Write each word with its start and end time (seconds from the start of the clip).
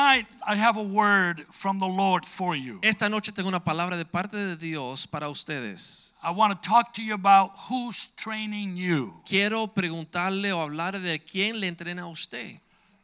Tonight, 0.00 0.28
I 0.46 0.54
have 0.56 0.78
a 0.78 0.82
word 0.82 1.40
from 1.50 1.78
the 1.78 1.86
Lord 1.86 2.24
for 2.24 2.56
you. 2.56 2.78
Esta 2.82 3.10
noche 3.10 3.32
tengo 3.32 3.48
una 3.50 3.60
palabra 3.60 3.98
de 3.98 4.06
parte 4.06 4.34
de 4.34 4.56
Dios 4.56 5.06
para 5.06 5.28
ustedes. 5.28 6.14
I 6.22 6.30
want 6.30 6.54
to 6.54 6.68
talk 6.68 6.94
to 6.94 7.02
you 7.02 7.12
about 7.12 7.50
who's 7.68 8.10
training 8.16 8.78
you, 8.78 9.12
Quiero 9.28 9.66
preguntarle 9.66 10.52
o 10.54 10.60
hablar 10.66 10.92
de 10.92 11.18
quién 11.18 11.60
le 11.60 11.66
entrena 11.68 12.04
a 12.04 12.06
usted, 12.06 12.50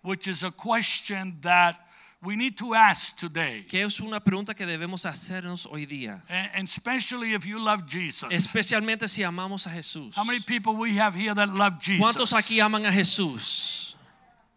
which 0.03 0.27
is 0.27 0.43
a 0.43 0.51
question 0.51 1.35
that 1.43 1.75
we 2.23 2.35
need 2.35 2.57
to 2.57 2.75
ask 2.75 3.19
today. 3.19 3.67
que 3.69 3.85
es 3.85 4.01
una 4.01 4.21
pregunta 4.21 4.55
que 4.55 4.65
debemos 4.65 5.05
hacernos 5.05 5.67
hoy 5.71 5.85
día, 5.85 6.23
And 6.31 6.67
especially 6.67 7.35
if 7.35 7.45
you 7.45 7.59
love 7.63 7.87
Jesus. 7.87 8.33
especialmente 8.33 9.07
si 9.07 9.23
amamos 9.23 9.67
a 9.67 9.71
Jesús. 9.71 10.17
How 10.17 10.25
many 10.25 10.41
people 10.41 10.75
we 10.77 10.97
have 10.99 11.15
here 11.15 11.35
that 11.35 11.51
love 11.51 11.79
Jesus? 11.79 12.01
¿Cuántos 12.01 12.33
aquí 12.33 12.59
aman 12.59 12.87
a 12.87 12.91
Jesús? 12.93 13.96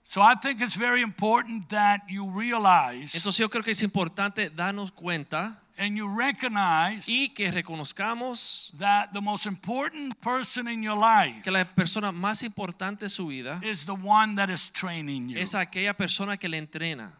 So 0.09 0.23
I 0.23 0.33
think 0.33 0.59
it's 0.59 0.75
very 0.75 1.03
important 1.03 1.69
that 1.69 2.01
you 2.09 2.31
realize 2.31 3.13
Entonces 3.13 3.37
yo 3.37 3.47
creo 3.47 3.63
que 3.63 3.73
es 3.73 3.83
importante 3.83 4.49
darnos 4.49 4.91
cuenta 4.91 5.55
and 5.77 5.95
you 5.95 6.07
recognize 6.07 7.07
y 7.07 7.29
que 7.35 7.51
reconozcamos 7.51 8.71
that 8.79 9.11
the 9.13 9.21
most 9.21 9.45
important 9.45 10.19
person 10.19 10.67
in 10.67 10.81
your 10.81 10.97
life 10.97 11.43
que 11.43 11.51
la 11.51 11.63
persona 11.63 12.11
más 12.11 12.41
importante 12.41 13.05
de 13.05 13.09
su 13.09 13.27
vida 13.27 13.59
is 13.61 13.85
the 13.85 13.93
one 13.93 14.35
that 14.35 14.49
is 14.49 14.71
training 14.71 15.29
you. 15.29 15.37
es 15.37 15.53
aquella 15.53 15.93
persona 15.93 16.37
que 16.37 16.49
le 16.49 16.57
entrena. 16.57 17.13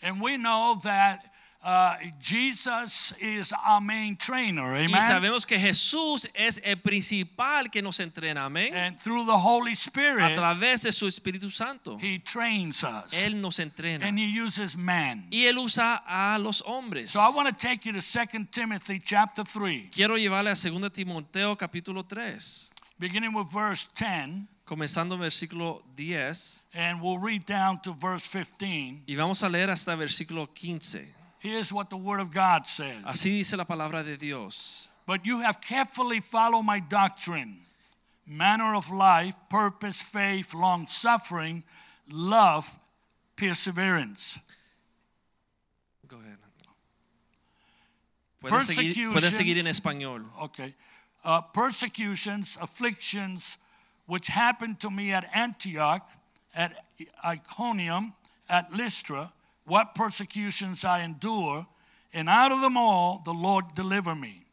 And 0.00 0.22
we 0.22 0.36
know 0.36 0.78
that 0.84 1.24
uh, 1.66 1.96
Jesus 2.20 3.12
is 3.20 3.52
our 3.68 3.80
main 3.80 4.16
trainer, 4.16 4.62
amen? 4.76 4.90
Y 4.94 5.00
sabemos 5.00 5.44
que 5.44 5.58
Jesús 5.58 6.28
es 6.34 6.60
el 6.64 6.76
principal 6.76 7.70
que 7.72 7.82
nos 7.82 7.98
entrena, 7.98 8.44
amén. 8.44 8.72
And 8.72 8.96
through 8.96 9.26
the 9.26 9.36
Holy 9.36 9.72
Spirit, 9.72 10.22
A 10.22 10.34
través 10.36 10.82
de 10.84 10.92
su 10.92 11.08
Espíritu 11.08 11.50
Santo. 11.50 11.98
He 12.00 12.20
trains 12.20 12.84
us 12.84 13.24
Él 13.24 13.40
nos 13.40 13.58
entrena. 13.58 14.06
and 14.06 14.16
He 14.16 14.40
uses 14.40 14.76
man. 14.76 15.26
Y 15.30 15.46
Él 15.46 15.58
usa 15.58 16.02
a 16.06 16.38
los 16.38 16.62
hombres. 16.64 17.10
So 17.10 17.20
I 17.20 17.30
want 17.34 17.48
to 17.48 17.54
take 17.54 17.84
you 17.84 17.92
to 17.92 18.00
2 18.00 18.46
Timothy 18.52 19.00
chapter 19.00 19.44
3, 19.44 19.90
Quiero 19.92 20.16
llevarle 20.16 20.50
a 20.52 20.54
2 20.54 20.92
Timoteo 20.92 21.56
capítulo 21.56 22.04
3, 22.06 22.70
beginning 23.00 23.34
with 23.34 23.48
verse 23.52 23.88
10, 23.96 24.46
comenzando 24.64 25.16
en 25.16 25.20
versículo 25.22 25.82
10, 25.96 26.66
and 26.74 27.02
we'll 27.02 27.18
read 27.18 27.44
down 27.44 27.80
to 27.82 27.92
verse 27.92 28.24
15. 28.28 29.02
y 29.08 29.16
vamos 29.16 29.42
a 29.42 29.48
leer 29.48 29.68
hasta 29.68 29.96
versículo 29.96 30.46
15. 30.54 31.25
Here's 31.38 31.72
what 31.72 31.90
the 31.90 31.96
Word 31.96 32.20
of 32.20 32.32
God 32.32 32.66
says 32.66 33.02
Así 33.04 33.38
dice 33.38 33.56
la 33.56 33.64
palabra 33.64 34.04
de 34.04 34.16
Dios. 34.16 34.88
But 35.06 35.24
you 35.24 35.42
have 35.42 35.60
carefully 35.60 36.20
followed 36.20 36.64
my 36.64 36.80
doctrine, 36.80 37.58
manner 38.26 38.74
of 38.74 38.90
life, 38.90 39.34
purpose, 39.48 40.02
faith, 40.02 40.52
long 40.52 40.86
suffering, 40.88 41.62
love, 42.10 42.68
perseverance. 43.36 44.40
Go 46.08 46.16
ahead. 46.16 46.38
Puedes 48.40 48.66
seguir, 48.66 49.12
puedes 49.12 49.34
seguir 49.34 49.58
en 49.58 49.66
español. 49.66 50.24
Okay. 50.42 50.74
Uh, 51.24 51.40
persecutions, 51.52 52.58
afflictions, 52.60 53.58
which 54.06 54.28
happened 54.28 54.78
to 54.80 54.90
me 54.90 55.12
at 55.12 55.28
Antioch, 55.34 56.08
at 56.54 56.72
Iconium, 57.24 58.14
at 58.48 58.70
Lystra, 58.72 59.32
what 59.66 59.94
persecutions 59.94 60.84
I 60.84 61.02
endure, 61.02 61.66
and 62.14 62.28
out 62.28 62.52
of 62.52 62.60
them 62.60 62.76
all 62.76 63.20
the 63.24 63.32
Lord 63.32 63.64
deliver 63.74 64.14
me. 64.14 64.46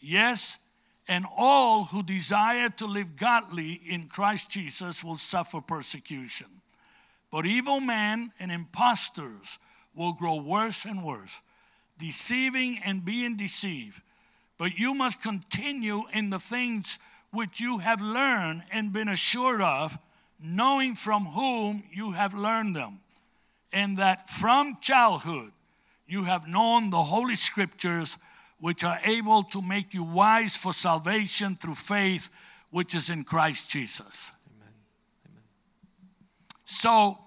Yes, 0.00 0.58
and 1.08 1.24
all 1.36 1.84
who 1.84 2.02
desire 2.02 2.68
to 2.70 2.86
live 2.86 3.16
godly 3.16 3.80
in 3.88 4.06
Christ 4.08 4.50
Jesus 4.50 5.04
will 5.04 5.16
suffer 5.16 5.60
persecution. 5.60 6.48
But 7.30 7.46
evil 7.46 7.80
men 7.80 8.32
and 8.40 8.50
impostors 8.50 9.58
will 9.94 10.12
grow 10.12 10.36
worse 10.36 10.84
and 10.84 11.04
worse, 11.04 11.40
deceiving 11.98 12.78
and 12.84 13.04
being 13.04 13.36
deceived. 13.36 14.00
But 14.58 14.78
you 14.78 14.94
must 14.94 15.22
continue 15.22 16.04
in 16.12 16.30
the 16.30 16.38
things 16.38 16.98
which 17.30 17.60
you 17.60 17.78
have 17.78 18.00
learned 18.00 18.64
and 18.72 18.92
been 18.92 19.08
assured 19.08 19.60
of, 19.60 19.98
knowing 20.42 20.94
from 20.94 21.24
whom 21.24 21.82
you 21.90 22.12
have 22.12 22.34
learned 22.34 22.74
them, 22.76 23.00
and 23.76 23.98
that 23.98 24.26
from 24.30 24.78
childhood 24.80 25.52
you 26.06 26.24
have 26.24 26.48
known 26.48 26.88
the 26.88 27.02
Holy 27.02 27.34
Scriptures, 27.34 28.16
which 28.58 28.82
are 28.84 28.98
able 29.04 29.42
to 29.42 29.60
make 29.60 29.92
you 29.92 30.02
wise 30.02 30.56
for 30.56 30.72
salvation 30.72 31.54
through 31.54 31.74
faith 31.74 32.30
which 32.70 32.94
is 32.94 33.10
in 33.10 33.22
Christ 33.22 33.70
Jesus. 33.70 34.32
Amen. 34.48 34.72
Amen. 35.28 35.42
So, 36.64 37.18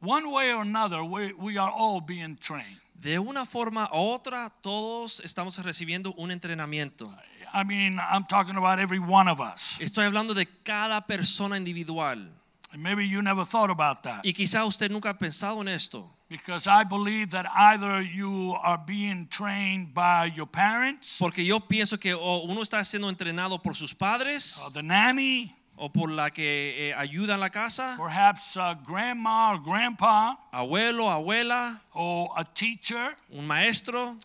one 0.00 0.32
way 0.32 0.52
or 0.52 0.62
another, 0.62 1.04
we, 1.04 1.32
we 1.34 1.56
are 1.56 1.70
all 1.70 2.00
being 2.00 2.36
trained. 2.36 2.80
De 2.98 3.18
una 3.18 3.44
forma 3.44 3.88
u 3.92 3.96
otra, 3.96 4.50
todos 4.60 5.20
estamos 5.20 5.56
recibiendo 5.62 6.14
un 6.18 6.30
entrenamiento. 6.30 7.06
I 7.54 7.62
mean, 7.62 8.00
I'm 8.10 8.24
talking 8.24 8.56
about 8.56 8.80
every 8.80 8.98
one 8.98 9.28
of 9.28 9.40
us. 9.40 9.78
Estoy 9.80 10.04
hablando 10.04 10.34
de 10.34 10.46
cada 10.64 11.00
persona 11.02 11.56
individual. 11.56 12.26
And 12.72 12.82
maybe 12.82 13.06
you 13.06 13.22
never 13.22 13.44
thought 13.44 13.70
about 13.70 14.02
that. 14.02 14.22
Y 14.24 14.32
quizá 14.32 14.64
usted 14.66 14.90
nunca 14.90 15.10
ha 15.10 15.18
pensado 15.18 15.60
en 15.60 15.68
esto. 15.68 16.10
Because 16.28 16.66
I 16.66 16.82
believe 16.82 17.30
that 17.30 17.46
either 17.54 18.02
you 18.02 18.56
are 18.64 18.80
being 18.84 19.28
trained 19.28 19.94
by 19.94 20.32
your 20.34 20.46
parents, 20.46 21.18
Porque 21.20 21.44
yo 21.44 21.60
pienso 21.60 22.00
que 22.00 22.14
o 22.14 22.42
uno 22.42 22.62
está 22.62 22.82
siendo 22.84 23.08
entrenado 23.08 23.62
por 23.62 23.76
sus 23.76 23.94
padres 23.94 24.60
or 24.66 24.72
the 24.72 24.82
nanny, 24.82 25.54
o 25.76 25.88
por 25.88 26.10
la 26.10 26.30
que 26.30 26.90
eh, 26.90 26.94
ayuda 26.94 27.34
en 27.34 27.40
la 27.40 27.50
casa, 27.50 27.96
perhaps 27.96 28.56
uh, 28.56 28.74
grandma 28.84 29.52
or 29.52 29.60
grandpa, 29.62 30.36
abuelo, 30.52 31.10
abuela, 31.10 31.80
or 31.92 32.30
a 32.36 32.42
teacher. 32.44 33.14
un 33.30 33.46
maestro, 33.46 34.16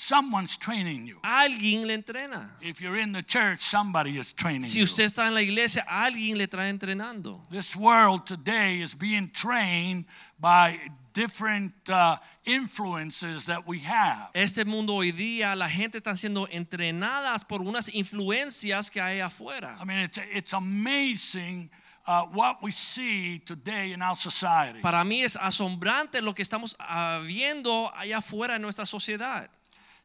Someone's 0.00 0.56
training 0.56 1.08
you. 1.08 1.18
alguien 1.24 1.84
le 1.84 1.92
entrena. 1.92 2.50
If 2.60 2.80
you're 2.80 2.96
in 2.96 3.12
the 3.12 3.22
church, 3.22 3.58
somebody 3.58 4.16
is 4.16 4.32
training 4.32 4.62
Si 4.62 4.80
usted 4.80 5.04
está 5.04 5.26
en 5.26 5.34
la 5.34 5.40
iglesia, 5.40 5.84
alguien 5.88 6.38
le 6.38 6.46
está 6.46 6.68
entrenando. 6.68 7.40
This 7.50 7.74
world 7.74 8.24
today 8.24 8.80
is 8.80 8.94
being 8.94 9.28
trained 9.28 10.04
by 10.38 10.78
different 11.12 11.72
uh, 11.88 12.14
influences 12.44 13.46
that 13.46 13.66
we 13.66 13.80
have. 13.80 14.30
Este 14.34 14.64
mundo 14.64 14.94
hoy 14.94 15.10
día, 15.10 15.56
la 15.56 15.68
gente 15.68 15.98
está 15.98 16.16
siendo 16.16 16.46
entrenadas 16.48 17.44
por 17.44 17.60
unas 17.60 17.92
influencias 17.92 18.90
que 18.92 19.00
hay 19.00 19.18
afuera. 19.18 19.76
I 19.82 19.84
mean, 19.84 19.98
it's, 19.98 20.18
it's 20.32 20.52
amazing 20.52 21.70
uh, 22.06 22.24
what 22.32 22.62
we 22.62 22.70
see 22.70 23.40
today 23.44 23.92
in 23.92 24.00
our 24.00 24.14
society. 24.14 24.80
Para 24.80 25.04
mí 25.04 25.24
es 25.24 25.36
asombrante 25.36 26.22
lo 26.22 26.34
que 26.34 26.42
estamos 26.42 26.76
ah, 26.78 27.20
viendo 27.26 27.90
allá 27.96 28.18
afuera 28.18 28.54
en 28.54 28.62
nuestra 28.62 28.86
sociedad. 28.86 29.50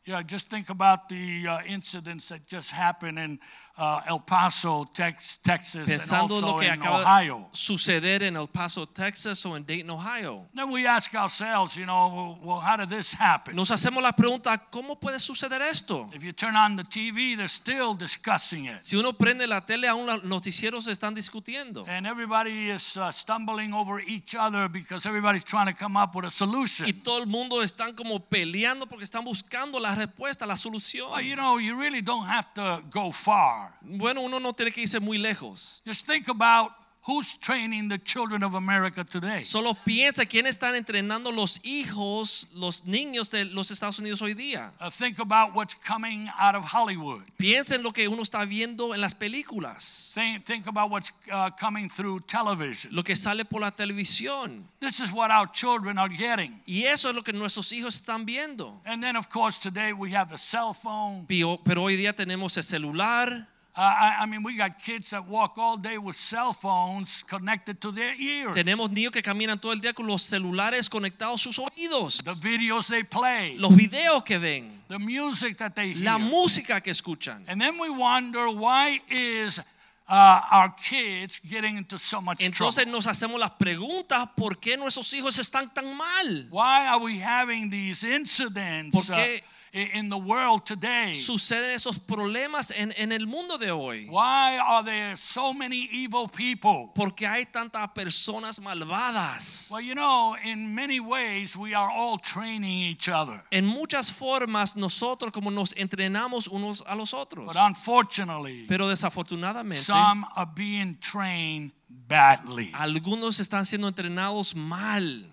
Yeah, 0.06 0.22
just 0.22 0.50
think 0.50 0.70
about 0.70 1.08
the 1.08 1.48
uh, 1.50 1.60
incidents 1.66 2.28
that 2.28 2.46
just 2.46 2.72
happened 2.72 3.18
in 3.18 3.40
uh, 3.78 4.02
El 4.08 4.20
Paso, 4.20 4.86
Tex- 4.94 5.38
Texas, 5.42 5.90
and 5.90 6.22
also 6.22 6.46
lo 6.46 6.60
que 6.60 6.68
in 6.68 6.74
acaba 6.74 7.02
Ohio. 7.02 7.50
de 7.52 7.58
suceder 7.58 8.22
en 8.24 8.36
El 8.36 8.48
Paso, 8.48 8.86
Texas 8.86 9.44
o 9.46 9.56
en 9.56 9.66
Dayton, 9.66 9.90
Ohio. 9.90 10.46
Then 10.54 10.70
we 10.72 10.86
ask 10.86 11.14
ourselves, 11.16 11.76
you 11.76 11.86
know, 11.86 12.38
well, 12.44 12.60
how 12.60 12.78
did 12.78 12.90
this 12.90 13.14
happen? 13.14 13.56
Nos 13.56 13.72
hacemos 13.72 14.04
la 14.04 14.12
pregunta, 14.12 14.58
¿cómo 14.72 15.00
puede 15.00 15.20
suceder 15.20 15.62
esto? 15.62 16.08
If 16.14 16.24
you 16.24 16.34
turn 16.34 16.56
on 16.56 16.76
the 16.76 16.84
TV, 16.84 17.36
they're 17.36 17.48
still 17.48 17.96
discussing 17.96 18.66
it. 18.66 18.80
Si 18.82 18.96
uno 18.96 19.14
prende 19.14 19.48
la 19.48 19.62
tele, 19.66 19.88
aún 19.88 20.06
los 20.06 20.24
noticieros 20.24 20.88
están 20.88 21.16
discutiendo. 21.16 21.86
And 21.88 22.06
everybody 22.06 22.70
is 22.70 22.96
uh, 22.96 23.12
stumbling 23.12 23.74
over 23.74 24.00
each 24.06 24.36
other 24.36 24.70
because 24.70 25.08
everybody's 25.08 25.44
trying 25.44 25.68
to 25.68 25.74
come 25.74 25.98
up 25.98 26.14
with 26.16 26.26
a 26.26 26.30
solution. 26.30 26.88
Y 26.88 26.94
todo 26.94 27.18
el 27.20 27.28
mundo 27.28 27.62
están 27.64 27.96
como 27.96 28.20
peleando 28.20 28.86
porque 28.88 29.04
están 29.04 29.24
buscando 29.26 29.80
la 29.80 29.96
respuesta, 29.96 30.46
la 30.46 30.58
solución. 30.58 31.10
Well, 31.12 31.22
you 31.22 31.36
know, 31.36 31.58
you 31.58 31.76
really 31.80 32.02
don't 32.02 32.28
have 32.28 32.54
to 32.54 32.84
go 32.92 33.12
far. 33.12 33.63
Bueno, 33.82 34.22
uno 34.22 34.40
no 34.40 34.54
tiene 34.54 34.72
que 34.72 34.82
irse 34.82 35.00
muy 35.00 35.18
lejos. 35.18 35.82
Just 35.86 36.08
think 36.08 36.30
about 36.30 36.72
Who's 37.06 37.36
training 37.36 37.90
the 37.90 37.98
children 37.98 38.44
of 38.44 38.56
America 38.56 39.04
today? 39.04 39.44
Solo 39.44 39.74
piensa 39.74 40.26
quién 40.26 40.48
están 40.48 40.74
entrenando 40.74 41.34
los 41.34 41.60
hijos, 41.66 42.48
los 42.56 42.86
niños 42.86 43.30
de 43.30 43.44
los 43.44 43.72
Estados 43.72 44.00
Unidos 44.00 44.22
hoy 44.22 44.34
día. 44.34 44.72
Uh, 44.80 44.90
think 44.90 45.20
about 45.20 45.54
what's 45.54 45.74
coming 45.76 46.30
out 46.40 46.56
of 46.56 46.64
Hollywood. 46.64 47.24
Piensa 47.38 47.76
en 47.76 47.84
lo 47.84 47.92
que 47.92 48.08
uno 48.08 48.22
está 48.22 48.46
viendo 48.46 48.94
en 48.94 49.02
las 49.02 49.14
películas, 49.16 50.14
Think, 50.14 50.46
think 50.46 50.68
about 50.68 50.90
what's 50.92 51.12
uh, 51.30 51.50
coming 51.60 51.90
through 51.90 52.22
television. 52.22 52.96
lo 52.96 53.04
que 53.04 53.18
sale 53.18 53.44
por 53.44 53.60
la 53.60 53.72
televisión. 53.72 54.64
This 54.80 55.02
is 55.02 55.12
what 55.12 55.30
our 55.30 55.52
children 55.52 55.98
are 55.98 56.08
getting. 56.08 56.62
Y 56.66 56.86
eso 56.86 57.10
es 57.10 57.16
lo 57.16 57.22
que 57.22 57.34
nuestros 57.34 57.74
hijos 57.74 57.96
están 57.96 58.26
viendo. 58.26 58.80
And 58.86 59.04
then, 59.04 59.18
of 59.18 59.28
course, 59.28 59.60
today 59.60 59.92
we 59.92 60.16
have 60.16 60.30
the 60.30 60.38
cell 60.38 60.74
phone. 60.74 61.26
Pero, 61.28 61.60
pero 61.66 61.84
hoy 61.84 61.98
día 61.98 62.14
tenemos 62.16 62.56
el 62.56 62.64
celular. 62.64 63.50
I, 63.76 64.18
I 64.22 64.26
mean, 64.28 64.44
we 64.44 64.56
got 64.56 64.78
kids 64.78 65.10
that 65.10 65.28
walk 65.28 65.58
all 65.58 65.78
day 65.78 65.98
with 65.98 66.16
cell 66.16 66.54
phones 66.54 67.24
connected 67.24 67.82
to 67.82 67.92
their 67.92 68.14
ears. 68.20 68.54
Tenemos 68.54 68.92
niños 68.92 69.12
que 69.12 69.24
caminan 69.24 69.60
todo 69.60 69.72
el 69.72 69.82
día 69.82 69.94
con 69.94 70.06
los 70.06 70.22
celulares 70.22 70.90
conectados 70.90 71.42
a 71.42 71.44
sus 71.52 71.58
oídos. 71.60 72.24
The 72.24 72.36
videos 72.36 72.88
they 72.88 73.04
play, 73.04 73.58
Los 73.58 73.76
videos 73.76 74.24
que 74.24 74.38
ven, 74.38 74.84
the 74.90 75.00
music 75.00 75.58
that 75.58 75.74
they 75.74 75.94
hear. 75.94 76.04
la 76.04 76.20
música 76.20 76.82
que 76.82 76.92
escuchan. 76.92 77.44
And 77.48 77.60
then 77.60 77.80
we 77.80 77.90
wonder 77.90 78.48
why 78.50 79.00
is 79.10 79.60
uh, 80.08 80.42
our 80.52 80.70
kids 80.76 81.40
getting 81.40 81.78
into 81.78 81.98
so 81.98 82.22
much 82.22 82.42
Entonces 82.46 82.84
trouble? 82.84 82.92
nos 82.92 83.08
hacemos 83.08 83.40
las 83.40 83.52
preguntas, 83.58 84.30
¿por 84.36 84.60
qué 84.60 84.78
nuestros 84.78 85.12
hijos 85.16 85.40
están 85.40 85.74
tan 85.74 85.98
mal? 85.98 86.48
Why 86.52 86.86
are 86.90 87.00
we 87.04 87.18
having 87.20 87.72
these 87.72 88.04
incidents 88.04 89.08
¿Por 89.08 89.16
uh, 89.16 89.18
qué? 89.18 89.44
In 89.74 90.10
the 90.10 90.18
world 90.18 90.64
today? 90.66 91.16
Suceden 91.16 91.72
esos 91.72 92.00
problemas 92.00 92.72
en, 92.76 92.94
en 92.96 93.12
el 93.12 93.26
mundo 93.26 93.58
de 93.58 93.72
hoy. 93.72 94.06
Why 94.08 94.60
are 94.60 94.84
there 94.84 95.16
so 95.18 95.54
many 95.54 95.90
evil 95.92 96.28
people? 96.30 96.92
Porque 96.94 97.26
hay 97.26 97.46
tantas 97.46 97.90
personas 97.94 98.60
malvadas. 98.62 99.70
Well, 99.72 99.82
you 99.82 99.96
know, 99.96 100.36
in 100.44 100.76
many 100.76 101.00
ways, 101.00 101.58
we 101.58 101.74
are 101.74 101.90
all 101.92 102.18
training 102.20 102.84
each 102.92 103.10
other. 103.10 103.44
En 103.52 103.66
muchas 103.66 104.12
formas 104.12 104.76
nosotros 104.76 105.32
como 105.32 105.50
nos 105.50 105.74
entrenamos 105.74 106.48
unos 106.48 106.84
a 106.88 106.96
los 106.96 107.14
otros. 107.14 107.48
But 107.48 107.58
unfortunately, 107.58 108.66
Pero 108.68 108.88
desafortunadamente 108.88 109.84
some 109.84 110.24
are 110.36 110.50
being 110.56 110.98
trained 111.00 111.72
badly. 112.08 112.72
algunos 112.76 113.40
están 113.40 113.66
siendo 113.66 113.88
entrenados 113.88 114.56
mal. 114.56 115.30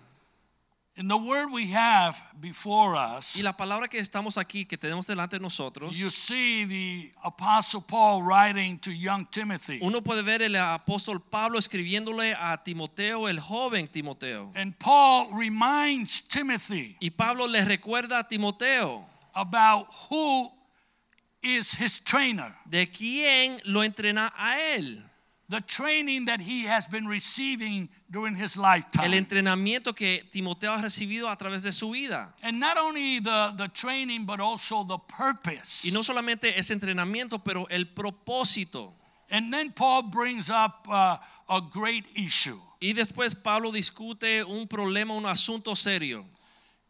In 0.97 1.07
the 1.07 1.15
word 1.15 1.51
we 1.53 1.71
have 1.73 2.21
before 2.41 2.97
us, 2.97 3.37
Y 3.37 3.41
la 3.41 3.53
palabra 3.53 3.87
que 3.87 3.97
estamos 3.97 4.37
aquí, 4.37 4.65
que 4.65 4.77
tenemos 4.77 5.07
delante 5.07 5.37
de 5.37 5.41
nosotros, 5.41 5.97
you 5.97 6.09
see 6.09 6.65
the 6.65 7.11
Apostle 7.23 7.81
Paul 7.87 8.23
writing 8.23 8.77
to 8.79 8.91
young 8.91 9.25
Timothy. 9.31 9.79
uno 9.81 10.01
puede 10.01 10.21
ver 10.21 10.41
el 10.41 10.55
apóstol 10.55 11.21
Pablo 11.21 11.57
escribiéndole 11.57 12.35
a 12.37 12.61
Timoteo, 12.61 13.29
el 13.29 13.39
joven 13.39 13.87
Timoteo. 13.87 14.51
And 14.53 14.77
Paul 14.77 15.29
reminds 15.33 16.23
Timothy 16.27 16.97
Y 16.99 17.09
Pablo 17.11 17.47
le 17.47 17.63
recuerda 17.63 18.19
a 18.19 18.27
Timoteo 18.27 19.05
about 19.33 19.87
who 20.09 20.51
is 21.41 21.71
his 21.79 22.01
trainer, 22.03 22.53
de 22.69 22.87
quién 22.87 23.61
lo 23.63 23.81
entrena 23.83 24.33
a 24.37 24.59
él. 24.75 25.01
The 25.51 25.61
training 25.61 26.25
that 26.25 26.39
he 26.39 26.65
has 26.65 26.87
been 26.87 27.05
receiving 27.05 27.89
during 28.09 28.35
his 28.35 28.55
lifetime. 28.55 29.05
El 29.05 29.13
entrenamiento 29.13 29.93
que 29.93 30.23
Timoteo 30.31 30.71
ha 30.71 30.81
recibido 30.81 31.29
a 31.29 31.35
través 31.35 31.63
de 31.63 31.73
su 31.73 31.91
vida. 31.91 32.33
And 32.41 32.57
not 32.57 32.77
only 32.77 33.19
the, 33.19 33.53
the 33.57 33.67
training, 33.67 34.25
but 34.25 34.39
also 34.39 34.83
the 34.85 34.97
purpose. 34.97 35.85
Y 35.85 35.91
no 35.91 36.03
solamente 36.03 36.57
ese 36.57 36.71
entrenamiento, 36.73 37.43
pero 37.43 37.67
el 37.69 37.85
propósito. 37.87 38.93
And 39.29 39.53
then 39.53 39.71
Paul 39.71 40.03
brings 40.03 40.49
up 40.49 40.87
uh, 40.89 41.17
a 41.49 41.61
great 41.69 42.07
issue. 42.15 42.57
Y 42.81 42.93
después 42.93 43.35
Pablo 43.35 43.71
discute 43.71 44.43
un 44.45 44.67
problema, 44.67 45.13
un 45.13 45.25
asunto 45.25 45.75
serio. 45.75 46.25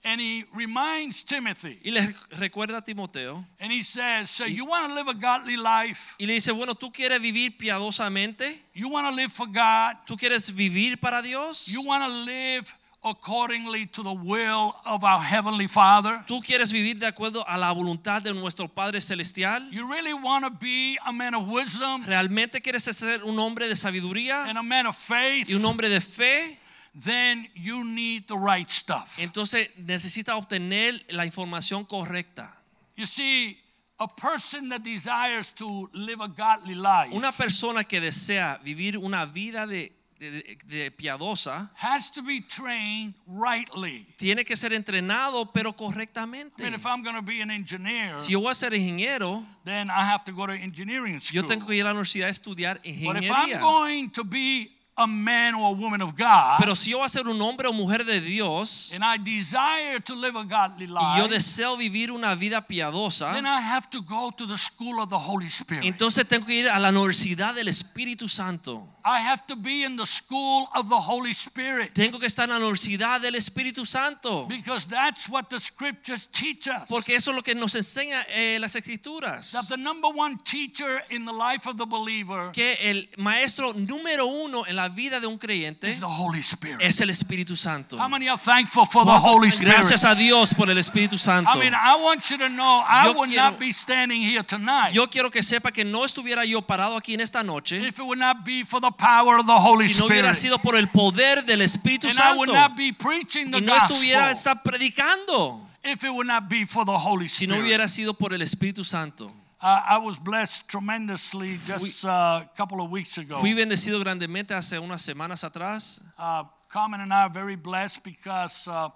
And 0.03 0.19
he 0.19 0.45
reminds 0.53 1.23
Timothy, 1.23 1.79
Y 1.83 1.91
le 1.91 2.01
recuerda 2.39 2.77
a 2.77 2.81
Timoteo. 2.81 3.45
and 3.59 3.71
he 3.71 3.83
says, 3.83 4.31
So 4.31 4.45
you 4.45 4.65
want 4.65 4.87
to 4.89 4.95
live 4.95 5.07
a 5.07 5.13
godly 5.13 5.57
life? 5.57 6.15
Y 6.19 6.25
le 6.25 6.33
dice, 6.33 6.51
bueno, 6.51 6.73
¿tú 6.73 6.91
quieres 6.91 7.21
vivir 7.21 7.55
piadosamente? 7.57 8.59
You 8.73 8.89
want 8.89 9.07
to 9.07 9.15
live 9.15 9.31
for 9.31 9.45
God? 9.45 9.97
¿Tú 10.07 10.17
quieres 10.17 10.51
vivir 10.55 10.99
para 10.99 11.21
Dios? 11.21 11.67
You 11.67 11.83
want 11.83 12.03
to 12.03 12.09
live 12.09 12.73
accordingly 13.03 13.87
to 13.87 14.03
the 14.03 14.13
will 14.13 14.73
of 14.85 15.03
our 15.03 15.19
Heavenly 15.21 15.67
Father? 15.67 16.23
¿Tú 16.27 16.41
quieres 16.41 16.71
vivir 16.71 16.97
de 16.99 17.07
acuerdo 17.07 17.43
a 17.47 17.57
la 17.57 17.71
voluntad 17.71 18.21
de 18.21 18.33
nuestro 18.33 18.67
Padre 18.67 19.01
Celestial? 19.01 19.67
You 19.71 19.87
really 19.87 20.13
want 20.13 20.45
to 20.45 20.51
be 20.51 20.97
a 21.05 21.11
man 21.11 21.35
of 21.35 21.47
wisdom 21.47 22.03
¿Realmente 22.05 22.61
quieres 22.61 22.83
ser 22.83 23.23
un 23.23 23.37
hombre 23.39 23.67
de 23.67 23.75
sabiduría 23.75 24.45
and 24.47 24.57
a 24.57 24.63
man 24.63 24.87
of 24.87 24.95
faith? 24.97 25.49
y 25.49 25.53
un 25.55 25.65
hombre 25.65 25.89
de 25.89 25.99
fe? 26.01 26.57
Then 26.93 27.47
you 27.55 27.83
need 27.85 28.27
the 28.27 28.35
right 28.37 28.69
stuff. 28.69 29.17
Entonces 29.19 29.69
necesita 29.77 30.35
obtener 30.35 31.01
la 31.09 31.25
información 31.25 31.85
correcta. 31.85 32.53
You 32.97 33.05
see, 33.05 33.57
a 33.99 34.07
person 34.07 34.69
that 34.69 34.81
desires 34.83 35.53
to 35.55 35.89
live 35.93 36.21
a 36.21 36.27
godly 36.27 36.75
life 36.75 37.13
Una 37.13 37.31
persona 37.31 37.83
que 37.85 38.01
desea 38.01 38.59
vivir 38.63 38.97
una 38.97 39.25
vida 39.25 39.65
de, 39.65 39.93
de- 40.19 40.57
de 40.67 40.91
piadosa 40.91 41.69
has 41.77 42.11
to 42.11 42.21
be 42.23 42.41
trained 42.41 43.13
rightly. 43.25 44.05
tiene 44.17 44.43
que 44.43 44.57
ser 44.57 44.73
entrenado, 44.73 45.51
pero 45.53 45.69
I 45.69 45.73
correctamente. 45.73 46.61
mean, 46.63 46.73
if 46.73 46.85
I'm 46.85 47.03
going 47.03 47.15
to 47.15 47.21
be 47.21 47.41
an 47.41 47.51
engineer, 47.51 48.17
Si 48.17 48.33
yo 48.33 48.41
voy 48.41 48.51
a 48.51 48.55
ser 48.55 48.73
ingeniero, 48.73 49.43
then 49.63 49.89
I 49.89 50.03
have 50.11 50.25
to 50.25 50.33
go 50.33 50.45
to 50.45 50.53
engineering 50.53 51.21
school. 51.21 51.43
yo 51.43 51.47
tengo 51.47 51.65
que 51.67 51.75
ir 51.75 51.83
a 51.83 51.85
la 51.85 51.91
universidad 51.91 52.27
a 52.27 52.31
estudiar 52.31 52.81
ingeniería 52.83 53.13
But 53.13 53.23
if 53.23 53.31
I'm 53.31 53.59
going 53.61 54.09
to 54.11 54.23
be 54.25 54.67
a 55.01 55.07
man 55.07 55.55
or 55.55 55.69
a 55.73 55.77
woman 55.77 56.01
of 56.01 56.15
God, 56.15 56.59
Pero 56.59 56.75
si 56.75 56.91
yo 56.91 56.97
voy 56.99 57.05
a 57.05 57.09
ser 57.09 57.27
un 57.27 57.41
hombre 57.41 57.67
o 57.67 57.73
mujer 57.73 58.05
de 58.05 58.19
Dios 58.19 58.91
and 58.93 59.03
I 59.03 59.17
desire 59.17 59.99
to 60.05 60.15
live 60.15 60.35
a 60.37 60.43
godly 60.43 60.85
y 60.85 61.17
yo 61.17 61.23
life, 61.23 61.29
deseo 61.33 61.77
vivir 61.77 62.11
una 62.11 62.35
vida 62.35 62.61
piadosa, 62.61 63.33
then 63.33 63.45
I 63.45 63.61
have 63.61 63.89
to 63.91 64.01
go 64.01 64.31
to 64.31 64.45
the 64.45 64.57
school 64.57 64.99
of 65.01 65.09
the 65.09 65.17
Holy 65.17 65.47
Spirit. 65.49 65.85
entonces 65.85 66.27
tengo 66.27 66.45
que 66.45 66.55
ir 66.55 66.69
a 66.69 66.79
la 66.79 66.89
universidad 66.89 67.53
del 67.53 67.67
Espíritu 67.67 68.27
Santo. 68.29 68.87
I 69.03 69.17
have 69.19 69.47
to 69.47 69.55
be 69.55 69.83
in 69.83 69.97
the 69.97 70.05
school 70.05 70.67
of 70.75 70.87
the 70.87 70.95
Holy 70.95 71.31
Spirit 71.33 71.91
Tengo 71.95 72.19
que 72.19 72.27
estar 72.27 72.43
en 72.43 72.51
la 72.51 72.57
universidad 72.59 73.19
del 73.19 73.33
Espíritu 73.35 73.83
Santo. 73.83 74.45
because 74.47 74.85
that's 74.87 75.27
what 75.27 75.49
the 75.49 75.59
scriptures 75.59 76.27
teach 76.27 76.67
us. 76.67 76.87
Porque 76.87 77.15
eso 77.15 77.31
es 77.31 77.35
lo 77.35 77.41
que 77.41 77.55
nos 77.55 77.73
enseña 77.75 78.21
eh, 78.29 78.59
las 78.59 78.73
That 78.73 78.79
escrituras. 78.83 79.67
the 79.69 79.77
number 79.77 80.09
one 80.13 80.37
teacher 80.43 81.01
in 81.09 81.25
the 81.25 81.33
life 81.33 81.67
of 81.67 81.77
the 81.77 81.85
believer 81.87 82.51
Que 82.53 82.73
el 82.91 83.09
maestro 83.17 83.73
número 83.73 84.27
uno 84.27 84.65
en 84.67 84.75
la 84.75 84.87
vida 84.91 85.19
de 85.19 85.27
un 85.27 85.37
creyente 85.37 85.87
is 85.89 85.99
the 85.99 86.05
Holy 86.05 86.39
Spirit. 86.41 86.79
es 86.81 87.01
el 87.01 87.09
Espíritu 87.09 87.55
Santo. 87.55 87.97
How 87.97 88.07
many 88.07 88.27
are 88.29 88.37
thankful 88.37 88.85
for 88.85 89.03
the 89.05 89.11
Holy 89.11 89.49
Spirit? 89.49 89.73
Gracias 89.73 90.03
a 90.05 90.13
Dios 90.15 90.53
por 90.53 90.69
el 90.69 90.77
Espíritu 90.77 91.17
Santo. 91.17 91.49
I 91.51 91.57
mean, 91.59 91.73
I 91.73 91.95
want 92.01 92.23
you 92.29 92.37
to 92.37 92.49
know 92.49 92.83
I 92.87 93.07
Yo 93.07 93.13
would 93.13 93.29
quiero- 93.29 93.49
not 93.51 93.59
be 93.59 93.71
standing 93.71 94.21
here 94.21 94.43
tonight 94.43 94.93
Yo 94.93 95.07
quiero 95.07 95.29
que 95.31 95.41
sepa 95.41 95.71
que 95.71 95.83
no 95.83 96.05
estuviera 96.05 96.45
yo 96.45 96.61
parado 96.61 96.95
aquí 96.97 97.13
en 97.13 97.21
esta 97.21 97.41
noche 97.43 97.77
if 97.77 97.97
it 97.97 98.05
would 98.05 98.19
not 98.19 98.43
be 98.45 98.63
for 98.63 98.79
the 98.79 98.91
power 98.91 99.39
of 99.39 99.45
the 99.47 99.53
Holy 99.57 99.87
si 99.89 99.99
no 99.99 100.05
hubiera 100.07 100.31
Spirit. 100.33 100.35
sido 100.53 100.57
por 100.59 100.75
el 100.75 100.87
poder 100.89 101.43
del 101.45 101.61
Espíritu 101.61 102.07
And 102.07 102.17
I 102.19 102.37
would 102.37 102.49
Santo. 102.49 102.53
not 102.69 102.75
be 102.77 102.93
preaching 102.93 103.51
the 103.51 103.57
Y 103.59 103.61
no 103.61 103.75
estuviera 103.75 104.31
estar 104.31 104.61
predicando 104.63 105.67
if 105.83 106.03
it 106.03 106.11
would 106.11 106.27
not 106.27 106.47
be 106.49 106.65
for 106.65 106.85
the 106.85 106.91
Holy 106.97 107.27
si 107.27 107.47
no 107.47 107.55
Spirit. 107.55 107.65
hubiera 107.65 107.87
sido 107.87 108.13
por 108.13 108.33
el 108.33 108.41
Espíritu 108.41 108.83
Santo. 108.83 109.31
I, 109.61 109.83
I 109.91 109.97
was 109.99 110.17
blessed 110.17 110.69
tremendously 110.69 111.49
just 111.49 112.05
uh, 112.05 112.41
a 112.43 112.49
couple 112.57 112.81
of 112.81 112.89
weeks 112.89 113.17
ago. 113.17 113.39
Fui 113.39 113.53
bendecido 113.53 113.99
grandemente 113.99 114.55
hace 114.55 114.79
unas 114.79 115.01
semanas 115.03 115.43
atrás. 115.43 116.01
Uh, 116.17 116.43
Carmen 116.67 117.01
and 117.01 117.13
I 117.13 117.23
are 117.23 117.29
very 117.29 117.55
blessed 117.55 118.03
because 118.03 118.67
uh, 118.67 118.89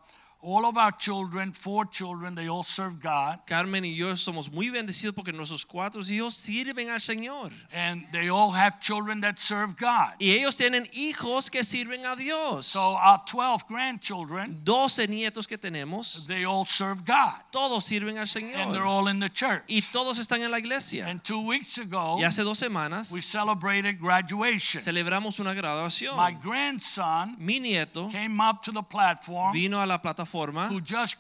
all 0.46 0.66
of 0.66 0.78
our 0.78 0.92
children, 0.92 1.52
four 1.52 1.86
children, 1.86 2.36
they 2.36 2.48
all 2.48 2.64
serve 2.64 3.02
God. 3.02 3.40
Carmen 3.48 3.84
y 3.84 3.96
yo 3.96 4.16
somos 4.16 4.52
muy 4.52 4.70
bendecidos 4.70 5.16
porque 5.16 5.34
nuestros 5.34 5.66
cuatro 5.66 6.02
hijos 6.02 6.36
sirven 6.36 6.90
al 6.92 7.00
Señor. 7.00 7.52
And 7.74 8.06
they 8.12 8.30
all 8.30 8.52
have 8.52 8.80
children 8.80 9.22
that 9.22 9.40
serve 9.40 9.76
God. 9.76 10.14
Y 10.20 10.32
ellos 10.32 10.56
tienen 10.56 10.88
hijos 10.94 11.50
que 11.50 11.64
sirven 11.64 12.06
a 12.06 12.16
Dios. 12.16 12.68
So 12.68 12.80
our 12.80 13.22
12 13.26 13.66
grandchildren, 13.68 14.62
12 14.64 15.08
nietos 15.08 15.48
que 15.48 15.58
tenemos, 15.58 16.28
they 16.28 16.46
all 16.46 16.66
serve 16.66 17.04
God. 17.06 17.34
todos 17.52 17.84
sirven 17.84 18.20
al 18.20 18.28
Señor. 18.28 18.56
And 18.58 18.74
they're 18.74 18.86
all 18.86 19.08
in 19.08 19.20
the 19.20 19.30
church. 19.30 19.64
Y 19.68 19.82
todos 19.92 20.20
están 20.20 20.42
en 20.42 20.52
la 20.52 20.60
iglesia. 20.60 21.08
And 21.08 21.24
two 21.24 21.42
weeks 21.42 21.80
ago, 21.80 22.18
Y 22.20 22.24
hace 22.24 22.44
dos 22.44 22.60
semanas 22.60 23.12
we 23.12 23.22
celebrated 23.22 24.00
graduation. 24.00 24.82
celebramos 24.82 25.40
una 25.40 25.56
graduación. 25.56 26.16
My 26.16 26.32
grandson 26.34 27.36
Mi 27.40 27.60
nieto 27.60 28.12
came 28.12 28.40
up 28.40 28.62
to 28.62 28.72
the 28.72 28.84
platform 28.84 29.54
vino 29.54 29.82
a 29.82 29.86
la 29.86 30.02
plataforma, 30.02 30.35
who 30.70 30.82
just 30.82 31.18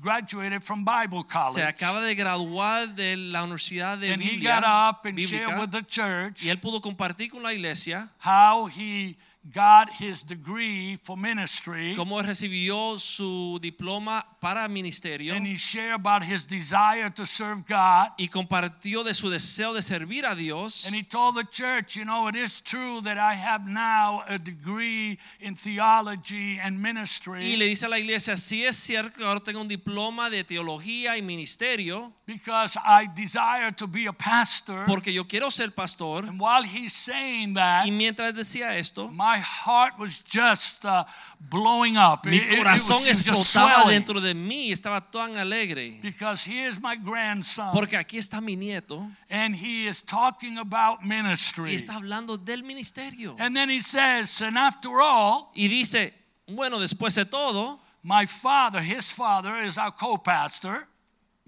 graduated 0.00 0.62
from 0.62 0.84
Bible 0.84 1.24
college, 1.24 1.54
se 1.54 1.62
acaba 1.62 2.00
de 2.00 2.14
graduar 2.14 2.94
de 2.94 3.16
la 3.16 3.42
Universidad 3.44 3.98
de 3.98 4.12
And 4.12 4.22
he 4.22 4.36
Biblia 4.36 4.60
got 4.60 4.64
up 4.64 5.04
and 5.06 5.18
Bíblica, 5.18 5.28
shared 5.28 5.60
with 5.60 5.70
the 5.70 5.82
church 5.82 6.44
y 6.44 6.50
él 6.50 6.58
pudo 6.58 6.80
compartir 6.80 7.30
con 7.30 7.42
la 7.42 7.52
iglesia 7.52 8.08
how 8.18 8.66
he 8.66 9.16
got 9.54 9.88
his 10.00 10.22
degree 10.26 10.96
for 11.02 11.16
ministry. 11.16 11.94
cómo 11.96 12.20
recibió 12.22 12.98
su 12.98 13.58
diploma 13.60 14.24
para 14.40 14.68
ministerio 14.68 15.34
And 15.34 15.46
he 15.46 15.56
shared 15.56 15.94
about 15.94 16.22
his 16.22 16.46
desire 16.46 17.10
to 17.10 17.26
serve 17.26 17.64
God. 17.68 18.08
y 18.18 18.28
compartió 18.28 19.04
de 19.04 19.14
su 19.14 19.30
deseo 19.30 19.72
de 19.74 19.82
servir 19.82 20.24
a 20.26 20.34
Dios. 20.34 20.86
And 20.86 20.94
he 20.94 21.02
told 21.02 21.36
the 21.36 21.44
church, 21.50 21.96
you 21.96 22.04
know, 22.04 22.28
it 22.28 22.36
is 22.36 22.60
true 22.62 23.00
that 23.02 23.18
I 23.18 23.34
have 23.34 23.66
now 23.66 24.22
a 24.28 24.38
degree 24.38 25.18
in 25.40 25.54
theology 25.54 26.58
and 26.62 26.80
ministry. 26.80 27.44
Y 27.52 27.56
le 27.56 27.66
dice 27.66 27.86
a 27.86 27.88
la 27.88 27.98
iglesia, 27.98 28.36
sí 28.36 28.64
es 28.64 28.76
cierto 28.76 29.18
que 29.18 29.24
ahora 29.24 29.40
tengo 29.40 29.60
un 29.60 29.68
diploma 29.68 30.30
de 30.30 30.44
teología 30.44 31.16
y 31.16 31.22
ministerio, 31.22 32.12
because 32.26 32.76
I 32.84 33.06
desire 33.14 33.72
to 33.76 33.86
be 33.86 34.06
a 34.06 34.12
pastor. 34.12 34.84
porque 34.86 35.12
yo 35.12 35.26
quiero 35.26 35.50
ser 35.50 35.70
pastor. 35.72 36.24
And 36.26 36.40
while 36.40 36.62
he's 36.64 36.92
saying 36.92 37.54
that, 37.54 37.86
Y 37.86 37.90
mientras 37.90 38.34
decía 38.34 38.76
esto, 38.76 39.08
my 39.08 39.35
heart 39.40 39.98
was 39.98 40.22
just 40.24 40.84
uh, 40.84 41.04
blowing 41.40 41.96
up. 41.96 42.24
mi 42.26 42.36
It- 42.36 42.42
it- 42.42 42.52
it 42.52 42.58
corazón 42.58 42.96
was- 42.96 43.06
it 43.06 43.10
explotaba 43.26 43.82
swelling. 43.82 43.88
dentro 44.04 44.20
de 44.20 44.34
mí, 44.34 44.72
estaba 44.72 45.00
tan 45.10 45.36
alegre. 45.36 45.98
Because 46.02 46.44
he 46.44 46.64
is 46.66 46.80
my 46.80 46.96
grandson. 46.96 47.72
Porque 47.72 47.96
aquí 47.96 48.18
está 48.18 48.40
mi 48.40 48.56
nieto 48.56 49.08
and 49.30 49.54
he 49.56 49.86
is 49.86 50.02
talking 50.02 50.58
about 50.58 51.02
ministry. 51.04 51.72
y 51.72 51.74
está 51.76 51.94
hablando 51.96 52.36
del 52.36 52.62
ministerio. 52.62 53.36
And 53.38 53.54
then 53.56 53.68
he 53.70 53.80
says, 53.80 54.40
and 54.42 54.56
after 54.58 54.90
all, 55.00 55.50
Y 55.54 55.68
dice, 55.68 56.12
bueno, 56.48 56.78
después 56.78 57.14
de 57.14 57.24
todo, 57.24 57.80
my 58.02 58.26
father, 58.26 58.80
his 58.82 59.12
father, 59.12 59.60
is 59.62 59.78
our 59.78 59.90
co 59.92 60.16
pastor. 60.18 60.88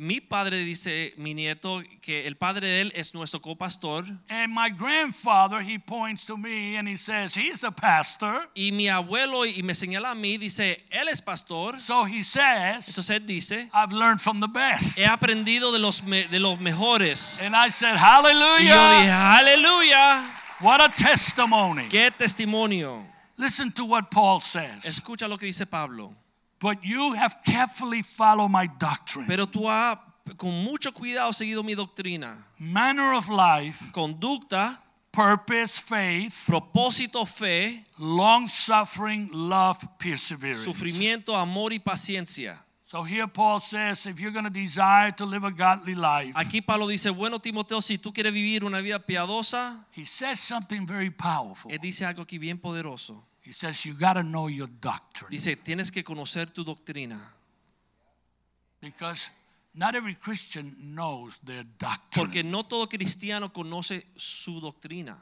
Mi 0.01 0.21
padre 0.21 0.59
dice, 0.59 1.13
mi 1.17 1.35
nieto, 1.35 1.83
que 2.01 2.27
el 2.29 2.37
padre 2.37 2.69
de 2.69 2.81
él 2.83 2.93
es 2.95 3.15
nuestro 3.15 3.41
copastor. 3.43 4.05
And 4.31 4.55
my 4.55 4.71
grandfather, 4.71 5.61
he 5.61 5.79
points 5.79 6.25
to 6.27 6.37
me 6.37 6.77
and 6.77 6.87
he 6.89 6.97
says, 6.97 7.35
he's 7.37 7.65
a 7.65 7.73
pastor. 7.73 8.49
Y 8.55 8.71
mi 8.73 8.87
abuelo, 8.89 9.45
y 9.45 9.61
me 9.65 9.75
señala 9.75 10.13
a 10.13 10.15
mí, 10.15 10.39
dice, 10.39 10.85
él 10.91 11.09
es 11.09 11.21
pastor. 11.21 11.81
So 11.81 12.05
he 12.05 12.23
says, 12.23 12.89
Entonces 12.89 13.11
él 13.11 13.27
dice, 13.27 13.69
I've 13.75 13.93
learned 13.93 14.21
from 14.21 14.39
the 14.41 14.47
best. 14.49 14.99
he 14.99 15.05
aprendido 15.05 15.73
de 15.73 15.81
los, 15.81 16.05
me- 16.05 16.29
de 16.29 16.39
los 16.39 16.61
mejores. 16.61 17.43
And 17.43 17.57
I 17.57 17.69
said, 17.71 17.97
Y 17.97 17.99
yo 17.99 18.57
dije, 18.59 18.71
Hallelujah. 18.71 19.37
aleluya. 19.39 20.35
What 20.61 20.81
a 20.81 20.89
testimony. 20.89 21.89
Qué 21.89 22.11
testimonio. 22.13 23.05
Listen 23.37 23.73
to 23.73 23.85
what 23.85 24.11
Paul 24.11 24.41
says. 24.41 24.85
Escucha 24.85 25.29
lo 25.29 25.37
que 25.37 25.47
dice 25.47 25.67
Pablo. 25.67 26.15
But 26.61 26.79
you 26.83 27.15
have 27.15 27.37
carefully 27.45 28.03
followed 28.03 28.51
my 28.51 28.67
doctrine, 28.79 29.27
Pero 29.27 29.47
tú 29.47 29.69
has 29.69 29.99
con 30.37 30.51
mucho 30.65 30.93
cuidado 30.93 31.33
seguido 31.33 31.63
mi 31.63 31.75
doctrina, 31.75 32.37
manner 32.59 33.15
of 33.15 33.29
life, 33.29 33.91
conducta, 33.93 34.79
purpose, 35.13 35.81
faith, 35.81 36.45
propósito, 36.47 37.25
fe, 37.25 37.85
long 37.99 38.49
suffering, 38.49 39.31
love, 39.33 39.79
perseverance. 39.99 40.65
sufrimiento, 40.65 41.35
amor 41.37 41.73
y 41.73 41.79
paciencia. 41.79 42.59
So 42.87 43.03
here 43.03 43.27
Paul 43.29 43.61
says, 43.61 44.07
if 44.07 44.19
you're 44.19 44.33
going 44.33 44.47
to 44.47 44.51
desire 44.51 45.13
to 45.13 45.27
live 45.27 45.45
a 45.45 45.51
godly 45.51 45.95
life, 45.95 46.35
Aquí 46.35 46.63
Pablo 46.63 46.87
dice, 46.89 47.11
bueno 47.11 47.39
Timoteo, 47.39 47.81
si 47.83 47.99
tú 47.99 48.13
quieres 48.15 48.33
vivir 48.33 48.65
una 48.65 48.81
vida 48.81 48.99
piadosa, 48.99 49.85
he 49.93 50.05
says 50.07 50.41
something 50.41 50.87
very 50.87 51.11
powerful. 51.11 51.71
él 51.71 51.79
dice 51.81 52.07
algo 52.07 52.23
aquí 52.23 52.39
bien 52.39 52.59
poderoso. 52.59 53.23
He 53.49 53.55
says, 53.55 53.87
you 53.87 53.95
got 53.95 54.13
to 54.13 54.23
know 54.23 54.49
your 54.49 54.69
doctrine. 54.79 55.31
Dice, 55.31 55.57
tienes 55.57 55.91
que 55.91 56.05
conocer 56.05 56.53
tu 56.53 56.65
doctrina. 56.65 57.19
Because 58.79 59.31
not 59.75 59.95
every 59.95 60.15
Christian 60.17 60.77
knows 60.95 61.39
their 61.39 61.65
doctrine. 61.79 62.27
Porque 62.27 62.45
no 62.45 62.65
todo 62.65 62.87
cristiano 62.87 63.51
conoce 63.51 64.05
su 64.17 64.61
doctrina. 64.61 65.17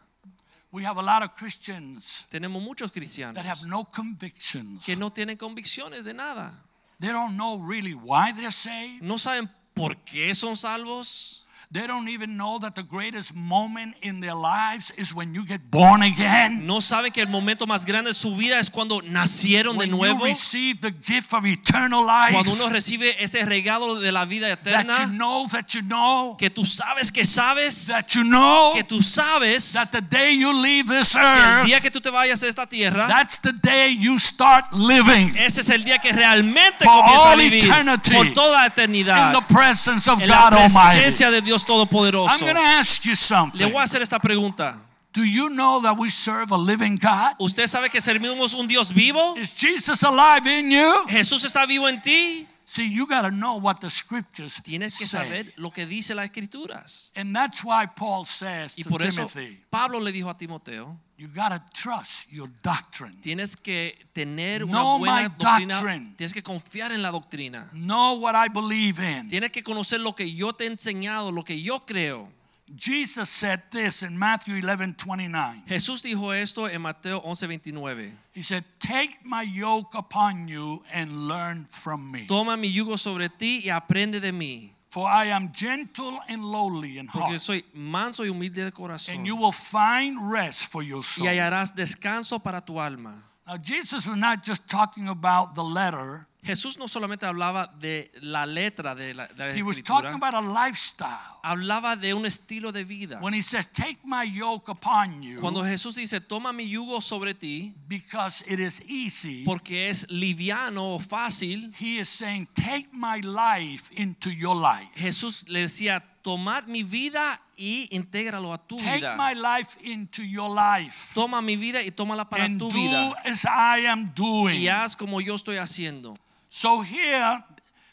We 0.73 0.83
have 0.83 0.99
a 0.99 1.03
lot 1.03 1.23
of 1.23 1.37
Christians 1.37 2.27
Tenemos 2.29 2.61
muchos 2.61 2.91
cristianos 2.91 3.35
that 3.35 3.47
have 3.47 3.65
no 3.69 3.85
convictions. 3.85 4.85
que 4.85 4.97
no 4.97 5.11
tienen 5.11 5.37
convicciones 5.37 6.03
de 6.03 6.13
nada. 6.13 6.53
They 6.99 7.13
don't 7.13 7.37
know 7.37 7.59
really 7.61 7.93
why 7.95 8.33
they're 8.33 8.51
saved. 8.51 9.05
No 9.05 9.19
saben 9.19 9.49
por 9.73 9.95
qué 10.05 10.35
son 10.35 10.57
salvos. 10.57 11.36
They 11.73 11.89
don't 11.89 12.09
even 12.09 12.37
know 12.37 12.61
that 12.61 12.77
the 12.77 12.85
greatest 12.85 13.35
moment 13.35 13.97
in 14.01 14.21
their 14.21 14.37
lives 14.37 14.93
is 14.97 15.13
when 15.13 15.35
you 15.35 15.45
get 15.45 15.69
born 15.69 16.01
again. 16.01 16.65
No 16.65 16.81
saben 16.81 17.13
que 17.13 17.21
el 17.23 17.29
momento 17.29 17.67
más 17.67 17.85
grande 17.85 18.11
de 18.11 18.15
su 18.15 18.37
vida 18.37 18.61
es 18.61 18.71
cuando 18.71 19.03
nacieron 19.03 19.73
de 19.75 19.81
When 19.81 19.91
you 19.91 19.97
nuevo. 19.97 20.25
receive 20.25 20.81
the 20.81 20.93
gift 20.93 21.35
of 21.35 21.45
eternal 21.45 22.07
life. 22.07 22.33
Cuando 22.33 22.53
uno 22.55 22.69
recibe 22.69 23.17
ese 23.23 23.45
regalo 23.45 23.97
de 24.01 24.13
la 24.13 24.25
vida 24.27 24.47
That 24.57 24.85
you 24.87 24.93
eterna. 24.93 25.07
know, 25.19 25.47
that 25.49 25.75
you 25.75 25.83
know, 25.83 26.37
Que 26.39 26.51
tú 26.51 26.65
sabes 26.65 27.11
que 27.11 27.27
sabes. 27.27 27.89
that 27.89 28.15
you 28.15 28.23
know 28.23 28.73
Que 28.73 28.85
tú 28.85 29.03
sabes. 29.03 29.73
that 29.73 29.91
the 29.91 30.03
day 30.03 30.39
you 30.39 30.53
leave 30.63 30.87
this 30.87 31.13
que 31.15 31.19
el 31.19 31.25
earth, 31.27 31.67
día 31.67 31.81
que 31.81 31.91
tú 31.91 32.01
te 32.01 32.11
vayas 32.11 32.41
de 32.41 32.49
esta 32.49 32.67
tierra. 32.67 33.09
that's 33.09 33.41
the 33.41 33.53
day 33.53 33.93
you 33.99 34.19
start 34.21 34.65
living 34.73 35.33
Ese 35.37 35.63
es 35.63 35.69
el 35.71 35.83
día 35.83 35.99
que 35.99 36.13
realmente 36.13 36.85
For 36.85 36.93
comienza 37.03 37.27
a 37.29 37.33
all 37.33 37.39
vivir 37.41 37.65
eternity. 37.65 38.15
por 38.15 38.33
toda 38.35 38.53
la 38.53 38.67
in 38.67 38.73
eternidad 38.73 39.33
the 39.35 39.53
presence 39.53 40.09
of 40.09 40.21
en 40.23 40.29
la 40.29 40.43
God 40.51 40.55
Almighty. 40.61 40.93
presencia 41.01 41.31
de 41.33 41.43
Dios 41.43 41.56
Todopoderoso. 41.65 42.29
I'm 42.35 42.41
going 42.41 42.55
to 42.57 42.61
ask 42.61 43.05
you 43.05 43.13
Le 43.13 43.17
something. 43.17 43.73
voy 43.73 43.81
a 43.81 43.85
hacer 43.85 44.03
esta 44.03 44.19
pregunta. 44.19 44.77
Do 45.13 45.25
you 45.25 45.49
know 45.49 45.81
that 45.81 45.97
we 45.99 46.11
serve 46.11 46.51
a 46.53 46.59
living 46.59 46.99
God? 46.99 47.35
¿Usted 47.41 47.67
sabe 47.69 47.89
que 47.91 48.01
servimos 48.03 48.53
un 48.55 48.67
Dios 48.67 48.93
vivo? 48.93 49.35
Is 49.39 49.55
Jesus 49.55 50.03
alive 50.05 50.47
in 50.47 50.71
you? 50.71 50.93
¿Jesús 51.09 51.43
está 51.45 51.65
vivo 51.67 51.89
en 51.89 52.03
ti? 52.03 52.47
See, 52.69 52.93
you 52.93 53.07
got 53.07 53.23
to 53.23 53.31
know 53.31 53.61
what 53.61 53.81
the 53.81 53.89
scriptures 53.89 54.61
Tienes 54.65 54.99
que 54.99 55.07
say. 55.07 55.19
saber 55.19 55.53
lo 55.57 55.71
que 55.71 55.87
dice 55.87 56.17
las 56.17 56.27
escrituras. 56.27 57.13
And 57.15 57.35
that's 57.35 57.63
why 57.65 57.87
Paul 57.87 58.25
says 58.25 58.77
Y 58.77 58.83
to 58.83 58.91
por 58.91 59.03
eso 59.03 59.25
Timothy, 59.29 59.61
Pablo 59.71 60.01
le 60.01 60.11
dijo 60.11 60.29
a 60.29 60.37
Timoteo, 60.37 60.99
you 61.17 61.29
got 61.29 61.51
to 61.51 61.63
trust 61.73 62.29
your 62.33 62.49
doctrine. 62.63 63.15
tienes 63.23 63.57
que 63.57 63.97
tener 64.13 64.65
una 64.65 64.99
buena 64.99 65.29
doctrina, 65.29 65.75
doctrine. 65.75 66.15
tienes 66.17 66.35
que 66.35 66.43
confiar 66.43 66.91
en 66.91 67.03
la 67.03 67.13
doctrina. 67.13 67.71
Know 67.73 68.19
what 68.19 68.35
I 68.35 68.49
believe 68.53 68.99
in. 68.99 69.29
Tienes 69.29 69.53
que 69.53 69.63
conocer 69.63 70.01
lo 70.01 70.17
que 70.17 70.35
yo 70.35 70.53
te 70.53 70.65
he 70.65 70.67
enseñado, 70.67 71.31
lo 71.31 71.45
que 71.45 71.63
yo 71.63 71.87
creo. 71.87 72.33
Jesus 72.75 73.29
said 73.29 73.61
this 73.71 74.03
in 74.03 74.19
Matthew 74.19 74.57
11 74.57 74.77
29. 74.77 75.63
Jesús 75.69 76.03
dijo 76.03 76.35
esto 76.35 76.69
en 76.69 76.83
Mateo 76.83 77.23
11:29. 77.23 78.13
He 78.37 78.43
said, 78.43 78.65
Take 78.79 79.25
my 79.25 79.41
yoke 79.43 79.95
upon 79.97 80.47
you 80.47 80.83
and 80.93 81.27
learn 81.27 81.65
from 81.65 82.13
me. 82.13 82.27
Toma 82.27 82.59
mi 82.59 82.69
yugo 82.71 82.99
sobre 82.99 83.31
ti 83.31 83.63
y 83.65 83.71
aprende 83.71 84.21
de 84.21 84.31
mí, 84.31 84.73
For 84.91 85.09
I 85.09 85.29
am 85.29 85.53
gentle 85.55 86.19
and 86.29 86.45
lowly 86.45 86.99
in 86.99 87.07
heart. 87.07 87.31
porque 87.31 87.41
soy 87.41 87.65
manso 87.73 88.25
y 88.25 88.29
humilde 88.29 88.63
de 88.65 88.73
corazón. 88.73 89.15
and 89.15 89.27
you 89.27 89.37
will 89.37 89.53
find 89.53 90.31
rest 90.31 90.71
for 90.71 90.83
your 90.83 91.03
soul. 91.03 91.27
Y 91.27 91.31
hallarás 91.31 91.75
descanso 91.75 92.39
para 92.43 92.61
tu 92.61 92.79
alma. 92.79 93.23
Now, 93.47 93.57
Jesus 93.57 94.07
was 94.07 94.19
not 94.19 94.45
just 94.45 94.69
talking 94.69 95.09
about 95.09 95.55
the 95.55 95.63
letter, 95.65 96.27
Jesús 96.47 96.79
no 96.79 96.87
solamente 96.87 97.27
hablaba 97.27 97.67
de 97.81 98.11
la 98.23 98.47
letra 98.47 98.95
de 98.95 99.15
la, 99.15 99.27
de 99.27 99.49
la 99.49 99.55
he 99.55 99.63
was 99.63 99.83
talking 99.83 100.15
about 100.15 100.35
a 100.35 100.41
lifestyle. 100.41 101.09
hablaba 101.43 101.97
de 101.97 102.15
un 102.15 102.25
estilo 102.25 102.73
de 102.73 102.85
vida. 102.85 103.19
When 103.21 103.35
he 103.35 103.43
says, 103.43 103.67
Take 103.67 103.99
my 104.05 104.23
yoke 104.25 104.71
upon 104.71 105.23
you, 105.23 105.41
Cuando 105.41 105.65
Jesús 105.65 105.97
dice, 105.97 106.21
toma 106.21 106.53
mi 106.53 106.69
yugo 106.71 107.01
sobre 107.01 107.35
ti, 107.35 107.75
because 107.89 108.45
it 108.47 108.61
is 108.61 108.83
easy, 108.89 109.45
porque 109.45 109.89
es 109.91 110.11
liviano 110.11 110.95
o 110.95 110.99
fácil, 110.99 111.73
he 111.81 111.99
is 111.99 112.09
saying, 112.09 112.47
Take 112.55 112.89
my 112.93 113.21
life 113.21 113.91
into 113.97 114.31
your 114.31 114.55
life. 114.55 114.89
Jesús 114.97 115.49
le 115.49 115.61
decía, 115.61 116.03
tomar 116.23 116.67
mi 116.67 116.83
vida 116.83 117.41
y 117.57 117.89
intégralo 117.93 118.53
a 118.53 118.59
tu 118.59 118.77
Take 118.77 118.97
vida. 118.97 119.17
my 119.17 119.35
life 119.35 119.79
into 119.83 120.23
your 120.23 120.51
life. 120.51 121.13
Toma 121.15 121.41
mi 121.41 121.57
vida 121.57 121.83
y 121.83 121.91
tómala 121.91 122.29
para 122.29 122.45
and 122.45 122.59
tu 122.59 122.69
do 122.69 122.75
vida. 122.75 123.15
as 123.25 123.45
I 123.47 123.87
am 123.87 124.13
doing. 124.15 124.61
Y 124.61 124.69
haz 124.69 124.97
como 124.97 125.21
yo 125.21 125.35
estoy 125.35 125.57
haciendo. 125.57 126.17
So 126.49 126.83
here, 126.83 127.45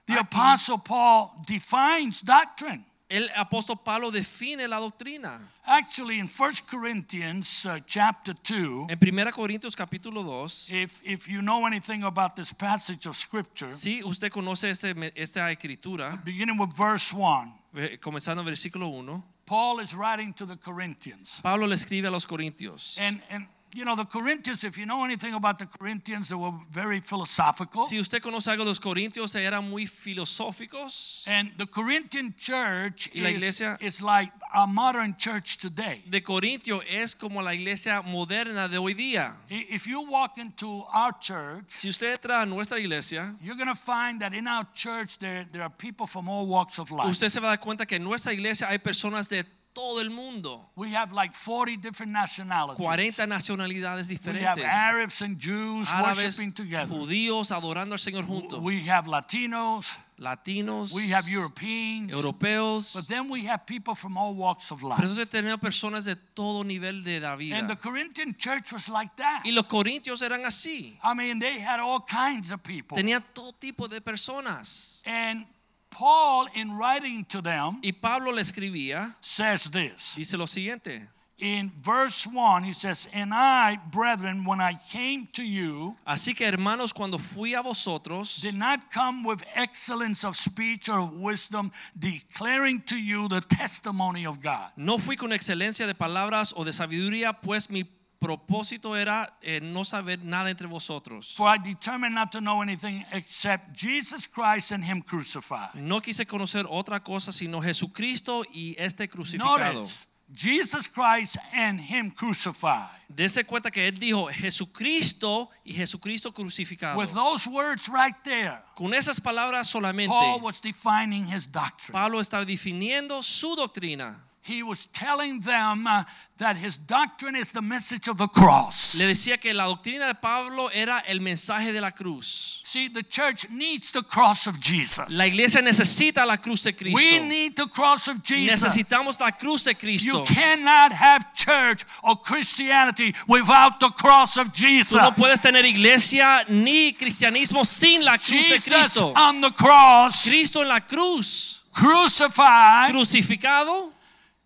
the 0.06 0.20
Apostle 0.20 0.80
Paul 0.80 1.44
defines 1.46 2.22
doctrine. 2.22 2.86
El 3.14 3.30
apóstol 3.36 3.78
Pablo 3.84 4.10
define 4.10 4.68
la 4.68 4.80
doctrina. 4.80 5.40
Actually, 5.68 6.18
in 6.18 6.28
1 6.28 6.52
Corinthians 6.68 7.66
uh, 7.68 7.78
chapter 7.86 8.34
2, 8.34 8.88
En 8.90 8.98
1 8.98 9.32
Corintios 9.32 9.76
capítulo 9.76 10.24
2, 10.24 10.72
if, 10.72 11.02
if 11.04 11.28
you 11.28 11.44
know 11.44 11.68
anything 11.68 12.04
about 12.06 12.36
this 12.36 12.52
passage 12.52 13.06
of 13.06 13.16
Scripture, 13.16 13.70
si 13.70 14.02
usted 14.04 14.32
conoce 14.32 14.72
este, 14.72 14.96
esta 15.16 15.52
escritura, 15.52 16.20
beginning 16.26 16.58
with 16.58 16.76
verse 16.76 17.14
1, 17.14 18.00
comenzando 18.02 18.42
en 18.42 18.48
versículo 18.48 18.88
1, 18.88 19.24
Paul 19.46 19.80
is 19.82 19.94
writing 19.94 20.34
to 20.34 20.48
the 20.48 20.58
Corinthians. 20.58 21.40
Pablo 21.44 21.68
le 21.68 21.76
escribe 21.76 22.08
a 22.08 22.12
los 22.12 22.26
Corintios. 22.26 22.98
And, 23.00 23.22
and 23.30 23.46
you 23.76 23.84
know, 23.86 23.96
the 23.96 24.06
Corinthians, 24.06 24.64
if 24.64 24.78
you 24.78 24.86
know 24.86 25.04
anything 25.04 25.34
about 25.34 25.58
the 25.60 25.66
Corinthians, 25.66 26.30
they 26.30 26.36
were 26.36 26.52
very 26.72 27.00
philosophical. 27.02 27.86
Si 27.86 27.98
usted 28.00 28.22
conoce 28.22 28.48
algo 28.52 28.64
de 28.64 28.70
los 28.70 28.80
Corintios, 28.80 29.36
eran 29.36 29.70
muy 29.70 29.88
filosóficos. 29.88 31.24
And 31.28 31.52
the 31.58 31.66
Corinthian 31.66 32.34
church 32.38 33.10
Y 33.16 33.22
la 33.22 33.30
is, 33.30 33.36
iglesia- 33.38 33.78
is 33.82 34.02
like 34.02 34.32
our 34.56 34.68
modern 34.68 35.16
church 35.18 35.58
today. 35.58 36.04
De 36.10 36.22
Corintio 36.22 36.82
es 36.90 37.16
como 37.16 37.42
la 37.42 37.54
iglesia 37.54 38.02
moderna 38.04 38.68
de 38.70 38.78
hoy 38.78 38.94
día. 38.94 39.36
If 39.50 39.88
you 39.88 40.02
walk 40.10 40.38
into 40.38 40.84
our 40.94 41.14
church, 41.20 41.66
Si 41.70 41.90
usted 41.90 42.14
entra 42.18 42.42
a 42.42 42.46
nuestra 42.46 42.80
iglesia, 42.80 43.36
you're 43.42 43.56
going 43.58 43.68
to 43.68 43.76
find 43.76 44.22
that 44.22 44.34
in 44.34 44.48
our 44.48 44.66
church 44.74 45.18
there, 45.20 45.46
there 45.52 45.62
are 45.64 45.70
people 45.70 46.06
from 46.08 46.28
all 46.30 46.46
walks 46.48 46.80
of 46.80 46.92
life. 46.92 47.10
usted 47.10 47.30
se 47.30 47.40
va 47.40 47.48
a 47.54 47.58
dar 47.58 47.60
cuenta 47.60 47.86
que 47.86 47.96
en 47.98 48.04
nuestra 48.04 48.34
iglesia 48.34 48.68
hay 48.70 48.78
personas 48.80 49.30
de 49.30 49.44
todo 49.74 50.02
el 50.02 50.10
mundo. 50.10 50.70
We 50.76 50.96
have 50.96 51.12
like 51.14 51.34
40 51.34 51.78
different 51.78 52.12
nationalities. 52.12 52.86
40 52.86 53.26
nacionalidades 53.28 54.08
we 54.08 54.40
have. 54.42 54.60
Arabs 54.60 55.22
and 55.22 55.38
Jews 55.38 55.90
Árabes, 55.90 56.24
worshiping 56.24 56.54
together. 56.54 56.88
judíos 56.88 57.52
adorando 57.52 57.94
al 57.94 58.00
Señor 58.00 58.26
juntos. 58.26 58.60
We 58.62 58.88
have 58.90 59.08
Latinos. 59.08 59.98
Latinos, 60.20 60.94
We 60.94 61.10
have 61.12 61.28
Europeans. 61.28 62.14
But 62.14 63.08
then 63.08 63.30
we 63.30 63.46
have 63.46 63.66
people 63.66 63.96
from 63.96 64.18
all 64.18 64.36
walks 64.36 64.72
of 64.72 64.82
life. 64.82 64.98
Pero 64.98 65.10
entonces 65.10 65.30
tenemos 65.30 65.60
personas 65.60 66.06
de 66.06 66.16
todo 66.16 66.64
nivel 66.64 67.04
de 67.04 67.20
la 67.20 67.36
vida. 67.36 67.58
And 67.58 67.68
the 67.68 67.76
Corinthian 67.76 68.36
church 68.36 68.72
was 68.72 68.88
like 68.90 69.12
that. 69.18 69.42
Y 69.44 69.52
los 69.52 69.66
corintios 69.66 70.22
eran 70.22 70.46
así. 70.46 70.98
I 71.04 71.14
mean, 71.14 71.40
they 71.40 71.60
had 71.60 71.80
all 71.80 72.06
kinds 72.06 72.52
of 72.52 72.62
people. 72.64 72.96
Tenían 72.96 73.24
todo 73.34 73.54
tipo 73.54 73.88
de 73.88 74.02
personas. 74.02 75.02
And 75.06 75.46
Paul, 75.94 76.48
in 76.56 76.76
writing 76.76 77.26
to 77.26 77.42
them, 77.42 77.80
Y 77.84 77.92
Pablo 77.92 78.32
le 78.32 78.42
escribía, 78.42 79.14
says 79.22 79.70
this. 79.72 80.16
dice 80.16 80.34
lo 80.38 80.46
siguiente. 80.46 81.08
In 81.40 81.72
verse 81.82 82.26
1, 82.28 82.64
he 82.64 82.74
says, 82.74 83.10
And 83.14 83.34
I, 83.34 83.78
brethren, 83.92 84.46
when 84.46 84.62
I 84.62 84.74
came 84.92 85.28
to 85.34 85.44
you, 85.44 85.96
Así 86.08 86.36
que 86.36 86.46
hermanos, 86.48 86.94
cuando 86.94 87.18
fui 87.18 87.54
a 87.54 87.62
vosotros, 87.62 88.40
did 88.42 88.54
not 88.56 88.90
come 88.92 89.24
with 89.26 89.44
excellence 89.56 90.24
of 90.24 90.36
speech 90.38 90.88
or 90.90 91.00
of 91.00 91.14
wisdom, 91.14 91.72
declaring 92.00 92.82
to 92.86 92.96
you 92.96 93.28
the 93.28 93.42
testimony 93.42 94.26
of 94.26 94.42
God. 94.42 94.70
no 94.78 94.98
fui 94.98 95.16
con 95.18 95.32
excelencia 95.32 95.86
de 95.88 95.96
palabras 95.96 96.54
o 96.56 96.64
de 96.64 96.72
sabiduría, 96.72 97.34
pues 97.42 97.70
mi 97.70 97.84
propósito 98.24 98.96
era 98.96 99.38
eh, 99.42 99.60
no 99.62 99.84
saber 99.84 100.24
nada 100.24 100.50
entre 100.50 100.68
vosotros. 100.68 101.34
For 101.36 101.48
I 101.48 101.58
determined 101.58 102.16
not 102.16 102.32
to 102.32 102.40
know 102.40 102.62
anything 102.62 103.06
except 103.12 103.74
Jesus 103.74 104.28
Christ 104.28 104.72
and 104.72 104.84
Him 104.84 105.02
crucified. 105.02 105.76
No 105.76 106.00
quise 106.02 106.26
conocer 106.26 106.66
otra 106.70 107.04
cosa 107.04 107.32
sino 107.32 107.62
Jesucristo 107.62 108.44
y 108.54 108.76
este 108.78 109.08
crucificado. 109.10 109.74
Notice, 109.74 110.08
Jesus 110.32 110.88
Christ 110.88 111.38
and 111.54 111.80
Him 111.80 112.10
crucified. 112.12 112.90
Dese 113.08 113.44
cuenta 113.46 113.70
que 113.70 113.88
él 113.88 114.00
dijo 114.00 114.28
Jesucristo 114.28 115.50
y 115.64 115.74
Jesucristo 115.74 116.34
crucificado. 116.34 116.98
With 116.98 117.14
those 117.14 117.48
words 117.48 117.88
right 117.90 118.16
there, 118.24 118.60
Con 118.76 118.94
esas 118.94 119.20
palabras 119.22 119.68
solamente, 119.68 120.10
Paul 120.10 120.42
was 120.42 120.62
defining 120.62 121.28
his 121.28 121.52
doctrine. 121.52 121.92
Pablo 121.92 122.20
estaba 122.20 122.46
definiendo 122.46 123.22
su 123.22 123.56
doctrina. 123.56 124.20
He 124.46 124.62
was 124.62 124.88
telling 124.88 125.40
them 125.40 125.88
uh, 125.88 126.04
that 126.38 126.58
his 126.58 126.78
doctrine 126.78 127.34
is 127.34 127.54
the 127.54 127.62
message 127.62 128.10
of 128.10 128.18
the 128.18 128.28
cross. 128.28 129.00
Le 129.00 129.08
decía 129.08 129.40
que 129.40 129.54
la 129.54 129.64
doctrina 129.68 130.08
de 130.08 130.16
Pablo 130.16 130.70
era 130.74 131.02
el 131.08 131.20
mensaje 131.20 131.72
de 131.72 131.80
la 131.80 131.92
cruz. 131.92 132.60
See, 132.66 132.90
the 132.90 133.04
church 133.04 133.50
needs 133.50 133.92
the 133.92 134.02
cross 134.04 134.46
of 134.46 134.60
Jesus. 134.60 135.18
La 135.18 135.28
iglesia 135.28 135.62
necesita 135.62 136.26
la 136.26 136.36
cruz 136.36 136.64
de 136.64 136.74
Cristo. 136.74 137.00
We 137.00 137.20
need 137.20 137.56
the 137.56 137.68
cross 137.68 138.10
of 138.10 138.22
Jesus. 138.22 138.62
Necesitamos 138.62 139.18
la 139.22 139.32
cruz 139.32 139.64
de 139.64 139.76
Cristo. 139.76 140.20
You 140.20 140.26
cannot 140.26 140.92
have 140.92 141.34
church 141.34 141.86
or 142.04 142.18
Christianity 142.18 143.16
without 143.30 143.80
the 143.80 143.92
cross 143.92 144.36
of 144.36 144.52
Jesus. 144.52 144.92
Tú 144.92 145.02
no 145.02 145.12
puedes 145.12 145.40
tener 145.42 145.64
iglesia 145.64 146.44
ni 146.50 146.92
cristianismo 146.92 147.66
sin 147.66 148.04
la 148.04 148.18
cruz 148.18 148.50
de 148.50 148.60
Jesus 148.60 148.68
Cristo. 148.68 149.14
on 149.16 149.40
the 149.40 149.52
cross, 149.52 150.24
Cristo 150.28 150.62
en 150.62 150.68
la 150.68 150.82
cruz, 150.82 151.64
crucified, 151.72 152.92
crucificado, 152.92 153.93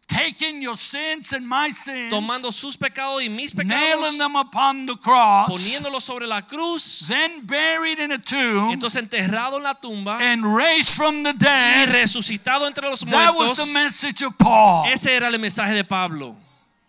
taking 0.08 0.62
your 0.62 0.76
sins 0.76 1.34
and 1.34 1.46
my 1.48 1.70
sins, 1.72 2.10
tomando 2.10 2.52
sus 2.52 2.78
pecados 2.78 3.22
y 3.22 3.30
mis 3.30 3.54
pecados, 3.54 3.70
nailing 3.70 4.18
them 4.18 4.36
upon 4.36 4.86
the 4.86 4.96
cross, 4.96 5.50
poniéndolo 5.50 6.00
sobre 6.00 6.26
la 6.26 6.42
cruz, 6.42 7.06
then 7.08 7.46
buried 7.46 8.00
in 8.00 8.12
a 8.14 8.18
tomb 8.18 8.72
entonces 8.72 9.02
enterrado 9.04 9.58
en 9.58 9.64
la 9.64 9.74
tumba 9.74 10.18
and 10.20 10.44
raised 10.46 10.96
from 10.96 11.24
the 11.24 11.34
dead, 11.34 11.90
y 11.90 11.92
resucitado 11.92 12.66
entre 12.68 12.90
los 12.90 13.06
muertos. 13.06 13.34
That 13.34 13.36
was 13.38 13.68
the 13.68 13.74
message 13.74 14.24
of 14.24 14.38
Paul. 14.38 14.86
Ese 14.92 15.08
era 15.08 15.28
el 15.28 15.38
mensaje 15.40 15.74
de 15.74 15.84
Pablo, 15.84 16.36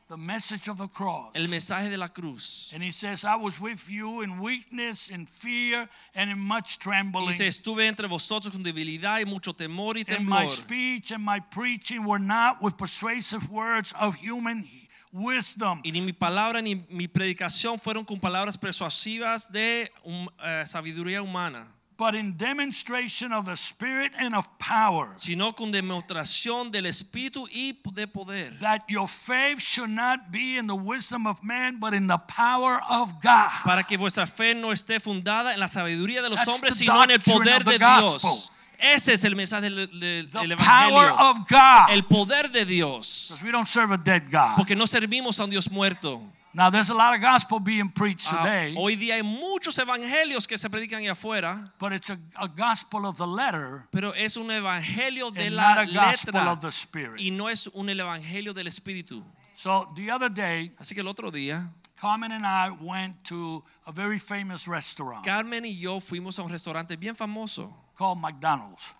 The 0.08 0.16
message 0.16 0.68
of 0.68 0.78
the 0.78 0.88
cross. 0.88 1.34
el 1.34 1.48
mensaje 1.48 1.90
de 1.90 1.98
la 1.98 2.08
cruz. 2.08 2.70
And 2.74 2.82
he 2.82 2.90
says, 2.90 3.24
I 3.24 3.36
was 3.36 3.60
with 3.60 3.90
you 3.90 4.22
in 4.22 4.40
weakness, 4.40 5.10
in 5.10 5.26
fear, 5.26 5.86
and 6.14 6.30
in 6.30 6.38
much 6.38 6.78
trembling. 6.78 7.26
Dice, 7.28 7.46
estuve 7.46 7.86
entre 7.86 8.08
vosotros 8.08 8.52
con 8.52 8.62
debilidad 8.62 9.20
y 9.20 9.24
mucho 9.26 9.52
temor 9.52 9.98
y 9.98 10.04
And 10.08 10.26
my 10.26 10.46
speech 10.46 11.12
and 11.12 11.22
my 11.22 11.40
preaching 11.50 12.06
were 12.06 12.18
not 12.18 12.62
with 12.62 12.78
persuasive 12.78 13.50
words 13.50 13.94
of 14.00 14.16
human 14.16 14.64
wisdom, 15.12 15.80
Y 15.84 15.90
ni 15.90 16.00
mi 16.00 16.12
palabra 16.12 16.62
ni 16.62 16.86
mi 16.90 17.08
predicación 17.08 17.78
fueron 17.78 18.04
con 18.04 18.18
palabras 18.18 18.56
persuasivas 18.58 19.50
de 19.52 19.90
um, 20.04 20.26
eh, 20.42 20.64
sabiduría 20.66 21.22
humana, 21.22 21.66
but 21.98 22.14
in 22.14 22.36
demonstration 22.36 23.32
of 23.32 23.44
the 23.46 23.56
Spirit 23.56 24.12
and 24.20 24.32
of 24.34 24.46
power, 24.58 25.08
sino 25.16 25.52
con 25.52 25.72
demostración 25.72 26.70
del 26.70 26.86
Espíritu 26.86 27.46
y 27.52 27.72
de 27.92 28.06
poder. 28.06 28.56
that 28.60 28.82
your 28.88 29.08
faith 29.08 29.60
should 29.60 29.90
not 29.90 30.30
be 30.30 30.56
in 30.56 30.66
the 30.68 30.74
wisdom 30.76 31.26
of 31.26 31.42
man, 31.42 31.78
but 31.80 31.92
in 31.92 32.06
the 32.06 32.18
power 32.28 32.80
of 32.88 33.12
God. 33.20 33.50
Para 33.64 33.82
que 33.82 33.98
vuestra 33.98 34.26
fe 34.26 34.54
no 34.54 34.68
esté 34.72 35.00
fundada 35.00 35.52
en 35.54 35.58
la 35.60 35.66
sabiduría 35.66 36.22
de 36.22 36.30
los 36.30 36.36
That's 36.38 36.48
hombres, 36.48 36.74
sino 36.76 37.02
en 37.02 37.10
el 37.10 37.18
poder 37.20 37.64
de 37.64 37.78
gospel. 37.78 38.30
Dios. 38.30 38.52
Ese 38.80 39.14
es 39.14 39.24
el 39.24 39.34
mensaje 39.34 39.68
del, 39.70 39.90
del- 39.98 40.28
The 40.30 40.56
power 40.56 41.10
of 41.18 41.38
God. 41.50 41.90
El 41.90 42.04
poder 42.04 42.52
de 42.52 42.64
Dios. 42.64 43.34
We 43.42 43.50
don't 43.50 43.66
serve 43.66 43.92
a 43.92 43.96
dead 43.98 44.30
God. 44.30 44.54
Porque 44.56 44.76
no 44.76 44.86
servimos 44.86 45.40
a 45.40 45.44
un 45.44 45.50
Dios 45.50 45.68
muerto. 45.68 46.22
Now, 46.54 46.70
there's 46.70 46.88
a 46.88 46.94
lot 46.94 47.14
of 47.14 47.20
gospel 47.20 47.60
being 47.60 47.90
preached 47.90 48.26
Ah, 48.32 48.42
today, 48.42 48.74
hoy 48.76 48.96
día 48.96 49.16
hay 49.16 49.22
muchos 49.22 49.78
evangelios 49.78 50.48
que 50.48 50.56
se 50.56 50.68
predican 50.70 51.00
allá 51.02 51.12
afuera, 51.12 51.72
but 51.78 51.92
it's 51.92 52.08
a, 52.10 52.18
a 52.40 52.48
gospel 52.48 53.04
of 53.04 53.18
the 53.18 53.26
letter 53.26 53.82
pero 53.92 54.12
es 54.12 54.36
un 54.38 54.50
evangelio 54.50 55.30
de 55.30 55.46
and 55.48 55.56
la 55.56 55.74
not 55.74 55.78
a 55.88 55.92
gospel 55.92 56.32
letra 56.32 56.52
of 56.52 56.60
the 56.62 56.70
Spirit. 56.70 57.20
y 57.20 57.30
no 57.30 57.48
es 57.48 57.66
un 57.74 57.88
evangelio 57.90 58.54
del 58.54 58.66
Espíritu. 58.66 59.22
So, 59.52 59.88
the 59.94 60.10
other 60.10 60.30
day, 60.30 60.72
Así 60.80 60.94
que 60.94 61.00
el 61.02 61.08
otro 61.08 61.30
día, 61.30 61.68
Carmen 62.00 62.32
and 62.32 62.46
I 62.46 62.70
went 62.80 63.24
to 63.24 63.62
a 63.86 63.92
very 63.92 64.18
famous 64.18 64.66
restaurant 64.66 65.24
Carmen 65.26 65.64
y 65.66 65.76
yo 65.78 66.00
fuimos 66.00 66.38
a 66.38 66.42
un 66.42 66.48
restaurante 66.48 66.96
bien 66.96 67.14
famoso 67.14 67.74
called 67.94 68.18
McDonald's. 68.20 68.94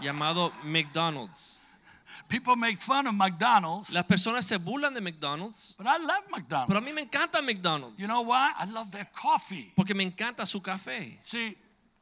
llamado 0.00 0.50
McDonald's. 0.62 1.60
People 2.28 2.56
make 2.56 2.78
fun 2.78 3.06
of 3.06 3.14
McDonald's, 3.14 3.90
Las 3.90 4.04
personas 4.06 4.44
se 4.44 4.56
burlan 4.58 4.94
de 4.94 5.00
McDonald's, 5.00 5.74
but 5.78 5.86
I 5.86 5.98
love 5.98 6.24
McDonald's. 6.30 6.68
pero 6.68 6.78
a 6.78 6.82
mí 6.82 6.92
me 6.92 7.02
encanta 7.02 7.40
McDonald's. 7.42 7.98
You 7.98 8.06
know 8.06 8.22
why? 8.22 8.52
I 8.58 8.66
love 8.72 8.90
their 8.90 9.08
coffee. 9.12 9.72
Porque 9.76 9.94
me 9.94 10.02
encanta 10.04 10.44
su 10.46 10.60
café. 10.60 11.18
See, 11.22 11.56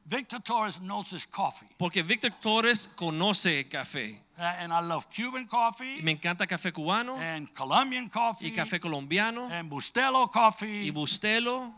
Victor 0.04 0.40
Torres 0.40 0.80
knows 0.80 1.12
his 1.12 1.26
coffee, 1.26 1.68
Porque 1.78 2.02
Víctor 2.02 2.32
Torres 2.40 2.88
conoce 2.96 3.61
el 3.61 3.68
café. 3.68 4.18
Uh, 4.38 4.42
and 4.61 4.72
I 4.72 4.80
love 4.80 5.06
Cuban 5.14 5.42
Y 5.42 5.46
coffee 5.46 6.02
me 6.02 6.11
encanta 6.12 6.46
café 6.46 6.72
cubano 6.72 7.16
and 7.16 7.52
Colombian 7.52 8.08
coffee 8.08 8.48
y 8.48 8.52
café 8.52 8.80
colombiano 8.80 9.46
and 9.50 9.70
Bustelo 9.70 10.28
coffee, 10.30 10.87
y 10.87 10.90
bustelo. 10.90 11.72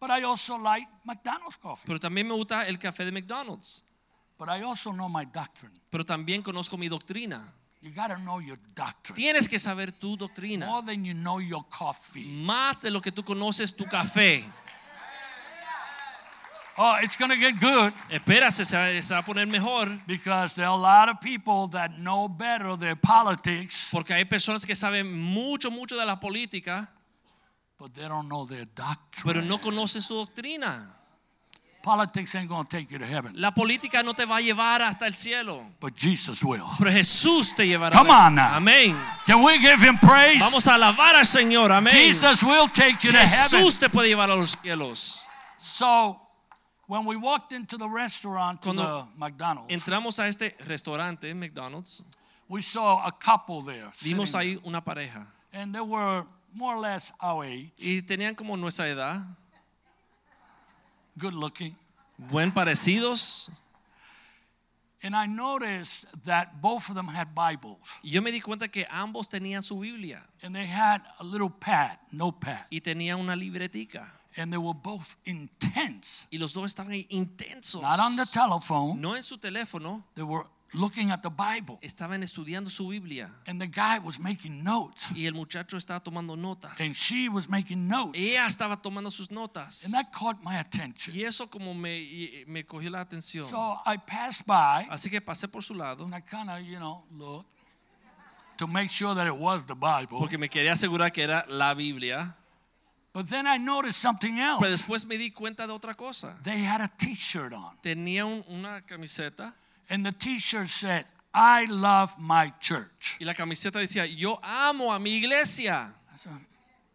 but 0.00 0.10
I 0.10 0.22
also 0.24 0.58
like 0.58 0.86
McDonald's 1.04 1.56
coffee. 1.56 1.86
Pero 1.86 1.98
también 1.98 2.26
me 2.26 2.34
gusta 2.34 2.66
el 2.66 2.78
café 2.78 3.04
de 3.04 3.12
McDonald's. 3.12 3.84
But 4.38 4.48
I 4.50 4.62
also 4.62 4.92
know 4.92 5.08
my 5.08 5.24
doctrine. 5.24 5.72
Pero 5.90 6.04
también 6.04 6.42
conozco 6.42 6.76
mi 6.76 6.88
doctrina. 6.88 7.50
You 7.84 7.90
got 7.90 8.08
to 8.08 8.16
know 8.22 8.38
your 8.40 8.56
doctrine 8.74 9.14
Tienes 9.14 9.46
que 9.46 9.58
saber 9.58 9.92
tu 9.92 10.16
doctrina. 10.16 10.64
more 10.64 10.80
than 10.82 11.04
you 11.04 11.12
know 11.12 11.38
your 11.38 11.64
coffee. 11.68 12.24
Más 12.46 12.80
de 12.80 12.90
lo 12.90 13.02
que 13.02 13.12
tú 13.12 13.22
conoces 13.22 13.76
tu 13.76 13.84
café. 13.84 14.42
Oh, 16.76 16.96
it's 17.02 17.14
going 17.16 17.30
to 17.30 17.36
get 17.36 17.60
good 17.60 17.92
Espérase, 18.10 18.64
se 18.64 19.14
va 19.14 19.18
a 19.18 19.22
poner 19.22 19.46
mejor. 19.46 19.86
because 20.08 20.56
there 20.56 20.66
are 20.66 20.76
a 20.76 20.80
lot 20.80 21.08
of 21.08 21.20
people 21.20 21.68
that 21.68 21.98
know 22.00 22.26
better 22.26 22.74
their 22.76 22.96
politics, 22.96 23.90
Porque 23.92 24.12
hay 24.14 24.24
personas 24.24 24.64
que 24.66 24.74
saben 24.74 25.12
mucho, 25.12 25.70
mucho 25.70 25.94
de 25.96 26.04
la 26.06 26.18
política, 26.18 26.88
but 27.78 27.92
they 27.94 28.08
don't 28.08 28.28
know 28.28 28.44
their 28.46 28.64
doctrine. 28.74 29.24
pero 29.24 29.42
no 29.42 29.58
conocen 29.58 30.02
su 30.02 30.14
doctrina. 30.14 30.90
Politics 31.84 32.34
ain't 32.34 32.48
to 32.48 32.64
take 32.64 32.90
you 32.90 32.98
to 32.98 33.04
heaven, 33.04 33.32
La 33.36 33.50
política 33.50 34.02
no 34.02 34.14
te 34.14 34.24
va 34.24 34.36
a 34.36 34.40
llevar 34.40 34.80
hasta 34.80 35.06
el 35.06 35.12
cielo, 35.12 35.60
but 35.80 35.94
Jesus 35.94 36.42
will. 36.42 36.64
pero 36.78 36.90
Jesús 36.90 37.54
te 37.54 37.66
llevará. 37.66 37.92
Come 37.92 38.10
on 38.10 38.34
now. 38.34 38.54
Amén. 38.54 38.96
Can 39.26 39.42
we 39.42 39.58
give 39.58 39.82
him 39.82 39.98
praise? 39.98 40.40
Vamos 40.40 40.66
a 40.66 40.74
alabar 40.74 41.14
al 41.14 41.26
Señor. 41.26 41.70
Amén. 41.70 41.92
Jesus 41.92 42.42
will 42.42 42.68
take 42.68 43.04
you 43.04 43.12
to 43.12 43.18
heaven. 43.18 43.60
Jesús 43.60 43.78
te 43.78 43.90
puede 43.90 44.08
llevar 44.08 44.30
a 44.30 44.34
los 44.34 44.56
cielos. 44.56 45.24
So, 45.58 46.18
when 46.86 47.04
we 47.04 47.16
walked 47.16 47.52
into 47.52 47.76
the 47.76 47.88
restaurant 47.88 48.62
to 48.62 48.72
Cuando 48.72 48.82
the 49.12 49.18
McDonald's, 49.18 49.70
Entramos 49.70 50.18
a 50.18 50.26
este 50.26 50.56
restaurante, 50.66 51.34
McDonald's. 51.34 52.02
we 52.48 52.62
saw 52.62 53.06
a 53.06 53.12
couple 53.12 53.60
there. 53.62 53.90
Vimos 54.02 54.34
ahí 54.34 54.58
una 54.64 54.80
pareja. 54.82 55.26
And 55.52 55.74
they 55.74 55.82
were 55.82 56.24
more 56.54 56.76
or 56.76 56.80
less 56.80 57.12
our 57.20 57.44
age, 57.44 57.72
y 57.78 58.00
tenían 58.02 58.34
como 58.34 58.56
nuestra 58.56 58.88
edad, 58.88 59.22
good 61.18 61.34
looking. 61.34 61.74
buen 62.18 62.52
parecidos. 62.52 63.50
And 65.02 65.14
I 65.14 65.26
noticed 65.26 66.06
that 66.24 66.62
both 66.62 66.88
of 66.88 66.94
them 66.94 67.08
had 67.08 67.34
Bibles. 67.34 68.00
Yo 68.02 68.22
me 68.22 68.30
di 68.30 68.40
cuenta 68.40 68.68
que 68.68 68.86
ambos 68.90 69.28
tenían 69.28 69.62
su 69.62 69.78
Biblia 69.78 70.24
And 70.42 70.54
they 70.54 70.64
had 70.66 71.02
a 71.20 71.24
little 71.24 71.50
pad, 71.50 71.98
notepad. 72.10 72.66
y 72.70 72.80
tenían 72.80 73.18
una 73.20 73.36
libretica. 73.36 74.10
And 74.36 74.50
they 74.50 74.58
were 74.58 74.72
both 74.74 75.16
intense. 75.26 76.26
Y 76.32 76.38
los 76.38 76.54
dos 76.54 76.64
estaban 76.74 76.94
intensos. 77.10 77.82
Not 77.82 78.00
on 78.00 78.16
the 78.16 78.24
telephone, 78.26 78.98
No 79.00 79.14
en 79.14 79.22
su 79.22 79.36
teléfono, 79.36 80.02
they 80.14 80.24
were 80.24 80.44
looking 80.74 81.10
at 81.10 81.22
the 81.22 81.30
Bible. 81.30 81.78
estaban 81.82 82.22
estudiando 82.22 82.68
su 82.68 82.88
Biblia 82.88 83.30
And 83.46 83.60
the 83.60 83.66
guy 83.66 83.98
was 83.98 84.18
making 84.18 84.62
notes. 84.62 85.12
y 85.14 85.26
el 85.26 85.32
muchacho 85.34 85.76
estaba 85.76 86.00
tomando 86.00 86.36
notas. 86.36 86.72
And 86.80 86.94
she 86.94 87.28
was 87.28 87.48
making 87.48 87.88
notes. 87.88 88.18
Ella 88.18 88.46
estaba 88.46 88.76
tomando 88.82 89.10
sus 89.10 89.30
notas. 89.30 89.84
And 89.84 89.94
that 89.94 90.12
caught 90.12 90.42
my 90.42 90.56
attention. 90.58 91.14
Y 91.14 91.22
eso 91.24 91.46
como 91.48 91.72
me, 91.74 92.44
me 92.46 92.64
cogió 92.64 92.90
la 92.90 93.00
atención. 93.00 93.44
So 93.48 93.78
I 93.86 93.96
passed 93.98 94.46
by 94.46 94.86
Así 94.90 95.08
que 95.10 95.20
pasé 95.20 95.48
por 95.48 95.62
su 95.62 95.74
lado 95.74 96.04
and 96.04 96.14
I 96.14 96.20
kind 96.20 96.50
of, 96.50 96.60
you 96.60 96.78
know, 96.78 97.02
looked 97.12 97.48
to 98.58 98.66
make 98.66 98.88
sure 98.90 99.14
that 99.14 99.26
it 99.26 99.36
was 99.36 99.66
the 99.66 99.74
Bible. 99.74 100.18
porque 100.18 100.38
me 100.38 100.48
quería 100.48 100.72
asegurar 100.72 101.12
que 101.12 101.22
era 101.24 101.44
la 101.48 101.74
Biblia. 101.74 102.36
But 103.12 103.28
then 103.28 103.46
I 103.46 103.58
noticed 103.58 104.00
something 104.00 104.38
else. 104.40 104.58
Pero 104.60 104.72
después 104.72 105.06
me 105.06 105.16
di 105.16 105.30
cuenta 105.30 105.68
de 105.68 105.72
otra 105.72 105.94
cosa. 105.94 106.36
They 106.42 106.64
had 106.64 106.80
a 106.80 106.88
t 106.88 107.14
shirt 107.14 107.52
on. 107.52 107.76
Tenía 107.80 108.24
un- 108.26 108.44
una 108.48 108.80
camiseta 108.82 109.54
And 109.90 110.04
the 110.04 110.12
t 110.12 110.38
shirt 110.38 110.68
said, 110.68 111.04
I 111.34 111.66
love 111.66 112.16
my 112.18 112.52
church. 112.60 113.16
y 113.20 113.24
la 113.26 113.34
camiseta 113.34 113.78
decía, 113.80 114.06
yo 114.06 114.38
amo 114.42 114.92
a 114.92 114.98
mi 114.98 115.16
iglesia. 115.18 115.92
Said, 116.16 116.32
uh, 116.32 116.38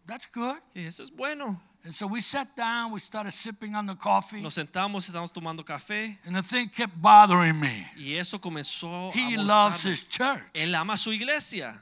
That's 0.08 0.25
good. 0.28 0.58
Y 0.75 0.86
eso 0.86 1.04
es 1.04 1.10
bueno. 1.12 1.60
And 1.84 1.93
so 1.93 2.08
we 2.08 2.19
sat 2.19 2.47
down, 2.58 2.91
we 2.91 2.99
started 2.99 3.32
sipping 3.32 3.73
on 3.75 3.86
the 3.86 3.95
coffee, 3.95 4.41
Nos 4.41 4.56
sentamos, 4.56 5.08
estamos 5.10 5.32
tomando 5.32 5.63
café 5.63 6.17
and 6.25 6.36
the 6.36 6.41
thing 6.41 6.67
kept 6.67 6.93
bothering 7.02 7.58
me. 7.60 7.86
y 7.97 8.15
eso 8.17 8.38
comenzó 8.38 9.13
He 9.13 9.36
a 9.36 9.41
loves 9.41 9.84
his 9.84 10.06
church. 10.06 10.41
Él 10.54 10.73
ama 10.75 10.97
su 10.97 11.12
iglesia. 11.12 11.82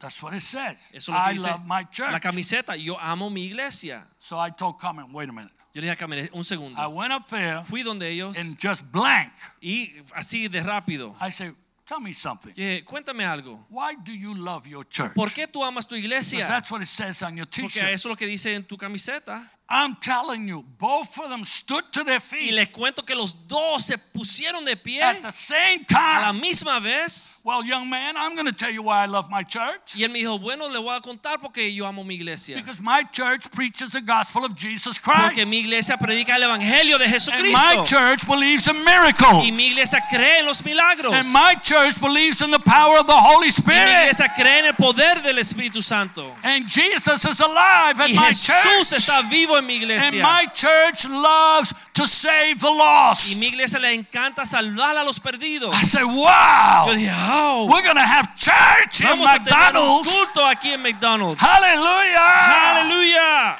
That's 0.00 0.20
what 0.22 0.32
it 0.34 0.40
says. 0.42 0.90
Eso 0.94 1.12
I 1.12 1.32
love 1.32 1.66
my 1.66 1.80
la 1.80 1.86
church. 1.90 2.22
camiseta. 2.22 2.76
Yo 2.76 2.96
amo 3.00 3.30
mi 3.30 3.46
iglesia. 3.46 4.04
So 4.18 4.38
I 4.38 4.50
told 4.50 4.78
Carmen, 4.78 5.12
wait 5.12 5.28
a 5.28 5.32
minute. 5.32 5.52
Yo 5.78 5.82
le 5.82 5.86
dije 5.86 5.92
ah, 5.92 5.94
a 5.94 5.96
Camila, 5.96 6.28
un 6.32 6.74
I 6.76 6.86
went 6.88 7.14
up 7.14 7.28
there 7.28 7.62
Fui 7.62 7.84
donde 7.84 8.02
ellos 8.08 8.36
and 8.36 8.58
just 8.60 8.90
blank. 8.90 9.32
y 9.60 9.94
así 10.12 10.48
de 10.48 10.60
rápido. 10.60 11.14
I 11.20 11.30
said, 11.30 11.54
tell 11.84 12.00
me 12.00 12.12
something. 12.14 12.52
Dije, 12.52 12.84
cuéntame 12.84 13.24
algo. 13.24 13.64
Why 13.70 13.94
do 14.04 14.12
you 14.12 14.34
love 14.34 14.66
your 14.66 14.84
church? 14.84 15.14
¿Por 15.14 15.32
qué 15.32 15.46
tú 15.46 15.62
amas 15.62 15.86
tu 15.86 15.94
iglesia? 15.94 16.48
that's 16.48 16.72
what 16.72 16.82
it 16.82 16.88
says 16.88 17.22
on 17.22 17.36
your 17.36 17.46
Porque 17.46 17.92
eso 17.92 17.92
es 17.92 18.04
lo 18.06 18.16
que 18.16 18.26
dice 18.26 18.56
en 18.56 18.64
tu 18.64 18.76
camiseta. 18.76 19.48
I'm 19.70 19.96
telling 19.96 20.48
you, 20.48 20.64
both 20.78 21.20
of 21.20 21.28
them 21.28 21.44
stood 21.44 21.84
to 21.92 22.02
their 22.02 22.20
feet. 22.20 22.52
Y 22.52 22.54
les 22.54 22.68
cuento 22.68 23.04
que 23.04 23.14
los 23.14 23.46
dos 23.46 23.84
se 23.84 23.98
pusieron 23.98 24.64
de 24.64 24.76
pie 24.76 25.02
at 25.02 25.20
the 25.20 25.30
same 25.30 25.84
time. 25.86 26.24
a 26.24 26.32
la 26.32 26.32
misma 26.32 26.80
vez. 26.80 27.42
Well, 27.44 27.62
young 27.62 27.88
man, 27.90 28.16
I'm 28.16 28.34
going 28.34 28.46
to 28.46 28.54
tell 28.54 28.70
you 28.70 28.82
why 28.82 29.04
I 29.04 29.06
love 29.06 29.28
my 29.28 29.42
church. 29.42 29.94
Y 29.94 30.04
él 30.04 30.10
me 30.10 30.20
dijo, 30.20 30.38
bueno, 30.38 30.68
le 30.68 30.78
voy 30.78 30.96
a 30.96 31.02
contar 31.02 31.38
porque 31.38 31.70
yo 31.74 31.86
amo 31.86 32.02
mi 32.02 32.14
iglesia. 32.14 32.56
Because 32.56 32.80
my 32.80 33.02
church 33.12 33.50
preaches 33.50 33.90
the 33.90 34.00
gospel 34.00 34.46
of 34.46 34.54
Jesus 34.56 34.98
Christ. 34.98 35.34
Porque 35.34 35.44
mi 35.44 35.58
iglesia 35.58 35.98
predica 35.98 36.36
el 36.36 36.44
evangelio 36.44 36.96
de 36.96 37.04
And 37.04 37.52
my 37.52 37.82
church 37.84 38.26
believes 38.26 38.68
in 38.68 38.84
miracles. 38.84 39.44
Y 39.44 39.52
mi 39.52 39.66
iglesia 39.72 40.00
cree 40.08 40.38
en 40.38 40.46
los 40.46 40.64
milagros. 40.64 41.12
And 41.12 41.30
my 41.30 41.54
church 41.60 42.00
believes 42.00 42.40
in 42.40 42.50
the 42.50 42.58
power 42.58 43.00
of 43.00 43.06
the 43.06 43.12
Holy 43.12 43.50
Spirit. 43.50 43.76
Y 43.76 43.84
mi 43.84 44.00
iglesia 44.00 44.32
cree 44.34 44.60
en 44.60 44.66
el 44.66 44.74
poder 44.74 45.20
del 45.22 45.38
Espíritu 45.38 45.82
Santo. 45.82 46.34
And 46.42 46.66
Jesus 46.66 47.26
is 47.26 47.40
alive 47.40 48.00
at 48.00 48.08
Y 48.08 48.14
my 48.14 48.28
Jesús 48.28 48.88
church. 48.88 48.98
está 48.98 49.28
vivo 49.28 49.57
en 49.58 49.66
mi 49.66 49.74
And 49.76 49.82
iglesia. 49.84 50.22
my 50.22 50.46
church 50.54 51.06
loves 51.08 51.74
to 51.94 52.06
save 52.06 52.60
the 52.60 52.70
Y 52.70 52.76
lost. 52.76 53.38
mi 53.40 53.48
iglesia 53.48 53.78
le 53.78 53.92
encanta 53.94 54.44
salvar 54.46 54.96
a 54.96 55.04
los 55.04 55.18
perdidos. 55.20 55.72
I 55.74 55.82
said, 55.84 56.04
wow, 56.04 56.86
Yo 56.88 56.94
dije, 56.94 57.12
oh, 57.30 57.66
we're 57.70 57.82
going 57.82 57.96
to 57.96 58.00
have 58.00 58.26
church 58.36 59.00
in 59.02 59.18
McDonald's. 59.22 60.08
culto 60.08 60.44
aquí 60.46 60.72
en 60.72 60.82
McDonald's. 60.82 61.42
Hallelujah. 61.42 62.82
Aleluya. 62.82 63.56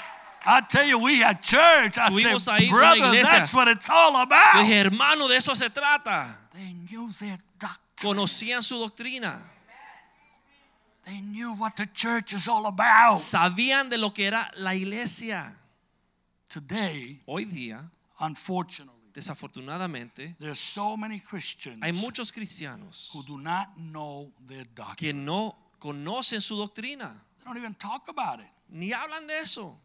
I 0.50 0.60
tell 0.68 0.86
you, 0.86 0.98
we 0.98 1.18
had 1.20 1.42
church. 1.42 1.98
I 1.98 2.08
Tuvimos 2.08 2.40
said, 2.40 2.70
brother, 2.70 3.12
that's 3.22 3.52
what 3.52 3.68
it's 3.68 3.90
all 3.90 4.12
Yo 4.12 4.22
about. 4.22 4.54
dije, 4.64 4.80
hermano, 4.84 5.28
de 5.28 5.36
eso 5.36 5.52
se 5.54 5.68
trata. 5.68 6.26
They 6.54 6.72
knew 6.90 7.10
their 7.20 7.36
doctrine. 7.58 8.14
Conocían 8.14 8.62
su 8.62 8.78
doctrina. 8.78 9.36
They 11.04 11.20
knew 11.20 11.54
what 11.54 11.76
the 11.76 11.86
church 11.92 12.32
is 12.34 12.48
all 12.48 12.66
about. 12.66 13.18
Sabían 13.20 13.88
de 13.90 13.96
lo 13.98 14.10
que 14.10 14.26
era 14.26 14.50
la 14.58 14.74
iglesia. 14.74 15.52
Today, 16.48 17.20
Hoy 17.26 17.44
día, 17.44 17.90
unfortunately, 18.20 18.94
desafortunadamente, 19.12 20.34
there's 20.38 20.58
so 20.58 20.96
many 20.96 21.20
Christians 21.20 21.82
hay 21.82 21.92
muchos 21.92 22.32
cristianos 22.32 23.10
who 23.12 23.22
do 23.24 23.38
not 23.38 23.66
know 23.76 24.30
their 24.46 24.64
que 24.96 25.12
doctrine. 25.12 25.24
no 25.24 25.54
conocen 25.78 26.40
su 26.40 26.56
doctrina, 26.56 27.08
They 27.38 27.44
don't 27.44 27.56
even 27.58 27.74
talk 27.74 28.08
about 28.08 28.40
it. 28.40 28.46
ni 28.70 28.90
hablan 28.92 29.26
de 29.26 29.34
eso. 29.38 29.76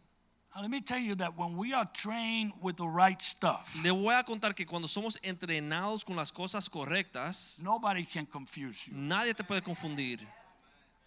Now, 0.55 0.61
let 0.61 0.69
me 0.69 0.81
tell 0.81 0.99
you 0.99 1.15
that 1.15 1.35
when 1.35 1.57
we 1.57 1.73
are 1.73 1.89
trained 1.93 2.53
with 2.61 2.77
the 2.77 2.87
right 2.87 3.19
stuff, 3.21 3.75
Le 3.83 3.89
voy 3.91 4.13
a 4.13 4.23
contar 4.23 4.53
que 4.55 4.65
cuando 4.65 4.87
somos 4.87 5.17
entrenados 5.23 6.05
con 6.05 6.15
las 6.15 6.31
cosas 6.31 6.69
correctas, 6.69 7.59
nobody 7.63 8.05
can 8.05 8.25
confuse 8.25 8.87
you. 8.87 8.93
nadie 8.95 9.33
te 9.33 9.43
puede 9.43 9.61
confundir. 9.63 10.19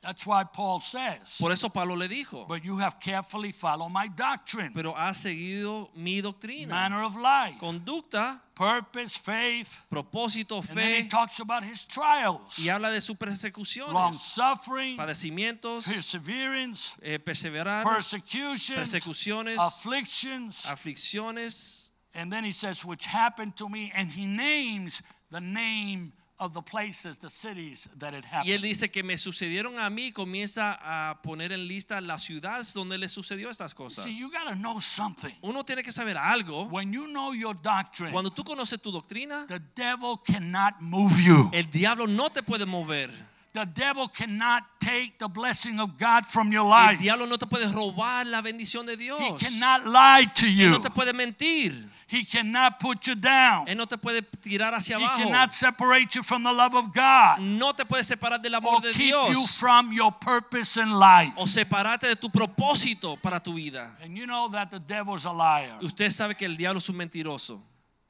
That's 0.03 0.25
why 0.25 0.45
Paul 0.45 0.81
says, 0.81 1.39
Por 1.41 1.51
eso 1.51 1.69
Pablo 1.69 1.97
le 1.97 2.07
dijo, 2.07 2.47
but 2.47 2.65
you 2.65 2.79
have 2.79 3.01
carefully 3.01 3.51
followed 3.51 3.91
my 3.91 4.09
doctrine, 4.09 4.73
pero 4.73 4.93
has 4.93 5.25
seguido 5.25 5.89
mi 5.97 6.21
doctrina, 6.21 6.69
manner 6.69 7.03
of 7.03 7.17
life, 7.17 7.59
conducta, 7.59 8.41
purpose, 8.55 9.17
faith. 9.17 9.85
propósito, 9.91 10.63
fe. 10.63 10.71
And 10.71 10.79
then 10.79 11.03
he 11.03 11.09
talks 11.09 11.41
about 11.41 11.65
his 11.65 11.85
trials, 11.85 12.59
y 12.65 12.69
habla 12.69 12.91
de 12.91 13.01
sus 13.01 13.21
long 13.21 13.31
persecuciones, 13.31 14.15
suffering, 14.15 14.97
padecimientos, 14.97 15.87
perseverance, 15.87 17.01
eh, 17.03 17.19
perseverar, 17.19 17.83
persecution, 17.83 18.77
persecuciones, 18.77 19.59
afflictions. 19.59 20.67
aflicciones. 20.71 21.91
And 22.15 22.33
then 22.33 22.45
he 22.45 22.53
says, 22.53 22.85
which 22.85 23.07
happened 23.07 23.57
to 23.57 23.69
me, 23.69 23.93
and 23.95 24.09
he 24.09 24.27
names 24.27 25.03
the 25.31 25.41
name 25.41 26.13
of 26.39 26.53
the 26.53 26.63
places, 26.63 27.19
the 27.19 27.31
cities 27.31 27.89
that 27.99 28.13
it 28.15 28.25
happened. 28.25 28.47
Y 28.49 28.53
él 28.53 28.63
dice 28.63 28.91
que 28.91 29.03
me 29.03 29.17
sucedieron 29.17 29.79
a 29.79 29.89
mí, 29.91 30.13
comienza 30.13 30.79
a 30.83 31.21
poner 31.23 31.53
en 31.53 31.67
lista 31.67 32.01
las 32.01 32.23
ciudades 32.23 32.73
donde 32.75 32.99
le 32.99 33.09
sucedió 33.09 33.51
estas 33.51 33.75
cosas. 33.75 34.05
See, 34.05 34.19
you 34.19 34.31
got 34.31 34.49
to 34.49 34.55
know 34.57 34.81
something. 34.81 35.33
Uno 35.43 35.65
tiene 35.65 35.83
que 35.83 35.93
saber 35.93 36.17
algo. 36.17 36.65
When 36.71 36.93
you 36.93 37.07
know 37.07 37.33
your 37.33 37.55
doctrine, 37.55 38.13
Cuando 38.13 38.31
tú 38.31 38.45
conoces 38.45 38.81
tu 38.81 38.91
doctrina, 38.91 39.47
the 39.47 39.61
devil 39.75 40.21
cannot 40.27 40.81
move 40.81 41.21
you. 41.23 41.51
el 41.53 41.71
diablo 41.71 42.07
no 42.07 42.31
te 42.31 42.43
puede 42.43 42.67
mover. 42.67 43.11
The 43.55 43.65
devil 43.65 44.09
cannot 44.09 44.65
take 44.79 45.15
the 45.19 45.29
blessing 45.29 45.81
of 45.81 45.99
God 45.99 46.27
from 46.29 46.53
your 46.53 46.69
life. 46.69 46.97
El 46.97 46.99
diablo 46.99 47.27
no 47.27 47.39
te 47.39 47.47
puede 47.47 47.73
robar 47.73 48.27
la 48.27 48.43
bendición 48.43 48.85
de 48.85 48.99
Dios. 48.99 49.19
He 49.19 49.33
cannot 49.33 49.87
lie 49.87 50.27
to 50.35 50.45
Él 50.45 50.57
you. 50.57 50.69
no 50.69 50.81
te 50.83 50.91
puede 50.91 51.15
mentir. 51.15 51.89
He 52.09 52.25
cannot 52.25 52.79
put 52.79 53.09
you 53.09 53.17
down. 53.17 53.67
Él 53.67 53.77
no 53.77 53.87
te 53.87 53.97
puede 53.99 54.23
tirar 54.23 54.73
hacia 54.75 54.97
abajo. 54.97 55.19
He 55.19 55.25
cannot 55.25 55.53
separate 55.53 56.15
you 56.15 56.23
from 56.23 56.45
the 56.45 56.53
love 56.53 56.75
of 56.75 56.95
God 56.95 57.41
No 57.41 57.73
te 57.73 57.85
puede 57.85 58.05
separar 58.05 58.41
del 58.41 58.55
or 58.55 58.59
amor 58.59 58.81
de 58.81 58.93
keep 58.93 59.13
you 59.13 59.47
from 59.59 59.93
your 59.93 60.13
purpose 60.13 60.77
in 60.81 60.89
life. 60.91 61.33
O 61.37 61.47
separarte 61.47 62.07
de 62.07 62.15
tu 62.15 62.29
propósito 62.31 63.21
para 63.21 63.41
tu 63.41 63.55
vida. 63.55 63.91
And 64.05 64.17
you 64.17 64.27
know 64.27 64.49
that 64.51 64.71
the 64.71 64.79
devil's 64.79 65.25
a 65.25 65.33
liar. 65.33 65.79
Usted 65.83 66.11
sabe 66.11 66.37
que 66.37 66.47
el 66.47 66.57
diablo 66.57 66.79
es 66.79 66.89
un 66.89 66.97
mentiroso. 66.97 67.61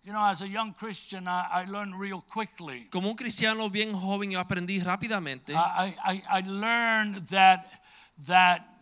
You 0.05 0.13
know, 0.13 0.23
as 0.23 0.43
a 0.43 0.47
young 0.47 0.73
Christian, 0.73 1.27
I, 1.27 1.47
I 1.51 1.65
learned 1.65 1.99
real 1.99 2.21
quickly. 2.21 2.87
Como 2.91 3.09
un 3.09 3.17
cristiano 3.17 3.69
bien 3.71 3.93
joven, 3.93 4.31
yo 4.31 4.39
aprendí 4.39 4.79
rápidamente. 4.81 5.53
I, 5.53 5.97
I, 6.05 6.23
I 6.31 6.41
learned 6.47 7.27
that 7.31 7.67
that 8.27 8.76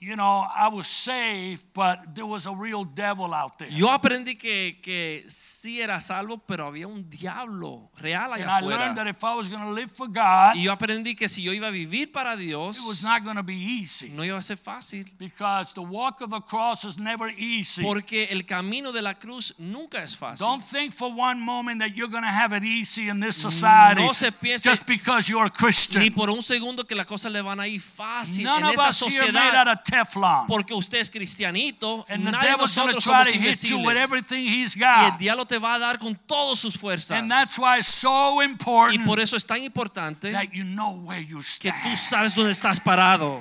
you 0.00 0.16
know 0.16 0.46
I 0.56 0.68
was 0.68 0.86
saved, 0.86 1.66
but 1.74 2.14
there 2.14 2.24
was 2.24 2.46
a 2.46 2.54
real 2.54 2.84
devil 2.84 3.34
out 3.34 3.58
there. 3.58 3.68
Yo 3.70 3.88
aprendí 3.88 4.34
que, 4.34 4.80
que 4.82 5.24
sí 5.28 5.82
era 5.82 6.00
salvo, 6.00 6.38
pero 6.38 6.66
había 6.66 6.86
un 6.86 7.08
diablo 7.10 7.90
real 7.96 8.32
allá 8.32 8.44
And 8.44 8.50
allá 8.50 8.66
I 8.66 8.66
learned 8.66 8.96
that 8.96 9.06
if 9.06 9.22
I 9.22 9.34
was 9.34 9.48
going 9.50 9.62
to 9.62 9.72
live 9.72 9.90
for 9.90 10.08
God, 10.08 10.56
Y 10.56 10.62
yo 10.62 10.72
aprendí 10.72 11.14
que 11.14 11.28
si 11.28 11.42
yo 11.42 11.52
iba 11.52 11.68
a 11.68 11.70
vivir 11.70 12.10
para 12.12 12.34
Dios, 12.34 12.78
it 12.78 12.88
was 12.88 13.02
not 13.02 13.22
going 13.24 13.36
to 13.36 13.42
be 13.42 13.54
easy 13.54 14.08
no 14.14 14.24
iba 14.24 14.38
a 14.38 14.42
ser 14.42 14.56
fácil. 14.56 15.04
because 15.18 15.74
the 15.74 15.82
walk 15.82 16.22
of 16.22 16.30
the 16.30 16.40
cross 16.40 16.84
is 16.84 16.98
never 16.98 17.28
easy. 17.36 17.82
Porque 17.82 18.28
el 18.30 18.46
camino 18.46 18.92
de 18.92 19.02
la 19.02 19.18
cruz 19.18 19.56
nunca 19.58 20.02
es 20.02 20.16
fácil. 20.16 20.46
Don't 20.46 20.64
think 20.64 20.94
for 20.94 21.12
one 21.12 21.38
moment 21.44 21.80
that 21.80 21.94
you're 21.94 22.10
going 22.10 22.24
to 22.24 22.28
have 22.28 22.54
it 22.54 22.64
easy 22.64 23.10
in 23.10 23.20
this 23.20 23.36
society 23.36 24.02
No 24.02 24.14
se 24.14 24.30
piense 24.32 24.64
just 24.64 24.86
because 24.86 25.28
you're 25.28 25.46
a 25.46 25.50
Christian. 25.50 26.02
ni 26.02 26.08
por 26.08 26.30
un 26.30 26.42
segundo 26.42 26.86
que 26.86 26.94
las 26.94 27.06
cosas 27.06 27.30
le 27.30 27.42
van 27.42 27.60
a 27.60 27.68
ir 27.68 27.82
fácil 27.82 28.44
None 28.44 28.64
en 28.64 28.70
esta 28.70 28.88
us 28.88 29.00
here 29.06 29.24
are 29.24 29.32
made 29.32 29.54
out 29.54 29.68
sociedad. 29.68 29.89
Teflon. 29.90 30.46
Porque 30.46 30.72
usted 30.72 30.98
es 31.00 31.10
cristianito, 31.10 32.04
And 32.08 32.24
the 32.26 32.30
devil's 32.32 32.74
going 32.76 32.94
to 32.94 33.00
try 33.00 33.24
to 33.24 33.36
hit 33.36 33.62
you 33.68 33.78
with 33.78 33.96
everything 33.98 34.38
he's 34.46 34.76
Y 34.76 34.82
el 34.82 35.10
got. 35.10 35.18
diablo 35.18 35.44
te 35.46 35.58
va 35.58 35.74
a 35.74 35.78
dar 35.78 35.98
con 35.98 36.14
todas 36.26 36.58
sus 36.58 36.76
fuerzas. 36.76 37.18
And 37.18 37.30
that's 37.30 37.58
why 37.58 37.78
it's 37.78 37.88
so 37.88 38.40
Y 38.40 38.44
important 38.44 39.04
por 39.06 39.18
eso 39.20 39.36
es 39.36 39.44
tan 39.44 39.62
importante 39.62 40.30
that 40.32 40.52
you 40.52 40.64
know 40.64 40.92
where 41.04 41.20
you 41.20 41.38
que 41.60 41.70
tú 41.72 41.88
stand. 41.94 41.96
sabes 41.98 42.34
dónde 42.36 42.52
estás 42.52 42.80
parado. 42.80 43.40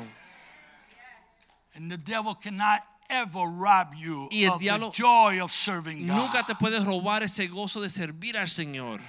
And 1.75 1.89
the 1.91 1.97
devil 1.97 2.35
cannot 2.35 2.81
ever 3.09 3.45
rob 3.47 3.93
you 3.95 4.27
Y 4.31 4.43
el 4.43 4.53
of 4.53 4.59
the 4.59 4.65
diablo 4.65 4.91
joy 4.91 5.39
of 5.41 5.51
serving 5.51 6.07
God. 6.07 6.15
Nunca 6.15 6.43
te 6.43 6.55
puedes 6.55 6.83
robar 6.85 7.23
ese 7.23 7.47
gozo 7.47 7.81
de 7.81 7.89
servir 7.89 8.37
al 8.37 8.47
Señor. 8.49 8.99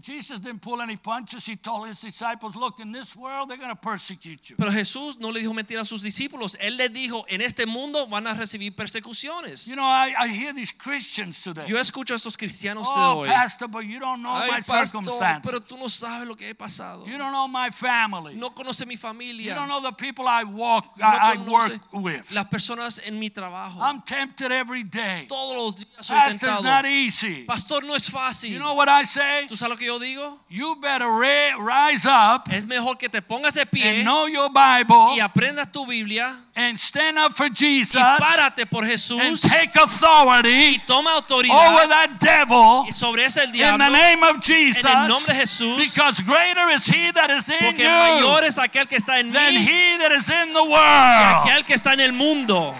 Jesus 0.00 0.40
didn't 0.40 0.60
pull 0.62 0.80
any 0.80 0.96
punches. 0.96 1.46
He 1.46 1.56
told 1.56 1.86
his 1.88 2.00
disciples, 2.00 2.56
Look, 2.56 2.80
in 2.80 2.92
this 2.92 3.14
world, 3.16 3.48
they're 3.48 3.58
going 3.58 3.70
to 3.70 3.76
persecute 3.80 4.48
you. 4.50 4.56
Pero 4.56 4.70
Jesús 4.70 5.18
no 5.18 5.28
le 5.30 5.40
dijo 5.40 5.52
mentira 5.54 5.82
a 5.82 5.84
sus 5.84 6.02
discípulos. 6.02 6.56
Él 6.60 6.76
les 6.76 6.92
dijo, 6.92 7.24
en 7.28 7.40
este 7.40 7.66
mundo 7.66 8.06
van 8.06 8.26
a 8.26 8.34
recibir 8.34 8.74
persecuciones. 8.74 9.66
You 9.66 9.76
know, 9.76 9.84
I, 9.84 10.14
I 10.18 10.28
hear 10.28 10.52
these 10.54 10.72
Christians 10.72 11.42
today. 11.42 11.66
Yo 11.68 11.78
escucho 11.78 12.14
a 12.14 12.16
estos 12.16 12.36
cristianos 12.36 12.86
de 12.86 12.92
Oh, 13.00 13.18
hoy. 13.20 13.28
Pastor, 13.28 13.68
but 13.68 13.84
you 13.84 13.98
don't 14.00 14.22
know 14.22 14.32
Ay, 14.34 14.48
my 14.48 14.60
pastor, 14.60 14.86
circumstances. 14.86 15.42
pero 15.44 15.60
tú 15.60 15.76
no 15.78 15.88
sabes 15.88 16.26
lo 16.26 16.36
que 16.36 16.48
he 16.48 16.54
pasado. 16.54 17.04
You 17.06 17.18
don't 17.18 17.32
know 17.32 17.48
my 17.48 17.70
family. 17.70 18.34
No 18.36 18.50
conoce 18.54 18.86
mi 18.86 18.96
familia. 18.96 19.48
You 19.48 19.54
don't 19.54 19.68
know 19.68 19.80
the 19.80 19.92
people 19.92 20.26
I 20.26 20.44
walk, 20.44 20.96
No 20.98 21.06
I, 21.06 21.34
I 21.34 21.38
work 21.50 21.80
with. 21.92 22.30
Las 22.32 22.46
personas 22.46 23.00
en 23.04 23.18
mi 23.18 23.30
trabajo. 23.30 23.80
I'm 23.80 24.02
tempted 24.02 24.52
every 24.52 24.84
day. 24.84 25.26
Todos 25.28 25.56
los 25.56 25.76
días 25.76 26.06
soy 26.06 26.16
Pastor's 26.16 26.40
tentado. 26.40 26.62
not 26.62 26.84
easy. 26.86 27.44
Pastor, 27.44 27.84
no 27.84 27.94
es 27.94 28.08
fácil. 28.10 28.50
You 28.52 28.58
know 28.58 28.74
what 28.74 28.88
I 28.88 29.04
say? 29.04 29.46
¿Tú 29.48 29.56
sabes 29.56 29.70
lo 29.70 29.76
que 29.76 29.86
yo 29.86 29.89
digo? 29.98 30.38
You 30.48 30.76
better 30.76 31.08
rise 31.08 32.06
up 32.06 32.52
Es 32.52 32.64
mejor 32.66 32.96
que 32.98 33.08
te 33.08 33.22
pongas 33.22 33.54
de 33.54 33.66
pie 33.66 33.88
and 33.88 34.02
know 34.04 34.26
your 34.28 34.50
Bible 34.50 35.16
y 35.16 35.20
aprendas 35.20 35.72
tu 35.72 35.86
Biblia 35.86 36.38
and 36.54 36.78
stand 36.78 37.18
up 37.18 37.32
for 37.32 37.46
y 37.46 37.54
Jesus 37.54 38.02
párate 38.18 38.66
por 38.66 38.84
and 38.84 38.92
Jesús 38.92 39.40
take 39.40 39.78
authority 39.80 40.76
y 40.76 40.78
toma 40.86 41.16
over 41.16 41.24
autoridad 41.24 41.88
that 41.88 42.10
devil 42.20 42.84
y 42.86 42.92
sobre 42.92 43.24
ese 43.24 43.40
el 43.42 43.46
in 43.46 43.52
diablo 43.52 43.84
the 43.84 43.90
name 43.90 44.22
of 44.22 44.40
Jesus 44.40 44.84
en 44.84 44.98
el 44.98 45.08
nombre 45.08 45.34
de 45.34 45.40
Jesús 45.40 45.76
because 45.78 46.22
greater 46.22 46.68
is 46.74 46.86
he 46.86 47.12
that 47.12 47.30
is 47.30 47.48
in 47.48 47.56
porque 47.60 47.84
mayor 47.84 48.44
es 48.44 48.58
aquel 48.58 48.86
que 48.86 48.96
está 48.96 49.18
en 49.18 49.32
than 49.32 49.54
he 49.54 49.98
that 49.98 50.12
is 50.12 50.28
in 50.28 50.52
the 50.52 50.60
que 50.60 50.68
world. 50.68 51.46
aquel 51.46 51.64
que 51.64 51.74
está 51.74 51.92
en 51.94 52.00
el 52.00 52.12
mundo. 52.12 52.74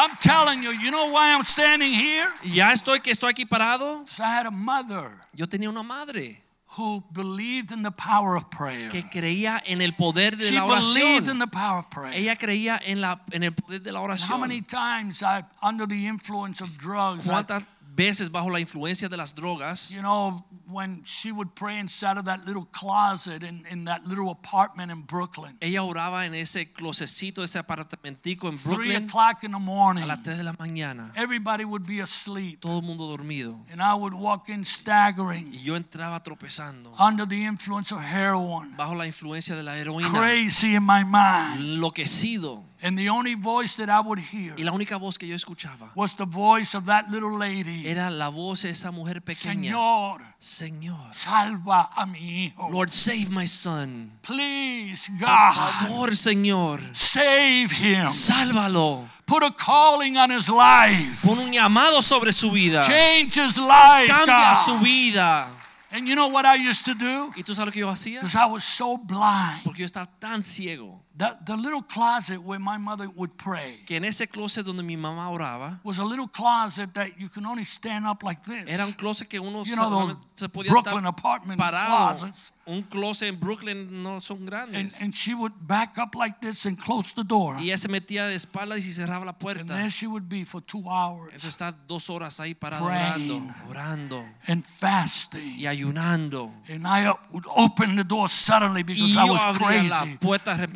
I'm 0.00 0.16
telling 0.20 0.62
you, 0.62 0.70
you 0.70 0.90
know 0.92 1.10
why 1.10 1.34
I'm 1.34 1.42
standing 1.44 1.92
here? 1.92 2.28
Ya 2.44 2.70
estoy 2.72 3.00
que 3.00 3.10
estoy 3.12 3.30
aquí 3.32 3.44
parado. 3.44 4.04
'Cause 4.06 4.20
I 4.20 4.28
had 4.28 4.46
a 4.46 4.50
mother 4.52 5.10
Yo 5.34 5.46
tenía 5.46 5.68
una 5.68 5.82
madre 5.82 6.40
who 6.76 7.02
believed 7.12 7.72
in 7.72 7.82
the 7.82 7.90
power 7.90 8.36
of 8.36 8.44
prayer. 8.50 8.90
que 8.90 9.02
creía 9.10 9.60
en 9.66 9.80
el 9.80 9.92
poder 9.94 10.36
de 10.36 10.44
She 10.44 10.54
la 10.54 10.66
believed 10.66 11.28
in 11.28 11.38
the 11.40 11.48
power 11.48 11.80
of 11.80 11.90
prayer. 11.90 12.14
Ella 12.16 12.36
creía 12.36 12.80
en 12.84 13.00
la 13.00 13.20
en 13.32 13.42
el 13.42 13.52
poder 13.52 13.82
de 13.82 13.90
la 13.90 14.00
oración. 14.00 14.30
How 14.30 14.38
many 14.38 14.62
times 14.62 15.22
I, 15.22 15.42
under 15.62 15.86
the 15.88 16.06
influence 16.06 16.62
of 16.62 16.70
drugs, 16.78 17.26
I, 17.26 17.30
¿Cuántas 17.30 17.66
veces 17.96 18.30
bajo 18.30 18.50
la 18.50 18.60
influencia 18.60 19.08
de 19.08 19.16
las 19.16 19.34
drogas? 19.34 19.90
you 19.90 20.00
know, 20.00 20.44
when 20.70 21.02
she 21.04 21.32
would 21.32 21.54
pray 21.54 21.78
inside 21.78 22.18
of 22.18 22.24
that 22.26 22.44
little 22.46 22.66
closet 22.72 23.42
in, 23.42 23.64
in 23.70 23.84
that 23.86 24.04
little 24.06 24.30
apartment 24.30 24.90
in 24.90 25.02
Brooklyn, 25.02 25.56
Ella 25.60 25.82
oraba 25.82 26.26
en 26.26 26.34
ese 26.34 26.72
closecito, 26.72 27.42
ese 27.42 27.56
apartamentico 27.58 28.48
en 28.48 28.56
Brooklyn. 28.64 28.76
three 28.76 28.94
o'clock 28.96 29.42
in 29.44 29.52
the 29.52 29.58
morning, 29.58 30.02
a 30.04 30.06
las 30.06 30.22
3 30.22 30.36
de 30.36 30.42
la 30.44 30.52
mañana. 30.54 31.10
everybody 31.16 31.64
would 31.64 31.86
be 31.86 32.00
asleep, 32.00 32.60
Todo 32.60 32.78
el 32.80 32.82
mundo 32.82 33.06
dormido. 33.06 33.58
and 33.72 33.80
I 33.82 33.94
would 33.94 34.12
walk 34.14 34.48
in 34.48 34.64
staggering 34.64 35.52
Y 35.52 35.58
yo 35.62 35.74
entraba 35.76 36.22
tropezando 36.22 36.92
under 36.98 37.26
the 37.26 37.44
influence 37.44 37.92
of 37.94 38.00
heroin, 38.02 38.76
bajo 38.76 38.94
la 38.94 39.06
influencia 39.06 39.56
de 39.56 39.62
la 39.62 39.72
heroína, 39.76 40.10
crazy 40.10 40.74
in 40.74 40.82
my 40.84 41.02
mind, 41.04 41.60
enloquecido. 41.60 42.62
and 42.82 42.96
the 42.96 43.08
only 43.08 43.34
voice 43.34 43.74
that 43.76 43.88
I 43.88 44.00
would 44.00 44.18
hear 44.20 44.54
Y 44.56 44.62
la 44.64 44.72
única 44.72 44.98
voz 44.98 45.18
que 45.18 45.26
yo 45.26 45.34
escuchaba 45.34 45.90
was 45.94 46.14
the 46.16 46.24
voice 46.26 46.74
of 46.76 46.84
that 46.86 47.06
little 47.10 47.36
lady, 47.36 47.88
era 47.88 48.10
la 48.10 48.28
voz 48.28 48.62
de 48.62 48.70
esa 48.70 48.90
mujer 48.92 49.20
pequeña. 49.22 49.70
Señor, 49.72 50.22
Señor, 50.58 51.14
salva 51.14 51.88
a 51.94 52.04
mi 52.04 52.46
hijo. 52.46 52.68
Lord, 52.72 52.90
save 52.90 53.28
my 53.30 53.46
son. 53.46 54.10
Please, 54.22 55.08
Por 55.20 55.28
God, 55.28 55.54
favor, 55.54 56.16
Señor, 56.16 56.80
save 56.92 57.70
him. 57.70 58.08
sálvalo. 58.08 59.08
Put 59.24 59.44
a 59.44 59.52
calling 59.52 60.16
on 60.16 60.32
his 60.32 60.48
life. 60.48 61.24
Pon 61.24 61.38
un 61.38 61.52
llamado 61.52 62.02
sobre 62.02 62.32
su 62.32 62.50
vida. 62.50 62.80
Change 62.82 63.36
his 63.40 63.56
life, 63.56 64.08
Cambia 64.08 64.52
God. 64.52 64.64
su 64.64 64.78
vida. 64.80 65.46
And 65.92 66.08
you 66.08 66.16
know 66.16 66.26
what 66.26 66.44
I 66.44 66.56
used 66.56 66.84
to 66.86 66.94
do? 66.94 67.32
¿Y 67.36 67.44
tú 67.44 67.54
sabes 67.54 67.66
lo 67.66 67.72
que 67.72 67.78
yo 67.80 67.88
hacía? 67.88 68.20
Because 68.20 68.34
I 68.34 68.46
was 68.46 68.64
so 68.64 68.96
blind. 68.98 69.62
Porque 69.62 69.78
yo 69.82 69.86
estaba 69.86 70.06
tan 70.18 70.42
ciego 70.42 71.00
The, 71.18 71.36
the 71.46 71.56
little 71.56 71.82
closet 71.82 72.38
where 72.40 72.60
my 72.60 72.78
mother 72.78 73.08
would 73.16 73.36
pray 73.36 73.82
que 73.86 73.96
en 73.96 74.04
ese 74.04 74.28
closet 74.28 74.64
donde 74.64 74.84
mi 74.84 74.96
mamá 74.96 75.28
oraba 75.30 75.80
was 75.82 75.98
a 75.98 76.04
little 76.04 76.28
closet 76.28 76.94
that 76.94 77.08
you 77.18 77.28
can 77.28 77.44
only 77.44 77.64
stand 77.64 78.06
up 78.06 78.22
like 78.22 78.40
this. 78.44 78.72
era 78.72 78.84
un 78.86 78.92
closet 78.92 79.26
que 79.28 79.40
uno 79.40 79.64
You 79.64 79.74
know 79.74 80.16
se 80.36 80.48
podía 80.48 80.70
Brooklyn 80.70 81.06
apartment 81.06 81.58
parado. 81.58 82.20
closets. 82.20 82.52
Un 82.68 82.82
closet 82.82 83.28
en 83.28 83.40
Brooklyn 83.40 84.02
no 84.02 84.20
son 84.20 84.38
And, 84.38 84.46
grandes. 84.46 85.00
and 85.00 85.12
she 85.14 85.34
would 85.34 85.52
back 85.66 85.96
up 85.98 86.14
like 86.14 86.36
this 86.40 86.66
and 86.66 86.78
close 86.78 87.14
the 87.14 87.24
door. 87.24 87.56
Y 87.58 87.64
ella 87.68 87.78
se 87.78 87.88
metía 87.88 88.26
de 88.26 88.34
espaldas 88.34 88.86
y 88.86 88.92
cerraba 88.92 89.24
la 89.24 89.32
puerta. 89.32 89.60
And 89.62 89.70
there 89.70 89.90
she 89.90 90.06
would 90.06 90.28
be 90.28 90.44
for 90.44 90.62
two 90.62 90.82
hours 90.90 91.32
Entonces 91.32 91.50
está 91.50 91.72
dos 91.86 92.10
horas 92.10 92.38
ahí 92.40 92.54
parado 92.54 92.84
orando, 92.84 93.42
orando 93.70 94.24
and 94.46 94.62
fasting. 94.64 95.58
y 95.58 95.66
ayunando. 95.66 96.52
And 96.68 96.86
I 96.86 97.10
would 97.32 97.46
open 97.56 97.96
the 97.96 98.04
door 98.04 98.28
suddenly 98.28 98.80
Y 98.82 98.94
because 98.94 99.16
I 99.16 99.30
was 99.30 99.58
crazy. 99.58 100.18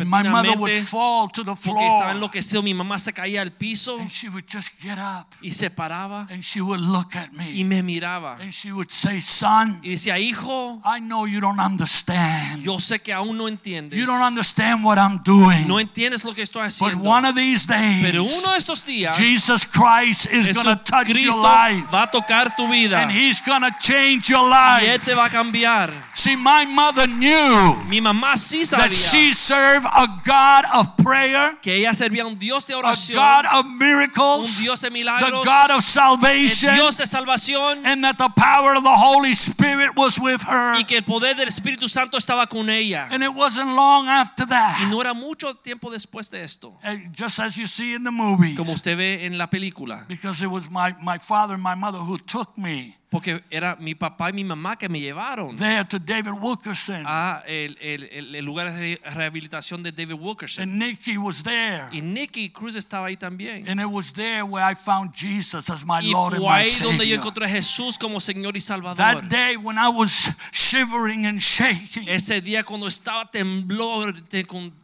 My 0.05 0.22
mother 0.22 0.57
would 0.59 0.72
fall 0.72 1.28
to 1.28 1.44
the 1.44 1.55
porque 1.55 1.87
estaba 1.87 2.00
floor 2.05 2.11
enloquecido. 2.16 2.62
Mi 2.62 2.72
mamá 2.74 2.98
se 2.98 3.12
caía 3.12 3.42
al 3.42 3.50
piso 3.52 3.98
and 3.98 4.11
she 4.11 4.28
would 4.28 4.46
just 4.48 4.81
get 4.81 4.98
up 4.98 5.26
y 5.42 5.50
se 5.50 5.68
paraba 5.70 6.26
and 6.31 6.42
she 6.42 6.61
would 6.62 6.81
look 6.81 7.14
at 7.16 7.28
y 7.33 7.64
me 7.64 7.83
me 7.83 7.83
miraba. 7.83 8.38
and 8.40 8.50
she 8.52 8.72
would 8.72 8.90
say, 8.90 9.20
Son, 9.20 9.78
Y 9.83 9.90
decía, 9.90 10.18
hijo, 10.18 10.81
I 10.85 11.00
know 11.00 11.26
you 11.26 11.40
don't 11.40 11.59
understand. 11.61 11.82
Yo 12.62 12.79
sé 12.81 13.01
que 13.01 13.12
aún 13.12 13.37
no 13.37 13.49
entiendes. 13.49 13.99
You 13.99 14.07
don't 14.07 14.23
understand 14.23 14.85
what 14.85 14.99
I'm 14.99 15.23
doing. 15.25 15.66
No 15.68 15.79
entiendes 15.81 16.25
lo 16.25 16.35
que 16.35 16.42
estoy 16.42 16.68
But 16.81 16.95
one 16.95 17.27
of 17.27 17.35
these 17.35 17.66
Pero 17.66 18.23
days, 18.23 18.38
uno 18.42 18.53
de 18.53 18.59
estos 18.59 18.85
días, 18.85 19.16
Jesus 19.16 19.64
Christ 19.66 20.33
is 20.33 20.55
going 20.55 20.77
to 20.77 20.83
touch 20.85 21.09
your 21.09 21.16
Jesucristo 21.16 21.42
life 21.42 21.90
va 21.92 22.03
a 22.05 22.11
tocar 22.11 22.55
tu 22.57 22.68
vida 22.68 23.01
and 23.01 23.11
He's 23.11 23.40
going 23.45 23.62
to 23.62 23.71
change 23.81 24.29
your 24.29 24.49
y 24.51 24.85
Él 24.85 24.92
life. 24.99 25.05
te 25.05 25.14
va 25.14 25.27
a 25.27 25.31
cambiar. 25.31 25.92
See, 26.14 26.37
my 26.37 26.64
mother 26.66 27.09
knew 27.09 27.75
Mi 27.88 28.01
mamá 28.01 28.37
sí 28.37 28.62
that 28.71 28.92
she 28.92 29.35
served 29.35 29.87
a 29.87 30.07
God 30.25 30.64
of 30.75 30.97
prayer, 31.03 31.59
que 31.61 31.75
ella 31.75 31.95
servía 31.95 32.25
un 32.27 32.38
Dios 32.38 32.66
de 32.66 32.75
a 32.75 32.81
God 32.81 33.47
of 33.53 33.66
un 33.66 33.79
miracles, 33.79 34.61
Dios 34.61 34.81
de 34.83 34.90
the 34.90 35.31
God 35.31 35.71
of 35.71 35.77
el 35.77 35.83
salvation, 35.83 36.75
Dios 36.75 36.97
de 36.99 37.07
salvación 37.07 37.85
and 37.85 38.05
that 38.05 38.16
the 38.18 38.29
power 38.37 38.75
of 38.77 38.83
the 38.83 38.97
Holy 38.97 39.35
Spirit 39.35 39.97
was 39.97 40.18
with 40.18 40.42
her. 40.42 40.75
y 40.79 40.85
que 40.85 40.99
el 40.99 41.05
poder 41.05 41.37
del 41.37 41.49
Espíritu 41.49 41.62
Santo 41.88 42.16
estaba 42.18 42.46
con 42.46 42.68
ella. 42.68 43.09
And 43.11 43.22
it 43.22 43.35
wasn't 43.35 43.75
long 43.75 44.09
after 44.09 44.44
Y 44.44 44.48
that, 44.51 44.88
no 44.90 45.01
era 45.01 45.14
mucho 45.14 45.55
tiempo 45.55 45.90
después 45.90 46.31
de 46.31 46.42
esto, 46.42 46.77
uh, 46.85 46.96
just 47.12 47.38
as 47.40 47.57
you 47.57 47.66
see 47.66 47.94
in 47.94 48.05
the 48.05 48.11
movies, 48.11 48.57
como 48.57 48.72
usted 48.72 48.96
ve 48.96 49.27
en 49.27 49.38
la 49.38 49.48
película, 49.48 50.05
because 50.09 50.42
it 50.42 50.51
was 50.51 50.70
my, 50.70 50.94
my 51.03 51.18
father 51.18 51.55
and 51.55 51.62
my 51.62 51.75
mother 51.75 51.98
who 51.98 52.18
took 52.18 52.57
me 52.57 52.96
porque 53.12 53.44
era 53.51 53.77
mi 53.79 53.94
papá 53.94 54.31
y 54.31 54.33
mi 54.33 54.42
mamá 54.42 54.77
que 54.77 54.88
me 54.88 54.98
llevaron 54.98 55.55
there 55.57 55.85
to 55.85 55.98
David 56.01 56.33
Wilkerson. 56.40 57.05
a 57.07 57.42
el, 57.46 57.77
el- 57.81 58.35
el- 58.35 58.44
lugar 58.44 58.72
de 58.75 58.98
rehabilitación 59.14 59.83
de 59.85 59.92
David 59.92 60.14
Wilkerson. 60.18 60.62
And 60.64 60.79
Nikki 60.83 61.16
was 61.18 61.42
there. 61.44 61.85
Y 61.92 62.01
Nicky 62.01 62.51
Cruz 62.51 62.75
estaba 62.75 63.07
ahí 63.07 63.16
también. 63.16 63.68
And 63.68 63.81
it 63.81 63.87
was 63.87 64.12
there 64.14 64.42
where 64.42 64.64
I 64.64 64.75
found 64.75 65.12
Jesus 65.14 65.70
as 65.70 65.85
my 65.85 66.01
Y 66.03 66.11
Lord 66.11 66.35
and 66.35 66.42
fue 66.42 66.51
my 66.51 66.62
ahí 66.62 66.70
donde 66.83 67.07
yo 67.07 67.14
encontré 67.16 67.44
a 67.44 67.48
Jesús 67.48 67.98
como 67.98 68.18
Señor 68.18 68.57
y 68.57 68.61
Salvador. 68.61 68.96
That 68.96 69.25
day 69.29 69.57
when 69.57 69.77
I 69.79 69.88
was 69.88 70.31
shivering 70.51 71.27
and 71.27 71.38
shaking, 71.40 72.09
Ese 72.09 72.40
día 72.40 72.64
cuando 72.64 72.87
estaba 72.88 73.31
temblor, 73.31 74.14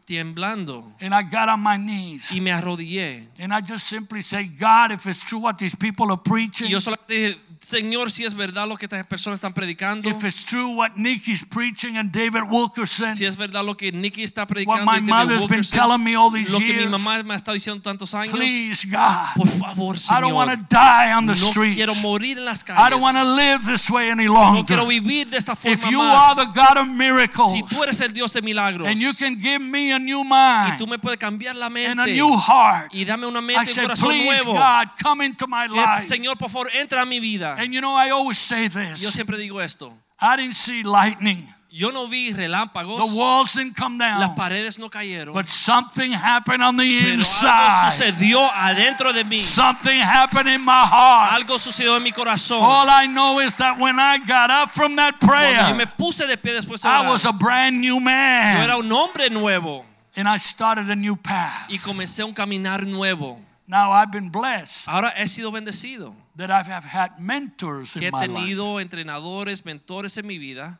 temblando 0.06 0.84
and 1.00 1.14
I 1.14 1.22
got 1.22 1.48
on 1.48 1.60
my 1.62 1.76
knees, 1.76 2.30
y 2.32 2.40
me 2.40 2.50
arrodillé. 2.50 3.28
and 3.40 3.52
I 3.52 3.60
just 3.60 3.86
simply 3.88 4.22
say, 4.22 4.46
God, 4.46 4.90
if 4.92 5.06
it's 5.06 5.22
true 5.24 5.38
what 5.40 5.58
these 5.58 5.74
people 5.76 6.06
are 6.10 6.16
Y 6.18 6.28
preaching, 6.28 6.68
yo 6.68 6.78
solamente 6.80 7.36
Señor, 7.68 8.10
si 8.10 8.24
es 8.24 8.34
verdad 8.34 8.66
lo 8.66 8.76
que 8.78 8.86
estas 8.86 9.06
personas 9.06 9.36
están 9.36 9.52
predicando, 9.52 10.08
if 10.08 10.24
it's 10.24 10.42
true 10.44 10.74
what 10.74 10.92
Nicky's 10.96 11.44
preaching 11.44 11.98
and 11.98 12.10
David 12.10 12.44
Wilkerson, 12.48 13.14
si 13.14 13.26
es 13.26 13.36
verdad 13.36 13.62
lo 13.62 13.76
que 13.76 13.92
Nicky 13.92 14.22
está 14.22 14.42
what 14.42 14.48
predicando 14.48 14.86
my 14.90 14.98
y 14.98 15.00
David 15.00 15.10
mother's 15.10 15.46
been 15.46 15.62
telling 15.62 16.02
me 16.02 16.16
all 16.16 16.30
these 16.32 16.50
lo 16.50 16.58
que 16.60 16.72
mi 16.72 16.86
mamá 16.86 17.22
me 17.22 17.34
ha 17.34 17.36
estado 17.36 17.52
diciendo 17.54 17.82
tantos 17.82 18.14
años, 18.14 18.34
please, 18.34 18.86
God, 18.88 19.34
por 19.36 19.48
favor, 19.48 19.96
I 19.96 20.20
don't 20.22 20.32
want 20.32 20.50
Señor, 20.50 20.66
to 20.68 20.74
die 20.74 21.12
on 21.12 21.26
the 21.26 21.32
no 21.34 21.50
streets. 21.50 21.76
quiero 21.76 21.94
morir 21.96 22.38
en 22.38 22.46
las 22.46 22.64
I 22.64 22.88
don't 22.90 23.02
want 23.02 23.18
to 23.18 23.22
calles. 23.22 23.36
live 23.36 23.64
this 23.66 23.90
way 23.90 24.08
any 24.08 24.28
longer. 24.28 24.60
No 24.60 24.64
quiero 24.66 24.86
vivir 24.86 25.28
de 25.28 25.36
esta 25.36 25.52
If 25.52 25.58
forma 25.82 25.90
you 25.90 26.00
are 26.00 26.34
the 26.36 26.46
más. 26.46 26.54
God 26.54 26.78
of 26.78 26.88
miracles, 26.88 27.52
Si 27.52 27.62
tú 27.64 27.82
eres 27.82 28.00
el 28.00 28.14
Dios 28.14 28.32
de 28.32 28.40
milagros 28.40 28.88
and 28.88 28.96
you 28.98 29.12
can 29.14 29.38
give 29.38 29.58
me 29.60 29.92
a 29.92 29.98
new 29.98 30.22
y 30.22 30.24
mind 30.24 30.78
tú 30.78 30.86
me 30.86 30.98
puedes 30.98 31.18
cambiar 31.18 31.54
la 31.54 31.66
and 31.66 31.74
mente 31.74 32.02
a 32.02 32.06
new 32.06 32.34
heart, 32.34 32.88
y 32.94 33.04
dame 33.04 33.26
una 33.26 33.40
I 33.40 33.42
mente 33.42 33.70
y 33.70 33.78
un 33.78 33.84
corazón 33.84 34.08
please, 34.08 34.24
nuevo. 34.44 34.52
God, 34.54 34.88
come 35.02 35.26
into 35.26 35.46
my 35.46 35.64
Eh, 35.66 35.68
life. 35.68 36.06
Señor, 36.06 36.38
por 36.38 36.48
favor, 36.50 36.70
entra 36.74 37.02
a 37.02 37.04
mi 37.04 37.20
vida. 37.20 37.56
And 37.58 37.74
you 37.74 37.80
know, 37.80 37.94
I 37.94 38.10
always 38.10 38.38
say 38.38 38.64
Yo 38.64 38.68
this 38.68 39.12
siempre 39.14 39.36
digo 39.36 39.60
esto. 39.60 39.92
I 40.20 40.36
didn't 40.36 40.54
see 40.54 40.82
lightning, 40.82 41.44
Yo 41.70 41.90
no 41.90 42.08
vi 42.08 42.32
relámpagos, 42.32 42.96
the 42.98 43.18
walls 43.18 43.52
didn't 43.52 43.76
come 43.76 43.98
las 43.98 44.20
down, 44.20 44.34
paredes 44.36 44.78
no 44.78 44.88
cayeron, 44.88 45.34
but 45.34 45.46
something 45.46 46.12
happened 46.12 46.62
on 46.62 46.76
the 46.76 46.82
pero 46.82 47.12
algo 47.12 47.14
inside. 47.14 47.90
sucedió 47.90 48.50
adentro 48.52 49.12
de 49.12 49.22
mí. 49.24 49.36
Something 49.36 50.00
happened 50.00 50.48
in 50.48 50.64
my 50.64 50.72
heart. 50.86 51.32
Algo 51.34 51.58
sucedió 51.58 51.96
en 51.96 52.02
mi 52.02 52.12
corazón. 52.12 52.62
All 52.62 52.88
I 52.88 53.06
know 53.06 53.40
is 53.40 53.58
that 53.58 53.78
when 53.78 53.98
I 53.98 54.18
got 54.26 54.50
up 54.50 54.70
from 54.70 54.96
that 54.96 55.20
Cuando 55.20 55.68
yo 55.68 55.74
me 55.74 55.84
prayer, 55.84 55.96
puse 55.98 56.26
de 56.26 56.38
pie 56.38 56.52
después 56.54 56.82
de 56.82 56.88
I 56.88 57.06
was 57.10 57.26
a 57.26 57.32
brand 57.32 57.78
new 57.80 58.00
yo 58.00 58.08
era 58.08 58.68
man. 58.68 58.78
un 58.78 58.90
hombre 58.90 59.28
nuevo 59.28 59.84
And 60.16 60.26
I 60.26 60.38
started 60.38 60.88
a 60.90 60.96
new 60.96 61.16
path. 61.16 61.68
y 61.68 61.78
comencé 61.78 62.24
un 62.24 62.32
caminar 62.32 62.86
nuevo. 62.86 63.38
Now 63.68 63.92
I've 63.92 64.10
been 64.10 64.30
blessed 64.30 64.88
Ahora 64.88 65.12
he 65.16 65.28
sido 65.28 65.52
bendecido, 65.52 66.14
that 66.36 66.50
I 66.50 66.62
have 66.62 66.84
had 66.84 67.18
mentors 67.20 67.92
que 67.92 68.00
he 68.00 68.06
in 68.06 68.12
my 68.12 68.26
life. 68.26 68.80
entrenadores, 68.80 69.64
mentores 69.64 70.16
en 70.16 70.26
mi 70.26 70.38
vida 70.38 70.78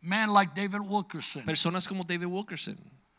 Men 0.00 0.32
like 0.32 0.54
David 0.54 0.82
Wilkerson. 0.82 1.42
Personas 1.42 1.88
como 1.88 2.04
David 2.04 2.26
Wilkerson. 2.26 2.78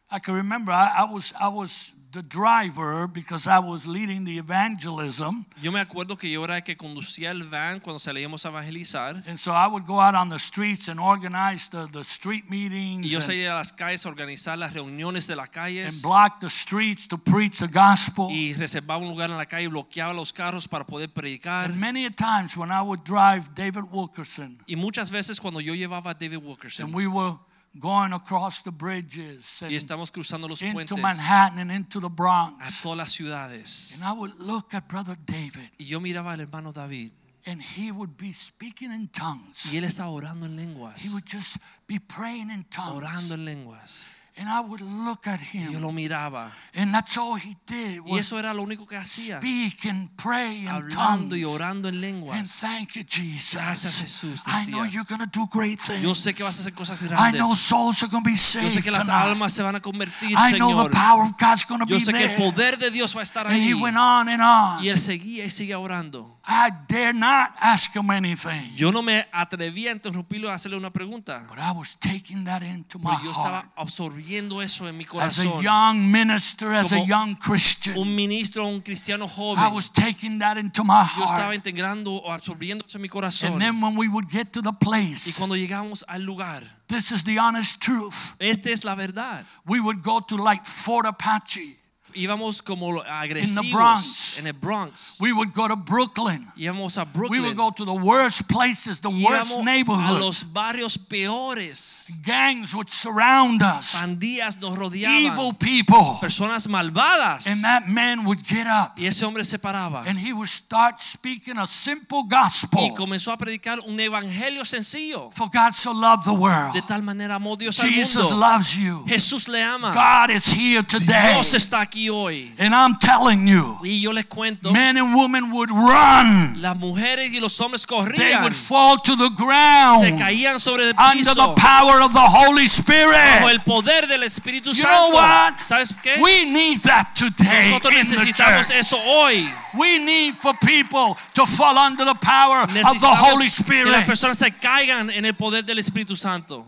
I 0.10 0.20
can 0.20 0.34
remember 0.34 0.72
I, 0.72 0.92
I 1.00 1.12
was 1.12 1.34
I 1.40 1.50
was 1.50 1.94
the 2.12 2.24
driver 2.24 3.08
because 3.08 3.48
I 3.48 3.60
was 3.60 3.86
leading 3.86 4.26
the 4.26 4.38
evangelism. 4.40 5.46
Yo 5.62 5.72
me 5.72 5.80
acuerdo 5.80 6.18
que 6.18 6.30
yo 6.30 6.44
era 6.44 6.58
el 6.58 6.64
que 6.64 6.76
conducía 6.76 7.32
el 7.32 7.44
van 7.44 7.80
cuando 7.80 8.00
salíamos 8.00 8.46
a 8.46 8.50
evangelizar. 8.50 9.24
And 9.28 9.38
so 9.38 9.52
I 9.54 9.68
would 9.68 9.86
go 9.86 10.00
out 10.00 10.16
on 10.16 10.30
the 10.30 10.40
streets 10.40 10.88
and 10.88 11.00
organize 11.00 11.70
the, 11.70 11.88
the 11.92 12.04
street 12.04 12.50
meetings 12.50 13.06
Y 13.06 13.10
yo 13.10 13.18
and, 13.20 13.26
salía 13.28 13.52
a 13.52 13.56
las 13.56 13.72
calles 13.74 14.06
a 14.06 14.10
organizar 14.10 14.58
las 14.58 14.74
reuniones 14.74 15.28
de 15.28 15.36
las 15.36 15.50
calles. 15.50 15.94
and 15.94 16.04
block 16.04 16.40
the 16.40 16.50
streets 16.50 17.08
to 17.08 17.18
preach 17.18 17.60
the 17.60 17.68
gospel. 17.68 18.28
Y 18.32 18.54
reservaba 18.54 18.98
un 19.04 19.10
lugar 19.10 19.30
en 19.30 19.38
la 19.38 19.46
calle, 19.46 19.66
y 19.66 19.68
bloqueaba 19.68 20.14
los 20.14 20.34
carros 20.34 20.68
para 20.68 20.86
poder 20.86 21.10
predicar. 21.10 21.66
And 21.66 21.80
many 21.80 22.06
a 22.06 22.12
times 22.12 22.58
when 22.58 22.72
I 22.72 22.82
would 22.82 23.04
drive 23.04 23.54
David 23.54 23.84
Wilkerson 23.92 24.58
Y 24.66 24.76
muchas 24.76 25.12
veces 25.12 25.40
cuando 25.40 25.60
yo 25.60 25.74
llevaba 25.76 26.12
a 26.12 26.14
David 26.14 26.40
and 26.80 26.94
we 26.94 27.08
were 27.08 27.38
going 27.80 28.14
across 28.14 28.62
the 28.64 28.72
bridges 28.72 29.62
y 29.62 29.68
and 29.68 29.76
estamos 29.76 30.12
cruzando 30.12 30.48
los 30.48 30.62
into 30.62 30.98
Manhattan 30.98 31.60
and 31.60 31.72
into 31.72 32.00
the 32.00 32.08
a 32.08 32.10
Bronx. 32.10 32.82
todas 32.82 32.98
las 32.98 33.12
ciudades. 33.12 34.00
And 34.00 34.04
I 34.04 34.20
would 34.20 34.34
look 34.40 34.74
at 34.74 34.88
Brother 34.88 35.16
David 35.26 35.72
Y 35.78 35.86
yo 35.86 36.00
miraba 36.00 36.34
al 36.34 36.42
hermano 36.42 36.72
David 36.72 37.12
and 37.46 37.62
he 37.62 37.92
would 37.92 38.18
be 38.18 38.34
speaking 38.34 38.92
in 38.92 39.08
tongues. 39.08 39.74
y 39.74 39.78
él 39.78 39.86
estaba 39.86 40.10
orando 40.10 40.46
en 40.46 40.56
lenguas. 40.56 41.02
He 41.04 41.10
would 41.10 41.26
just 41.26 41.58
be 41.88 42.00
praying 42.00 42.52
in 42.52 42.66
tongues. 42.66 42.98
Orando 42.98 43.34
en 43.36 43.46
lenguas. 43.46 44.12
And 44.40 44.48
I 44.48 44.62
would 44.62 44.80
look 44.80 45.28
at 45.28 45.42
Y 45.54 45.66
yo 45.66 45.72
him. 45.74 45.82
lo 45.82 45.92
miraba. 45.92 46.50
And 46.74 46.94
that's 46.94 47.18
all 47.18 47.36
he 47.38 47.58
did 47.68 48.00
Y 48.06 48.18
eso 48.20 48.40
era 48.40 48.54
lo 48.54 48.64
único 48.64 48.88
que 48.88 48.96
hacía. 48.96 49.38
speak 49.40 49.86
and 49.88 50.10
pray 50.16 50.62
in 50.62 50.70
Hablando 50.70 51.36
y 51.36 51.44
orando 51.44 51.90
en 51.90 51.96
And 51.96 52.02
lenguas. 52.02 52.50
thank 52.62 52.94
you, 52.94 53.04
Gracias, 53.04 54.00
Jesus. 54.00 54.02
Jesús, 54.02 54.44
I 54.48 54.72
know 54.72 54.86
you're 54.86 55.04
going 55.04 55.20
to 55.20 55.28
do 55.30 55.46
great 55.52 55.78
Yo 56.02 56.14
things. 56.14 56.20
sé 56.20 56.34
que 56.34 56.44
vas 56.46 56.56
a 56.58 56.62
hacer 56.62 56.74
cosas 56.74 57.04
I 57.04 57.08
grandes. 57.08 57.42
know 57.42 57.54
souls 57.54 58.02
are 58.04 58.08
going 58.10 58.24
to 58.24 58.30
be 58.30 58.36
Yo 58.36 58.38
sé 58.38 58.62
saved 58.72 58.84
que 58.84 58.92
las 58.92 59.08
tonight. 59.08 59.26
almas 59.26 59.52
se 59.52 59.62
van 59.62 59.76
a 59.76 59.82
convertir, 59.82 60.32
I 60.32 60.58
know 60.58 60.70
Señor. 60.70 60.90
the 60.92 60.96
power 60.98 61.24
of 61.24 61.32
God's 61.38 61.66
going 61.66 61.82
to 61.82 61.86
Yo 61.88 61.98
be 61.98 62.02
sé 62.06 62.14
que 62.14 62.24
el 62.24 62.38
poder 62.38 62.78
de 62.78 62.92
Dios 62.92 63.14
va 63.16 63.20
a 63.20 63.24
estar 63.24 63.46
And 63.46 63.56
ahí. 63.58 63.68
he 63.70 63.74
went 63.74 63.98
on 63.98 64.30
and 64.30 64.42
on. 64.42 64.82
Y 64.82 64.88
él 64.88 65.00
seguía 65.02 65.44
y 65.44 65.50
sigue 65.50 65.76
orando. 65.76 66.39
I 66.52 66.72
dare 66.88 67.14
not 67.14 67.52
ask 67.62 67.96
him 67.96 68.10
anything. 68.10 68.72
Yo 68.76 68.92
no 68.92 69.04
me 69.04 69.24
atrevía 69.32 69.92
a 69.92 69.94
interrumpirlo 69.94 70.48
y 70.48 70.52
a 70.52 70.56
hacerle 70.56 70.78
una 70.78 70.90
pregunta. 70.92 71.46
But 71.48 71.60
I 71.60 71.72
was 71.78 71.96
taking 72.00 72.44
that 72.46 72.64
into 72.64 72.98
my 72.98 73.12
Pero 73.12 73.24
yo 73.26 73.32
estaba 73.32 73.62
heart. 73.62 73.72
absorbiendo 73.76 74.60
eso 74.64 74.90
en 74.90 74.98
mi 74.98 75.06
corazón. 75.06 75.48
As 75.48 75.60
a 75.60 75.62
young 75.62 76.12
minister, 76.12 76.74
as 76.74 76.92
a 76.92 77.06
young 77.06 77.36
Christian, 77.36 78.00
Un 78.00 78.16
ministro, 78.16 78.66
un 78.66 78.82
cristiano 78.82 79.28
I 79.28 79.72
was 79.72 79.92
taking 79.92 80.40
that 80.40 80.58
into 80.58 80.84
my 80.84 81.04
heart. 81.04 81.18
Yo 81.18 81.26
estaba 81.26 81.54
integrando 81.54 82.14
o 82.14 82.32
absorbiendo 82.32 82.84
eso 82.84 82.98
en 82.98 83.04
mi 83.04 83.10
corazón. 83.10 83.54
And 83.54 83.62
then 83.62 83.80
when 83.80 83.96
we 83.96 84.08
would 84.08 84.28
get 84.28 84.52
to 84.54 84.62
the 84.64 84.72
Y 84.72 84.78
place, 84.86 85.36
cuando 85.38 85.56
llegamos 85.56 86.04
al 86.08 86.24
lugar, 86.24 86.64
this 86.88 87.12
is 87.12 87.24
the 87.26 87.38
honest 87.38 87.80
truth. 87.80 88.34
esta 88.40 88.72
es 88.72 88.84
la 88.84 88.96
verdad. 88.96 89.46
We 89.68 89.80
would 89.80 90.02
go 90.02 90.20
to 90.22 90.36
like 90.36 90.66
Fort 90.66 91.06
Apache. 91.06 91.79
Íbamos 92.14 92.62
como 92.62 93.02
agresivos 93.02 93.72
Bronx. 93.72 94.40
en 94.40 94.48
el 94.48 94.54
Bronx. 94.54 95.18
We 95.20 95.34
would 95.34 95.54
go 95.54 95.68
to 95.68 95.76
Brooklyn. 95.76 96.48
Íbamos 96.58 96.98
a 96.98 97.06
We 97.30 97.40
would 97.40 97.56
go 97.56 97.72
to 97.72 97.86
the 97.86 97.94
worst 97.94 98.48
places, 98.48 99.02
the 99.02 99.10
worst 99.10 99.52
Íbamos 99.52 99.60
a 99.62 99.64
neighborhoods. 99.64 100.20
los 100.20 100.44
barrios 100.54 100.98
peores. 100.98 102.12
Gangs 102.24 102.74
would 102.74 102.90
surround 102.90 103.62
us. 103.62 103.96
Pandillas 104.02 104.60
nos 104.60 104.78
Evil 104.94 105.54
people. 105.54 106.18
Personas 106.22 106.68
malvadas. 106.68 107.48
And 107.48 107.64
that 107.64 107.88
man 107.88 108.26
would 108.26 108.44
get 108.48 108.68
up 108.68 108.94
Y 108.98 109.06
ese 109.06 109.24
hombre 109.24 109.44
se 109.44 109.58
paraba. 109.58 110.04
and 110.08 110.18
he 110.18 110.34
would 110.34 110.48
start 110.50 111.00
speaking 111.00 111.58
a 111.58 111.68
simple 111.68 112.24
Y 112.24 112.30
gospel. 112.30 112.94
comenzó 112.96 113.32
a 113.32 113.38
predicar 113.38 113.80
un 113.86 114.00
evangelio 114.00 114.66
sencillo. 114.66 115.30
For 115.34 115.50
God 115.50 115.74
so 115.74 115.92
loved 115.92 116.26
the 116.26 116.34
world. 116.34 116.74
De 116.74 116.82
tal 116.82 117.02
manera 117.02 117.36
amó 117.36 117.58
Dios 117.58 117.80
al 117.80 117.90
Jesus 117.90 118.32
loves 118.32 118.78
you. 118.78 119.04
Jesús 119.08 119.48
le 119.48 119.62
ama. 119.62 119.92
God 119.92 120.36
is 120.36 120.46
here 120.46 120.84
today. 120.84 121.34
Dios 121.34 121.54
está 121.54 121.82
aquí 121.82 121.99
hoy. 122.08 122.52
And 122.58 122.74
I'm 122.74 122.98
telling 123.00 123.48
you, 123.48 123.78
Y 123.84 124.00
yo 124.02 124.12
les 124.14 124.26
cuento, 124.26 124.72
men 124.72 124.96
and 124.98 125.14
women 125.16 125.52
would 125.52 125.70
run. 125.72 126.62
las 126.62 126.78
mujeres 126.78 127.34
y 127.34 127.40
los 127.40 127.60
hombres 127.60 127.86
corrían. 127.86 128.16
They 128.18 128.36
would 128.42 128.54
fall 128.56 128.98
to 129.02 129.16
the 129.16 129.30
Se 129.30 129.36
ground 129.36 130.20
caían 130.20 130.60
sobre 130.60 130.86
el 130.90 130.94
under 130.98 131.34
the 131.34 131.54
power 131.58 132.02
of 132.02 132.14
the 132.14 132.20
Holy 132.20 132.64
Bajo 132.68 132.80
Spirit. 132.80 133.50
el 133.50 133.60
poder 133.62 134.08
del 134.08 134.24
Espíritu 134.24 134.72
You 134.74 134.84
know 134.84 135.10
what? 135.12 135.54
¿Sabes 135.66 135.94
qué? 136.02 136.18
We 136.22 136.46
need 136.46 136.82
that 136.84 137.14
today 137.16 137.70
Nosotros 137.72 137.94
in 137.94 138.10
the 138.10 138.16
necesitamos 138.16 138.72
eso 138.72 138.98
hoy. 138.98 139.50
We 139.74 140.00
need 140.00 140.36
for 140.36 140.54
people 140.60 141.18
to 141.34 141.46
fall 141.46 141.78
under 141.78 142.06
the 142.06 142.16
power 142.16 142.64
of 142.64 142.72
the 142.74 143.16
Holy 143.16 143.50
que 143.50 143.50
las 143.50 143.60
Spirit. 143.60 144.06
personas 144.06 144.38
se 144.38 144.52
caigan 144.52 145.10
en 145.10 145.26
el 145.26 145.34
poder 145.34 145.64
del 145.66 145.80
Espíritu 145.80 146.16
Santo. 146.16 146.66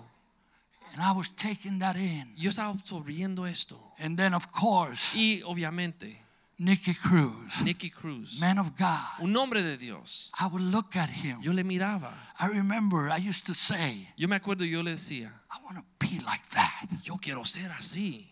And 1.01 1.09
I 1.09 1.17
was 1.17 1.29
taking 1.29 1.79
that 1.79 1.95
in. 1.95 2.27
Yo 2.37 2.51
estaba 2.51 2.69
absorbiendo 2.69 3.47
esto. 3.47 3.75
And 3.97 4.15
then, 4.15 4.35
of 4.35 4.51
course, 4.51 5.15
Y 5.17 5.41
obviamente, 5.43 6.15
Nicky 6.59 6.93
Cruz, 6.93 7.63
Nicky 7.63 7.89
Cruz, 7.89 8.39
man 8.39 8.59
of 8.59 8.77
God, 8.77 9.23
un 9.23 9.35
hombre 9.35 9.63
de 9.63 9.77
Dios. 9.77 10.31
I 10.39 10.45
would 10.45 10.61
look 10.61 10.95
at 10.95 11.09
him. 11.09 11.39
Yo 11.41 11.53
le 11.53 11.63
miraba. 11.63 12.13
I 12.39 12.49
remember 12.49 13.09
I 13.09 13.17
used 13.17 13.47
to 13.47 13.55
say, 13.55 14.07
Yo 14.15 14.27
me 14.27 14.35
acuerdo, 14.35 14.63
yo 14.63 14.83
le 14.83 14.91
decía, 14.91 15.31
I 15.49 15.57
want 15.63 15.77
to 15.77 15.83
be 15.97 16.19
like 16.23 16.47
that. 16.53 16.85
yo 17.03 17.17
quiero 17.17 17.45
ser 17.45 17.71
así. 17.71 18.30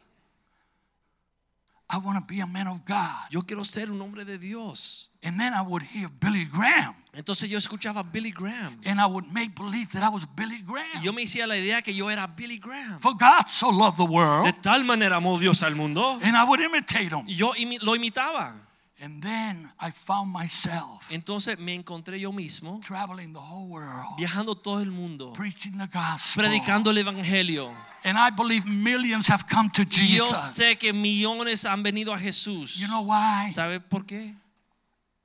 I 1.91 1.97
want 1.97 2.19
to 2.19 2.25
be 2.31 2.39
a 2.39 2.45
man 2.45 2.67
of 2.67 2.85
God. 2.85 3.31
Yo 3.31 3.41
quiero 3.41 3.63
ser 3.65 3.89
un 3.91 3.99
hombre 4.01 4.23
de 4.23 4.37
Dios. 4.37 5.09
And 5.23 5.39
then 5.39 5.53
I 5.53 5.61
would 5.61 5.81
hear 5.83 6.07
Billy 6.21 6.45
Graham. 6.45 6.93
Entonces 7.13 7.49
yo 7.49 7.57
escuchaba 7.57 8.03
Billy 8.03 8.31
Graham. 8.31 8.79
And 8.85 8.99
I 9.01 9.07
would 9.07 9.25
make 9.33 9.55
believe 9.55 9.87
that 9.93 10.03
I 10.03 10.09
was 10.09 10.25
Billy 10.25 10.57
Y 10.61 10.65
Graham. 10.65 11.03
yo 11.03 11.11
me 11.13 11.23
hacía 11.23 11.47
la 11.47 11.57
idea 11.57 11.81
que 11.81 11.93
yo 11.93 12.09
era 12.09 12.27
Billy 12.27 12.59
Graham. 12.59 12.99
For 13.01 13.13
God 13.15 13.47
so 13.47 13.69
loved 13.71 13.97
the 13.97 14.05
world. 14.05 14.45
De 14.45 14.53
tal 14.53 14.83
manera 14.85 15.17
amó 15.17 15.39
Dios 15.39 15.63
al 15.63 15.73
mundo. 15.75 16.19
And 16.23 16.35
I 16.37 16.43
would 16.45 16.59
imitate 16.59 17.09
him. 17.09 17.25
Y 17.27 17.33
yo 17.35 17.53
imi- 17.55 17.79
lo 17.81 17.95
imitaba. 17.95 18.53
And 19.01 19.23
then 19.23 19.71
I 19.79 19.91
found 19.91 20.29
myself 20.31 21.09
Entonces 21.09 21.57
me 21.57 21.73
encontré 21.73 22.19
yo 22.19 22.33
mismo 22.33 22.81
traveling 22.85 23.31
the 23.31 23.39
whole 23.39 23.69
world, 23.69 24.17
viajando 24.17 24.55
todo 24.55 24.81
el 24.81 24.91
mundo, 24.91 25.31
preaching 25.33 25.77
the 25.77 25.87
gospel. 25.87 26.43
predicando 26.43 26.91
el 26.91 26.97
evangelio. 26.97 27.71
And 28.03 28.17
I 28.17 28.29
believe 28.29 28.65
millions 28.65 29.27
have 29.29 29.45
come 29.47 29.69
to 29.71 29.83
Y 29.83 30.17
yo 30.17 30.25
Jesus. 30.25 30.55
sé 30.55 30.77
que 30.77 30.93
millones 30.93 31.65
han 31.65 31.83
venido 31.83 32.13
a 32.13 32.19
Jesús. 32.19 32.77
You 32.77 32.87
know 32.87 33.01
why? 33.01 33.51
¿Sabe 33.51 33.79
por 33.79 34.05
qué? 34.05 34.35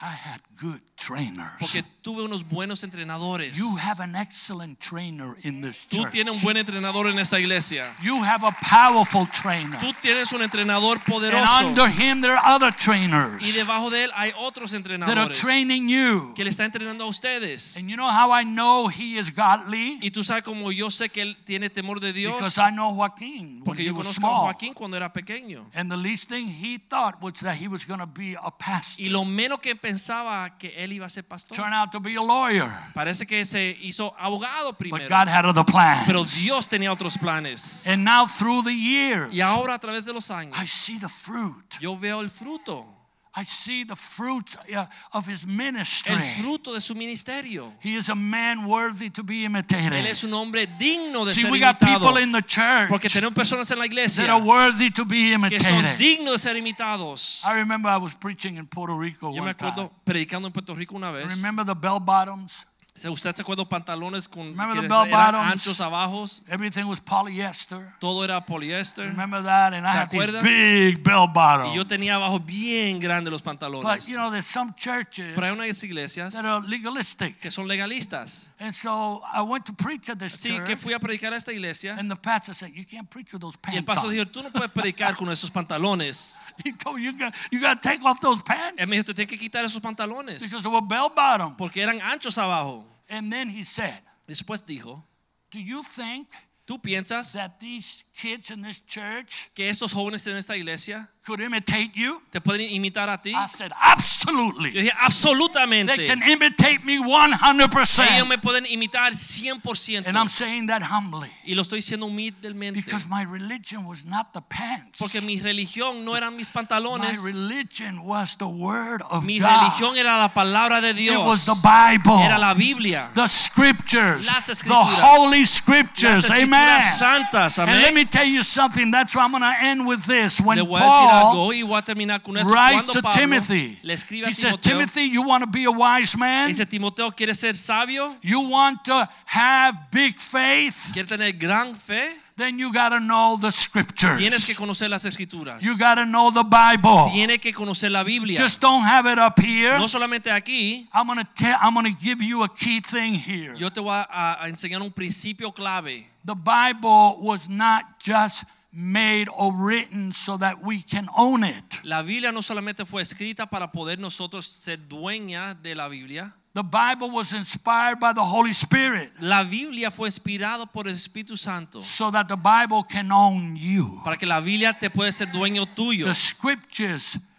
I 0.04 0.12
had 0.12 0.42
good 0.60 0.82
trainers. 0.96 1.56
Porque 1.58 1.82
tuve 2.02 2.22
unos 2.22 2.46
buenos 2.46 2.84
entrenadores. 2.84 3.56
You 3.56 3.68
have 3.82 4.00
an 4.00 4.14
excellent 4.14 4.78
trainer 4.78 5.34
in 5.42 5.62
this 5.62 5.86
Tú 5.88 6.02
church. 6.02 6.12
tienes 6.12 6.34
un 6.34 6.42
buen 6.42 6.58
entrenador 6.58 7.08
en 7.08 7.18
esta 7.18 7.38
iglesia. 7.38 7.90
You 8.02 8.22
have 8.22 8.44
a 8.44 8.52
powerful 8.52 9.26
trainer. 9.26 9.78
Tú 9.80 9.94
tienes 10.02 10.32
un 10.32 10.42
entrenador 10.42 11.00
And 11.06 11.66
under 11.66 11.88
him 11.88 12.20
there 12.20 12.36
are 12.36 12.54
other 12.54 12.70
trainers. 12.70 13.42
Y 13.42 13.52
debajo 13.52 13.90
de 13.90 14.04
él 14.04 14.10
hay 14.14 14.32
otros 14.36 14.72
that 14.72 14.80
are 14.80 14.96
entrenadores 14.96 15.40
training 15.40 15.88
you. 15.88 16.34
que 16.34 16.44
le 16.44 16.50
están 16.50 16.66
entrenando 16.66 17.04
a 17.04 17.06
ustedes. 17.06 17.76
And 17.78 17.88
you 17.88 17.96
know 17.96 18.08
how 18.08 18.30
I 18.30 18.44
know 18.44 18.88
he 18.88 19.18
is 19.18 19.34
godly? 19.34 19.98
Y 20.02 20.10
tú 20.10 20.22
sabes 20.22 20.44
como 20.44 20.70
yo 20.70 20.90
sé 20.90 21.08
que 21.08 21.22
él 21.22 21.36
tiene 21.44 21.70
temor 21.70 22.00
de 22.00 22.12
Dios. 22.12 22.36
Because 22.36 22.58
I 22.58 22.70
know 22.70 22.94
Joaquin 22.94 23.62
Porque 23.64 23.84
yo 23.84 23.94
conozco 23.94 24.10
a 24.10 24.20
small. 24.20 24.40
Joaquín 24.52 24.74
cuando 24.74 24.96
era 24.96 25.12
pequeño. 25.12 25.66
And 25.74 25.90
the 25.90 25.96
least 25.96 26.28
thing 26.28 26.46
he 26.46 26.78
thought 26.78 27.22
was 27.22 27.40
that 27.40 27.56
he 27.56 27.68
was 27.68 27.86
going 27.86 28.00
to 28.00 28.06
be 28.06 28.34
a 28.34 28.50
pastor. 28.50 29.02
Y 29.02 29.08
lo 29.08 29.24
menos 29.24 29.60
que 29.60 29.74
pensaba 29.94 30.58
que 30.58 30.74
él 30.76 30.92
iba 30.92 31.06
a 31.06 31.08
ser 31.08 31.24
pastor. 31.24 31.56
Turned 31.56 31.74
out 31.74 31.90
to 31.90 32.00
be 32.00 32.16
a 32.16 32.22
lawyer. 32.22 32.68
Parece 32.94 33.26
que 33.26 33.44
se 33.44 33.76
hizo 33.80 34.14
abogado 34.18 34.70
But 34.72 34.78
primero. 34.78 35.08
God 35.08 35.28
had 35.28 35.44
other 35.46 35.64
plans. 35.64 36.04
Pero 36.06 36.24
Dios 36.24 36.68
tenía 36.68 36.92
otros 36.92 37.16
planes. 37.16 37.86
And 37.86 38.04
now 38.04 38.26
through 38.26 38.62
the 38.64 38.74
years, 38.74 39.32
Y 39.32 39.40
ahora 39.40 39.74
a 39.74 39.78
través 39.78 40.04
de 40.04 40.12
los 40.12 40.30
años 40.30 40.56
I 40.60 40.66
see 40.66 40.98
the 40.98 41.08
fruit. 41.08 41.64
yo 41.80 41.96
veo 41.96 42.20
el 42.20 42.30
fruto. 42.30 42.93
I 43.36 43.44
see 43.44 43.82
the 43.84 43.96
fruits 43.96 44.56
uh, 44.76 44.86
of 45.12 45.26
his 45.26 45.44
ministry. 45.44 46.14
El 46.14 46.42
fruto 46.42 46.72
de 46.72 46.80
su 46.80 46.94
ministerio. 46.94 47.72
He 47.80 47.94
is 47.96 48.08
a 48.08 48.14
man 48.14 48.66
worthy 48.66 49.10
to 49.10 49.24
be 49.24 49.44
imitated. 49.44 49.92
Él 49.92 50.06
es 50.06 50.22
un 50.22 50.32
hombre 50.34 50.66
digno 50.78 51.24
de 51.24 51.32
See, 51.32 51.42
ser 51.42 51.50
we 51.50 51.58
got 51.58 51.80
imitado. 51.80 51.98
people 52.00 52.22
in 52.22 52.30
the 52.30 52.42
church 52.42 52.88
Porque 52.88 53.08
tenemos 53.08 53.34
personas 53.34 53.68
en 53.72 53.78
la 53.80 53.86
that 53.88 54.28
are 54.30 54.40
worthy 54.40 54.90
to 54.90 55.04
be 55.04 55.32
imitated. 55.32 55.58
que 55.66 55.72
son 55.72 55.98
dignos 55.98 56.32
de 56.32 56.38
ser 56.38 56.56
imitados. 56.56 57.42
I 57.44 57.54
remember 57.56 57.90
I 57.90 57.96
was 57.96 58.14
preaching 58.14 58.56
in 58.56 58.66
Puerto 58.66 58.96
Rico 58.96 59.32
Yo 59.34 59.42
me 59.42 59.48
one 59.50 59.54
time. 59.54 59.70
acuerdo 59.72 59.92
predicando 60.04 60.46
en 60.46 60.52
Puerto 60.52 60.74
Rico 60.74 60.94
una 60.94 61.10
vez. 61.10 61.26
Remember 61.36 61.64
the 61.64 61.74
bell 61.74 61.98
bottoms? 61.98 62.66
¿Se- 62.96 63.08
¿Usted 63.08 63.34
se 63.34 63.42
acuerda 63.42 63.64
pantalones 63.68 64.28
con 64.28 64.54
que 64.54 65.14
anchos 65.16 65.80
abajo? 65.80 66.26
Everything 66.48 66.84
was 66.84 67.00
polyester. 67.00 67.92
Todo 67.98 68.22
era 68.24 68.46
poliéster. 68.46 69.06
Remember 69.08 69.42
that? 69.42 69.74
And 69.74 69.84
I 69.84 69.92
¿Se 69.92 69.98
had 69.98 70.10
these 70.10 70.42
big 70.42 71.02
bell 71.02 71.26
bottoms. 71.26 71.72
Y 71.72 71.76
yo 71.76 71.84
tenía 71.84 72.14
abajo 72.14 72.38
bien 72.38 73.00
grandes 73.00 73.32
los 73.32 73.42
pantalones. 73.42 73.82
But 73.82 74.06
you 74.06 74.16
know, 74.16 74.30
there's 74.30 74.46
some 74.46 74.72
churches 74.76 75.32
Pero 75.34 75.44
hay 75.44 75.52
unas 75.52 75.82
iglesias 75.82 76.34
that 76.34 76.44
are 76.46 76.64
legalistic. 76.68 77.36
que 77.40 77.50
son 77.50 77.66
legalistas. 77.66 78.50
And 78.60 78.72
so 78.72 79.22
I 79.32 79.42
went 79.42 79.64
to 79.66 79.72
preach 79.72 80.08
at 80.08 80.18
this 80.20 80.34
Así 80.36 80.50
que 80.60 80.74
church. 80.74 80.78
fui 80.78 80.92
a 80.94 81.00
predicar 81.00 81.32
a 81.32 81.36
esta 81.36 81.52
iglesia 81.52 81.96
And 81.98 82.08
the 82.08 82.16
pastor 82.16 82.54
said, 82.54 82.70
You 82.76 82.84
can't 82.86 83.10
preach 83.10 83.32
with 83.32 83.40
those 83.40 83.56
y 83.66 83.74
el 83.76 83.82
pants 83.84 83.86
pastor 83.86 84.10
dijo, 84.12 84.26
tú 84.26 84.40
no 84.40 84.50
puedes 84.50 84.70
predicar 84.70 85.16
con 85.16 85.28
esos 85.32 85.50
pantalones. 85.50 86.38
He 86.64 86.72
told 86.72 86.98
me, 86.98 87.02
You 87.02 87.18
got, 87.18 87.34
you 87.50 87.60
got 87.60 87.82
to 87.82 87.88
take 87.88 88.04
off 88.04 88.20
those 88.20 88.40
pants 88.44 88.80
Él 88.80 88.86
me 88.86 88.98
dijo, 88.98 89.04
tú 89.06 89.14
tienes 89.14 89.28
que 89.28 89.36
quitar 89.38 89.64
esos 89.64 89.82
pantalones 89.82 90.40
because 90.40 90.62
they 90.62 90.70
were 90.70 90.80
bell 90.86 91.10
bottoms. 91.12 91.56
porque 91.58 91.82
eran 91.82 92.00
anchos 92.00 92.38
abajo. 92.38 92.83
And 93.08 93.30
then 93.32 93.48
he 93.48 93.64
said, 93.64 94.00
Después 94.26 94.64
dijo, 94.64 95.04
Do 95.50 95.60
you 95.60 95.82
think 95.82 96.28
¿Tú 96.66 96.80
piensas 96.80 97.32
that 97.34 97.58
these 97.60 98.03
kids 98.20 98.50
in 98.50 98.62
this 98.62 98.80
church 98.86 99.48
que 99.54 99.68
estos 99.68 99.92
jóvenes 99.92 100.26
en 100.28 100.36
esta 100.36 100.56
iglesia 100.56 101.08
could 101.26 101.40
imitate 101.40 101.90
you? 101.94 102.20
te 102.30 102.40
pueden 102.40 102.70
imitar 102.70 103.08
a 103.08 103.20
ti? 103.20 103.30
I 103.34 103.46
said, 103.48 103.70
Yo 103.70 103.76
absolutely. 103.80 104.70
dije, 104.72 104.92
absolutamente. 105.00 105.96
They 105.96 106.06
can 106.06 106.22
imitate 106.22 106.84
me 106.84 106.98
100%. 106.98 108.06
Ellos 108.14 108.28
me 108.28 108.36
pueden 108.38 108.66
imitar 108.66 109.12
100%. 109.14 110.06
And 110.06 110.16
I'm 110.16 110.28
saying 110.28 110.66
that 110.68 110.82
humbly 110.82 111.28
y 111.46 111.54
lo 111.54 111.62
estoy 111.62 111.78
diciendo 111.78 112.06
humildemente. 112.06 112.74
because 112.84 113.06
my 113.08 113.24
religion 113.24 113.84
was 113.86 114.04
not 114.04 114.32
the 114.32 114.42
pants. 114.42 114.98
Porque 114.98 115.20
mi 115.22 115.40
religión 115.40 116.04
no 116.04 116.14
eran 116.16 116.36
mis 116.36 116.48
pantalones. 116.48 117.18
My 117.18 117.24
religion 117.32 118.04
was 118.04 118.36
the 118.36 118.46
word 118.46 119.02
of 119.10 119.24
Mi 119.24 119.38
God. 119.40 119.48
religión 119.48 119.96
era 119.96 120.16
la 120.18 120.32
palabra 120.32 120.80
de 120.80 120.92
Dios. 120.94 121.16
It 121.16 121.24
was 121.26 121.46
the 121.46 121.56
Bible. 121.62 122.18
Era 122.22 122.38
la 122.38 122.54
Biblia. 122.54 123.10
the 123.14 123.26
scriptures, 123.26 124.26
Las 124.26 124.46
the 124.46 124.52
escrituras. 124.52 125.00
holy 125.02 125.40
Las 125.40 125.50
scriptures. 125.50 126.24
escrituras 126.24 126.42
Amen. 126.42 126.82
santas. 126.98 127.58
And 127.58 127.70
let 127.70 127.88
Amén. 127.88 128.03
Me 128.04 128.10
tell 128.10 128.26
you 128.26 128.42
something. 128.42 128.90
That's 128.90 129.14
why 129.16 129.24
I'm 129.24 129.30
going 129.30 129.42
to 129.42 129.54
end 129.60 129.86
with 129.86 130.04
this. 130.04 130.40
When 130.40 130.58
Le 130.58 130.64
voy 130.64 130.78
a 130.78 130.82
decir 130.82 131.08
Paul 131.08 131.30
algo 131.30 131.52
y 131.54 131.62
voy 131.62 131.78
a 131.78 131.82
terminar 131.82 132.22
con 132.22 132.36
eso. 132.36 132.50
writes 132.50 132.84
Cuando 132.84 132.92
to 132.92 133.02
Pablo 133.02 133.20
Timothy, 133.20 133.78
le 133.82 133.94
escribe 133.94 134.24
a 134.24 134.28
he 134.28 134.32
says, 134.32 134.56
Timoteo, 134.56 134.72
Timothy, 134.72 135.08
you 135.10 135.22
want 135.22 135.44
to 135.44 135.50
be 135.50 135.64
a 135.64 135.70
wise 135.70 136.16
man? 136.16 136.48
dice 136.48 136.66
Timoteo, 136.66 137.10
¿quieres 137.10 137.38
ser 137.38 137.56
sabio? 137.56 138.16
You 138.22 138.40
want 138.48 138.84
to 138.84 139.08
have 139.26 139.74
big 139.90 140.14
faith? 140.14 140.90
¿Quieres 140.92 141.08
tener 141.08 141.32
gran 141.32 141.74
fe? 141.74 142.12
Then 142.36 142.58
you 142.58 142.72
got 142.72 142.88
to 142.88 142.98
know 142.98 143.36
the 143.40 143.52
scriptures. 143.52 144.18
Tienes 144.18 144.44
que 144.44 144.56
conocer 144.56 144.90
las 144.90 145.04
escrituras. 145.04 145.62
You 145.62 145.78
got 145.78 145.96
to 145.96 146.04
know 146.04 146.32
the 146.32 146.42
Bible. 146.42 147.08
Tienes 147.12 147.40
que 147.40 147.52
conocer 147.52 147.92
la 147.92 148.02
Biblia. 148.02 148.36
Just 148.36 148.60
don't 148.60 148.82
have 148.82 149.06
it 149.06 149.18
up 149.20 149.38
here. 149.38 149.78
No 149.78 149.86
solamente 149.86 150.32
aquí, 150.32 150.88
I'm 150.92 151.06
going 151.06 151.20
to 151.20 151.28
tell 151.36 151.56
I'm 151.62 151.74
to 151.84 151.92
give 151.92 152.20
you 152.20 152.42
a 152.42 152.48
key 152.48 152.80
thing 152.80 153.14
here. 153.14 153.54
yo 153.56 153.70
te 153.70 153.80
voy 153.80 153.94
a, 153.94 154.42
a 154.42 154.48
enseñar 154.48 154.82
un 154.82 154.90
principio 154.90 155.52
clave. 155.52 156.04
The 156.24 156.34
Bible 156.34 157.18
was 157.20 157.48
not 157.48 157.84
just 158.02 158.46
made 158.72 159.28
or 159.36 159.52
written 159.52 160.10
so 160.10 160.36
that 160.38 160.56
we 160.60 160.82
can 160.82 161.06
own 161.16 161.44
it. 161.44 161.84
La 161.84 162.02
Biblia 162.02 162.32
no 162.32 162.42
solamente 162.42 162.84
fue 162.84 163.02
escrita 163.02 163.46
para 163.46 163.70
poder 163.70 164.00
nosotros 164.00 164.44
ser 164.46 164.88
dueña 164.88 165.54
de 165.54 165.76
la 165.76 165.86
Biblia. 165.86 166.34
The 166.54 166.62
Bible 166.62 167.10
was 167.10 167.32
inspired 167.32 167.98
by 167.98 168.12
the 168.12 168.22
Holy 168.22 168.52
Spirit 168.52 169.10
La 169.20 169.42
Biblia 169.42 169.90
fue 169.90 170.06
inspirada 170.06 170.66
por 170.66 170.86
el 170.86 170.94
Espíritu 170.94 171.36
Santo 171.36 171.80
so 171.80 172.12
that 172.12 172.28
the 172.28 172.36
Bible 172.36 172.84
can 172.84 173.10
own 173.10 173.56
you. 173.56 174.00
para 174.04 174.16
que 174.16 174.26
la 174.26 174.40
Biblia 174.40 174.72
te 174.72 174.88
pueda 174.88 175.10
ser 175.10 175.26
dueño 175.26 175.66
tuyo. 175.66 176.06
The 176.06 176.14
scriptures 176.14 177.32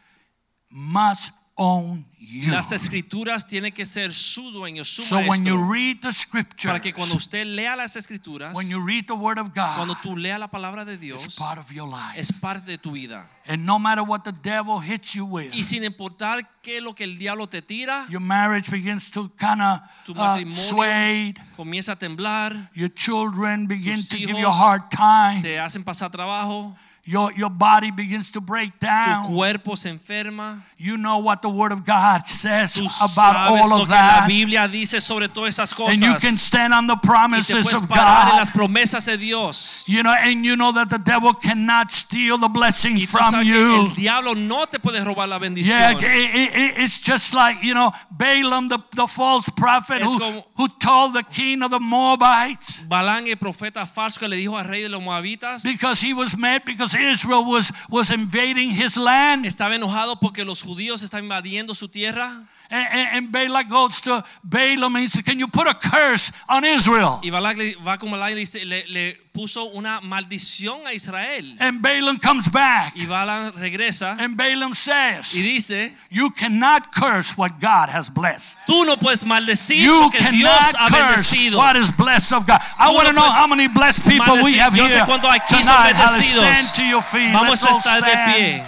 must 0.70 1.32
own 1.58 2.06
you. 2.20 2.52
Las 2.52 2.72
escrituras 2.72 3.48
tienen 3.48 3.74
que 3.74 3.86
ser 3.86 4.14
su 4.14 4.52
dueño, 4.52 4.84
su 4.84 5.04
So 5.04 5.18
when 5.20 5.46
you 5.46 5.56
maestro. 5.58 5.72
read 5.72 5.98
the 6.02 6.66
Para 6.68 6.82
que 6.82 6.94
cuando 6.94 7.16
usted 7.16 7.46
lea 7.46 7.76
las 7.76 7.96
escrituras, 7.96 8.54
when 8.56 8.68
you 8.68 8.80
read 8.86 9.06
the 9.08 9.14
Word 9.14 9.40
of 9.40 9.54
God, 9.56 9.76
cuando 9.78 9.96
tú 10.02 10.18
leas 10.18 10.40
la 10.40 10.50
palabra 10.50 10.84
de 10.86 10.94
it's 10.94 11.02
Dios, 11.02 11.36
part 11.36 11.58
of 11.60 11.72
your 11.72 11.88
life. 11.88 12.20
es 12.20 12.32
parte 12.34 12.66
de 12.72 12.78
tu 12.78 12.92
vida. 12.92 13.30
And 13.48 13.64
no 13.66 13.78
matter 13.80 14.04
what 14.04 14.24
the 14.24 14.32
devil 14.32 14.80
hits 14.82 15.14
you 15.14 15.26
with, 15.26 15.54
Y 15.54 15.64
sin 15.64 15.84
importar 15.84 16.50
qué 16.62 16.82
lo 16.82 16.94
que 16.96 17.04
el 17.04 17.18
diablo 17.18 17.48
te 17.48 17.62
tira, 17.62 18.06
your 18.10 18.22
marriage 18.22 18.70
begins 18.72 19.12
to 19.12 19.30
kind 19.38 19.62
of 19.62 19.80
uh, 20.18 20.52
sway. 20.52 21.34
comienza 21.56 21.94
a 21.94 21.96
temblar, 21.96 22.72
Your 22.74 22.90
children 22.94 23.68
begin 23.68 24.04
to 24.10 24.18
give 24.18 24.32
you 24.38 24.48
a 24.48 24.52
hard 24.52 24.90
time. 24.90 25.42
te 25.44 25.60
hacen 25.60 25.84
pasar 25.84 26.10
trabajo, 26.12 26.76
Your, 27.08 27.32
your 27.34 27.52
body 27.52 27.92
begins 27.92 28.32
to 28.32 28.42
break 28.42 28.72
tu 28.80 28.88
down. 28.88 29.28
cuerpo 29.36 29.76
se 29.76 29.90
enferma. 29.92 30.60
You 30.76 30.98
know 30.98 31.20
what 31.20 31.44
the 31.44 31.50
Word 31.50 31.72
of 31.72 31.86
God 31.86 32.26
says 32.26 32.74
Tú 32.74 32.88
about 33.14 33.36
all 33.36 33.70
lo 33.70 33.82
of 33.84 33.88
que 33.88 33.94
la 33.94 34.22
that. 34.22 34.28
Biblia 34.28 34.68
dice 34.68 35.00
sobre 35.00 35.28
todas 35.30 35.50
esas 35.60 35.76
cosas. 35.76 35.94
And 35.94 36.02
you 36.02 36.16
can 36.20 36.34
stand 36.36 36.74
on 36.74 36.88
the 36.88 36.98
promises 37.04 37.72
of 37.74 37.88
parar 37.88 38.26
en 38.26 38.30
God. 38.32 38.38
las 38.40 38.50
promesas 38.50 39.06
de 39.06 39.18
Dios. 39.18 39.84
You 39.88 40.02
know, 40.02 40.16
and 40.18 40.44
you 40.44 40.56
know 40.56 40.72
that 40.72 40.90
the 40.90 40.98
devil 40.98 41.34
cannot 41.36 41.92
steal 41.92 42.40
the 42.40 42.48
blessing 42.50 43.00
from 43.02 43.44
you. 43.44 43.82
el 43.86 43.94
diablo 43.94 44.34
no 44.34 44.66
te 44.66 44.80
puede 44.80 45.00
robar 45.06 45.28
la 45.30 45.38
bendición. 45.38 45.94
it- 45.94 46.02
it- 46.02 46.56
it- 46.56 46.74
it's 46.80 47.02
just 47.02 47.36
like, 47.36 47.62
you 47.62 47.76
know, 47.76 47.92
Balaam, 48.10 48.68
the, 48.68 48.80
the 48.96 49.06
false 49.06 49.48
prophet 49.56 50.02
who, 50.02 50.18
who 50.56 50.68
told 50.80 51.14
the 51.14 51.22
king 51.24 51.62
of 51.62 51.70
the 51.70 51.80
Moabites 51.80 52.82
Balán, 52.90 53.28
el 53.28 53.36
profeta 53.36 53.86
falso 53.86 54.20
que 54.20 54.28
le 54.28 54.38
dijo 54.38 54.58
al 54.58 54.66
rey 54.66 54.82
de 54.82 54.90
los 54.90 55.04
moabitas, 55.04 55.64
because 55.64 56.02
he 56.02 56.12
was 56.12 56.36
mad 56.36 56.64
because 56.66 56.95
Israel 56.96 57.44
was, 57.46 57.72
was 57.90 58.12
invading 58.12 58.72
his 58.72 58.98
land. 58.98 59.46
estaba 59.46 59.76
enojado 59.76 60.20
porque 60.20 60.46
los 60.46 60.62
judíos 60.62 61.02
están 61.04 61.24
invadiendo 61.24 61.76
su 61.76 61.90
tierra. 61.90 62.44
And, 62.70 63.32
Balak 63.32 63.70
goes 63.70 64.02
to 64.02 64.24
Balaam 64.44 64.96
and 64.96 65.04
he 65.04 65.08
says, 65.08 65.22
Can 65.24 65.40
you 65.40 65.48
put 65.48 65.68
a 65.68 65.74
curse 65.76 66.32
on 66.50 66.64
Israel? 66.66 67.20
Y 67.24 67.30
Balak 67.30 67.58
le- 67.58 67.76
va 67.84 67.98
como 67.98 68.18
Balán 68.18 68.32
y 68.32 68.36
dice- 68.36 68.66
le, 68.66 68.84
le 68.88 69.18
puso 69.34 69.66
una 69.74 70.00
maldición 70.02 70.86
a 70.88 70.94
Israel. 70.94 71.56
And 71.60 71.82
Balaam 71.82 72.18
comes 72.18 72.50
back. 72.50 72.94
Y 72.96 73.06
Balán 73.06 73.54
regresa 73.56 74.16
And 74.20 74.36
Balaam 74.38 74.72
y 74.72 74.76
says, 74.76 75.34
dice, 75.34 75.94
You 76.10 76.32
cannot 76.32 76.92
curse 76.92 77.38
what 77.38 77.52
God 77.62 77.90
has 77.90 78.10
blessed. 78.10 78.60
tú 78.68 78.86
no 78.86 78.96
puedes 78.98 79.26
maldecir 79.26 79.78
You 79.84 80.10
que 80.12 80.20
Dios 80.32 80.50
cannot 80.50 80.76
ha 80.76 80.88
curse 80.90 81.32
bendecido. 81.36 81.58
what 81.58 81.76
is 81.76 81.92
blessed 81.92 82.34
of 82.34 82.48
God. 82.48 82.60
I 82.80 82.92
want 82.94 83.08
to 83.08 83.14
no 83.14 83.22
know 83.22 83.30
how 83.32 83.48
many 83.48 83.68
blessed 83.68 84.08
people 84.08 84.42
we 84.44 84.56
have 84.58 84.76
Yo 84.76 84.86
sé 84.88 84.94
here 84.96 85.04
aquí 85.06 85.48
tonight. 85.50 85.96
Bendecidos. 85.96 86.56
Stand 86.56 86.76
to 86.76 86.84
your 86.84 87.02
feet. 87.04 87.32
Vamos 87.34 87.62
Let's 87.62 87.64
a 87.64 87.78
estar 87.78 88.02
de 88.02 88.12
stand. 88.12 88.34
pie. 88.34 88.64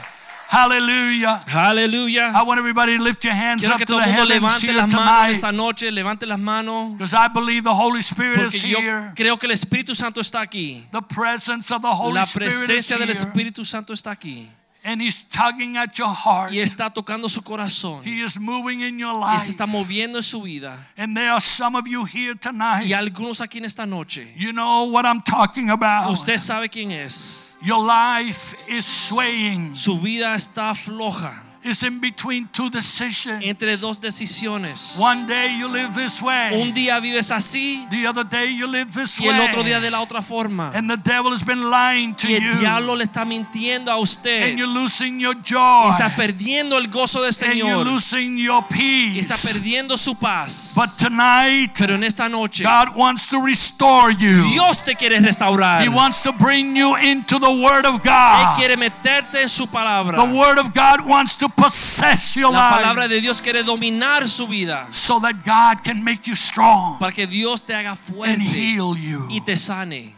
Hallelujah. 0.50 1.40
Hallelujah. 1.46 2.32
I 2.34 2.44
want 2.44 2.58
everybody 2.60 2.98
to 2.98 3.04
lift 3.04 3.24
your 3.26 3.34
hands 3.34 3.62
Quiero 3.62 3.74
up 3.76 3.80
que 3.80 3.86
to 3.86 3.94
todo 3.94 4.02
the 4.02 4.08
mundo 4.08 4.34
heavens 4.34 4.42
levante 4.42 4.68
here 4.68 4.74
las 4.78 4.90
manos 4.94 5.06
tonight. 5.06 5.32
esta 5.36 5.52
noche, 5.52 5.92
levante 5.92 6.26
las 6.26 6.40
manos. 6.40 6.94
Because 6.94 7.14
I 7.14 7.28
believe 7.28 7.64
the 7.64 7.74
Holy 7.74 8.02
Spirit 8.02 8.40
is 8.40 8.54
Porque 8.62 8.70
yo 8.72 8.80
here. 8.80 9.12
creo 9.16 9.38
que 9.38 9.46
el 9.48 9.52
Espíritu 9.52 9.94
Santo 9.94 10.22
está 10.22 10.42
aquí. 10.42 10.84
The 10.92 11.02
presence 11.02 11.72
of 11.72 11.82
the 11.82 11.88
Holy 11.94 12.14
La 12.16 12.24
Spirit 12.24 12.48
is 12.70 12.88
del 12.90 13.00
here. 13.02 13.12
Espíritu 13.12 13.66
Santo 13.66 13.94
está 13.94 14.12
aquí. 14.12 14.48
And 14.90 15.02
He's 15.02 15.22
tugging 15.24 15.76
at 15.76 15.98
your 16.00 16.08
heart. 16.08 16.54
Y 16.54 16.60
está 16.60 16.90
tocando 16.90 17.28
su 17.28 17.42
corazón. 17.42 18.02
He 18.06 18.24
is 18.24 18.40
moving 18.40 18.80
in 18.80 18.98
your 18.98 19.14
Y 19.20 19.38
se 19.38 19.50
life. 19.50 19.50
está 19.52 19.66
moviendo 19.66 20.18
en 20.18 20.24
su 20.24 20.42
vida. 20.44 20.78
And 20.98 21.14
there 21.14 21.30
are 21.30 21.42
some 21.42 21.76
of 21.78 21.86
you 21.88 22.06
here 22.06 22.36
tonight. 22.36 22.86
Y 22.88 22.94
algunos 22.94 23.42
aquí 23.42 23.58
en 23.58 23.66
esta 23.66 23.86
noche. 23.86 24.34
You 24.38 24.54
know 24.54 24.86
what 24.86 25.06
I'm 25.06 25.22
talking 25.22 25.70
about. 25.72 26.10
Usted 26.10 26.38
sabe 26.38 26.70
quién 26.70 26.92
es. 26.92 27.58
Your 27.62 27.84
life 27.86 28.56
is 28.70 28.86
swaying. 28.86 29.76
Su 29.76 30.00
vida 30.00 30.34
está 30.36 30.74
floja. 30.74 31.34
It's 31.68 31.84
in 31.84 32.00
between 32.00 32.48
two 32.52 32.70
decisions. 32.70 33.44
Entre 33.44 33.76
dos 33.78 34.00
decisiones. 34.00 34.96
One 35.00 35.26
day 35.28 35.58
you 35.60 35.68
live 35.70 35.94
this 35.94 36.22
way. 36.22 36.62
Un 36.62 36.74
día 36.74 37.00
vives 37.02 37.32
así 37.32 37.86
The 37.90 38.08
other 38.08 38.24
day 38.24 38.56
you 38.56 38.68
live 38.68 38.92
this 38.94 39.20
y 39.20 39.28
el 39.28 39.40
otro 39.42 39.64
día 39.64 39.76
way. 39.76 39.82
de 39.82 39.92
la 39.92 40.02
otra 40.02 40.22
forma. 40.22 40.72
And 40.74 40.90
the 40.90 40.98
devil 40.98 41.32
has 41.32 41.44
been 41.44 41.70
lying 41.70 42.16
to 42.16 42.28
Y 42.28 42.36
el 42.36 42.42
you. 42.42 42.60
diablo 42.60 42.96
le 42.96 43.04
está 43.04 43.26
mintiendo 43.26 43.92
a 43.92 43.98
usted. 43.98 44.44
And 44.44 44.58
you're 44.58 44.72
losing 44.74 45.20
your 45.20 45.36
joy. 45.42 45.88
Y 45.88 45.92
Está 45.92 46.16
perdiendo 46.16 46.78
el 46.78 46.88
gozo 46.88 47.22
del 47.22 47.34
And 47.44 47.56
you're 47.56 47.84
losing 47.84 48.38
your 48.38 48.64
peace. 48.68 49.16
Y 49.16 49.20
está 49.20 49.36
perdiendo 49.36 49.98
su 49.98 50.16
paz. 50.16 50.74
But 50.76 50.90
tonight, 50.98 51.72
Pero 51.78 51.96
en 51.96 52.04
esta 52.04 52.30
noche, 52.30 52.64
God 52.64 52.96
wants 52.96 53.28
to 53.28 53.42
restore 53.42 54.12
you. 54.14 54.44
Dios 54.52 54.84
te 54.84 54.96
quiere 54.96 55.20
restaurar. 55.20 55.82
He 55.82 55.90
wants 55.90 56.24
to 56.24 56.32
bring 56.34 56.76
you 56.76 56.96
into 56.96 57.40
the 57.40 57.52
Word 57.52 57.86
of 57.86 58.02
God. 58.04 58.40
Él 58.42 58.56
quiere 58.58 58.78
meterte 58.78 59.42
en 59.42 59.50
su 59.50 59.68
palabra. 59.68 60.18
The 60.18 60.38
Word 60.38 60.60
of 60.60 60.74
God 60.74 61.06
wants 61.06 61.36
to 61.38 61.50
possess 61.58 62.36
your 62.38 62.52
La 62.52 62.70
palabra 62.70 63.04
life 63.04 63.16
de 63.16 63.22
Dios 63.22 63.42
quiere 63.42 63.64
dominar 63.64 64.28
su 64.28 64.48
vida 64.48 64.88
so 64.92 65.20
that 65.20 65.34
God 65.44 65.84
can 65.84 66.04
make 66.04 66.28
you 66.28 66.36
strong 66.36 66.98
para 67.00 67.12
que 67.12 67.26
Dios 67.28 67.62
te 67.62 67.74
haga 67.74 67.90
and 67.90 67.98
fuerte 67.98 68.40
heal 68.42 68.96
you. 68.96 69.28
y 69.30 69.40
te 69.40 69.56
sane. 69.58 70.14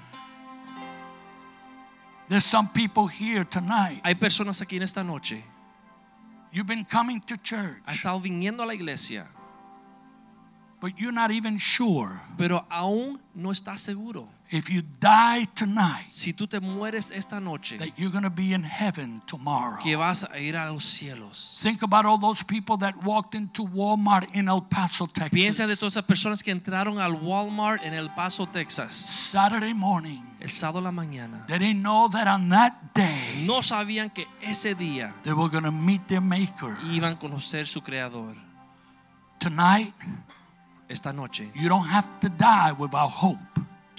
There's 2.28 2.46
some 2.46 2.68
people 2.74 3.08
here 3.08 3.44
tonight. 3.44 4.02
Hay 4.04 4.14
personas 4.16 4.62
aquí 4.62 4.76
en 4.76 4.84
esta 4.84 5.04
noche. 5.04 5.44
You've 6.52 6.68
been 6.68 6.86
coming 6.86 7.22
to 7.22 7.38
church, 7.38 7.82
estado 7.88 8.20
viniendo 8.20 8.62
a 8.62 8.66
la 8.66 8.74
iglesia, 8.74 9.28
but 10.80 10.92
you're 10.98 11.12
not 11.14 11.32
even 11.32 11.58
sure 11.58 12.22
pero 12.38 12.66
aún 12.70 13.20
no 13.34 13.50
estás 13.52 13.80
seguro. 13.80 14.28
If 14.52 14.70
you 14.70 14.82
die 15.00 15.45
tonight 15.56 16.06
Si 16.10 16.34
tú 16.34 16.47
te 16.47 16.60
mueres 16.60 17.12
esta 17.12 17.39
noche, 17.39 17.78
that 17.78 17.89
you're 17.97 18.12
going 18.12 18.24
to 18.24 18.30
be 18.32 18.54
in 18.54 18.64
heaven 18.64 19.22
tomorrow. 19.28 19.78
que 19.84 19.95
vas 19.95 20.24
a 20.24 20.39
ir 20.39 20.56
a 20.58 20.72
los 20.72 20.84
cielos. 20.86 21.60
Think 21.62 21.84
about 21.84 22.06
all 22.06 22.18
those 22.20 22.43
people 22.43 22.76
that 22.78 22.95
walked 23.04 23.36
into 23.36 23.64
Walmart 23.64 24.28
in 24.36 24.47
El 24.50 24.62
Paso, 24.62 25.06
Texas. 25.08 25.32
Piensa 25.32 25.68
de 25.68 25.76
todas 25.78 25.93
esas 25.93 26.06
personas 26.06 26.41
que 26.43 26.52
entraron 26.52 27.00
al 27.00 27.14
Walmart 27.14 27.84
en 27.84 27.93
El 27.93 28.10
Paso, 28.16 28.47
Texas, 28.47 28.93
Saturday 28.93 29.74
morning. 29.74 30.22
el 30.39 30.50
sábado 30.50 30.82
la 30.82 30.91
mañana. 30.91 31.45
They 31.47 31.60
didn't 31.60 31.82
know 31.84 32.10
that 32.10 32.28
on 32.28 32.50
that 32.50 32.74
day 32.95 33.45
No 33.45 33.62
sabían 33.62 34.10
que 34.10 34.26
ese 34.41 34.74
día 34.74 35.14
they 35.24 35.34
were 35.34 35.50
going 35.50 35.66
to 35.66 35.72
meet 35.72 36.08
their 36.08 36.22
Maker. 36.22 36.76
iban 36.91 37.14
a 37.14 37.20
conocer 37.20 37.68
su 37.68 37.82
creador. 37.82 38.36
Tonight, 39.39 39.93
Esta 40.89 41.14
noche, 41.14 41.52
you 41.54 41.70
don't 41.70 41.86
have 41.88 42.08
to 42.20 42.30
die 42.30 42.72
without 42.80 43.12
hope. 43.12 43.38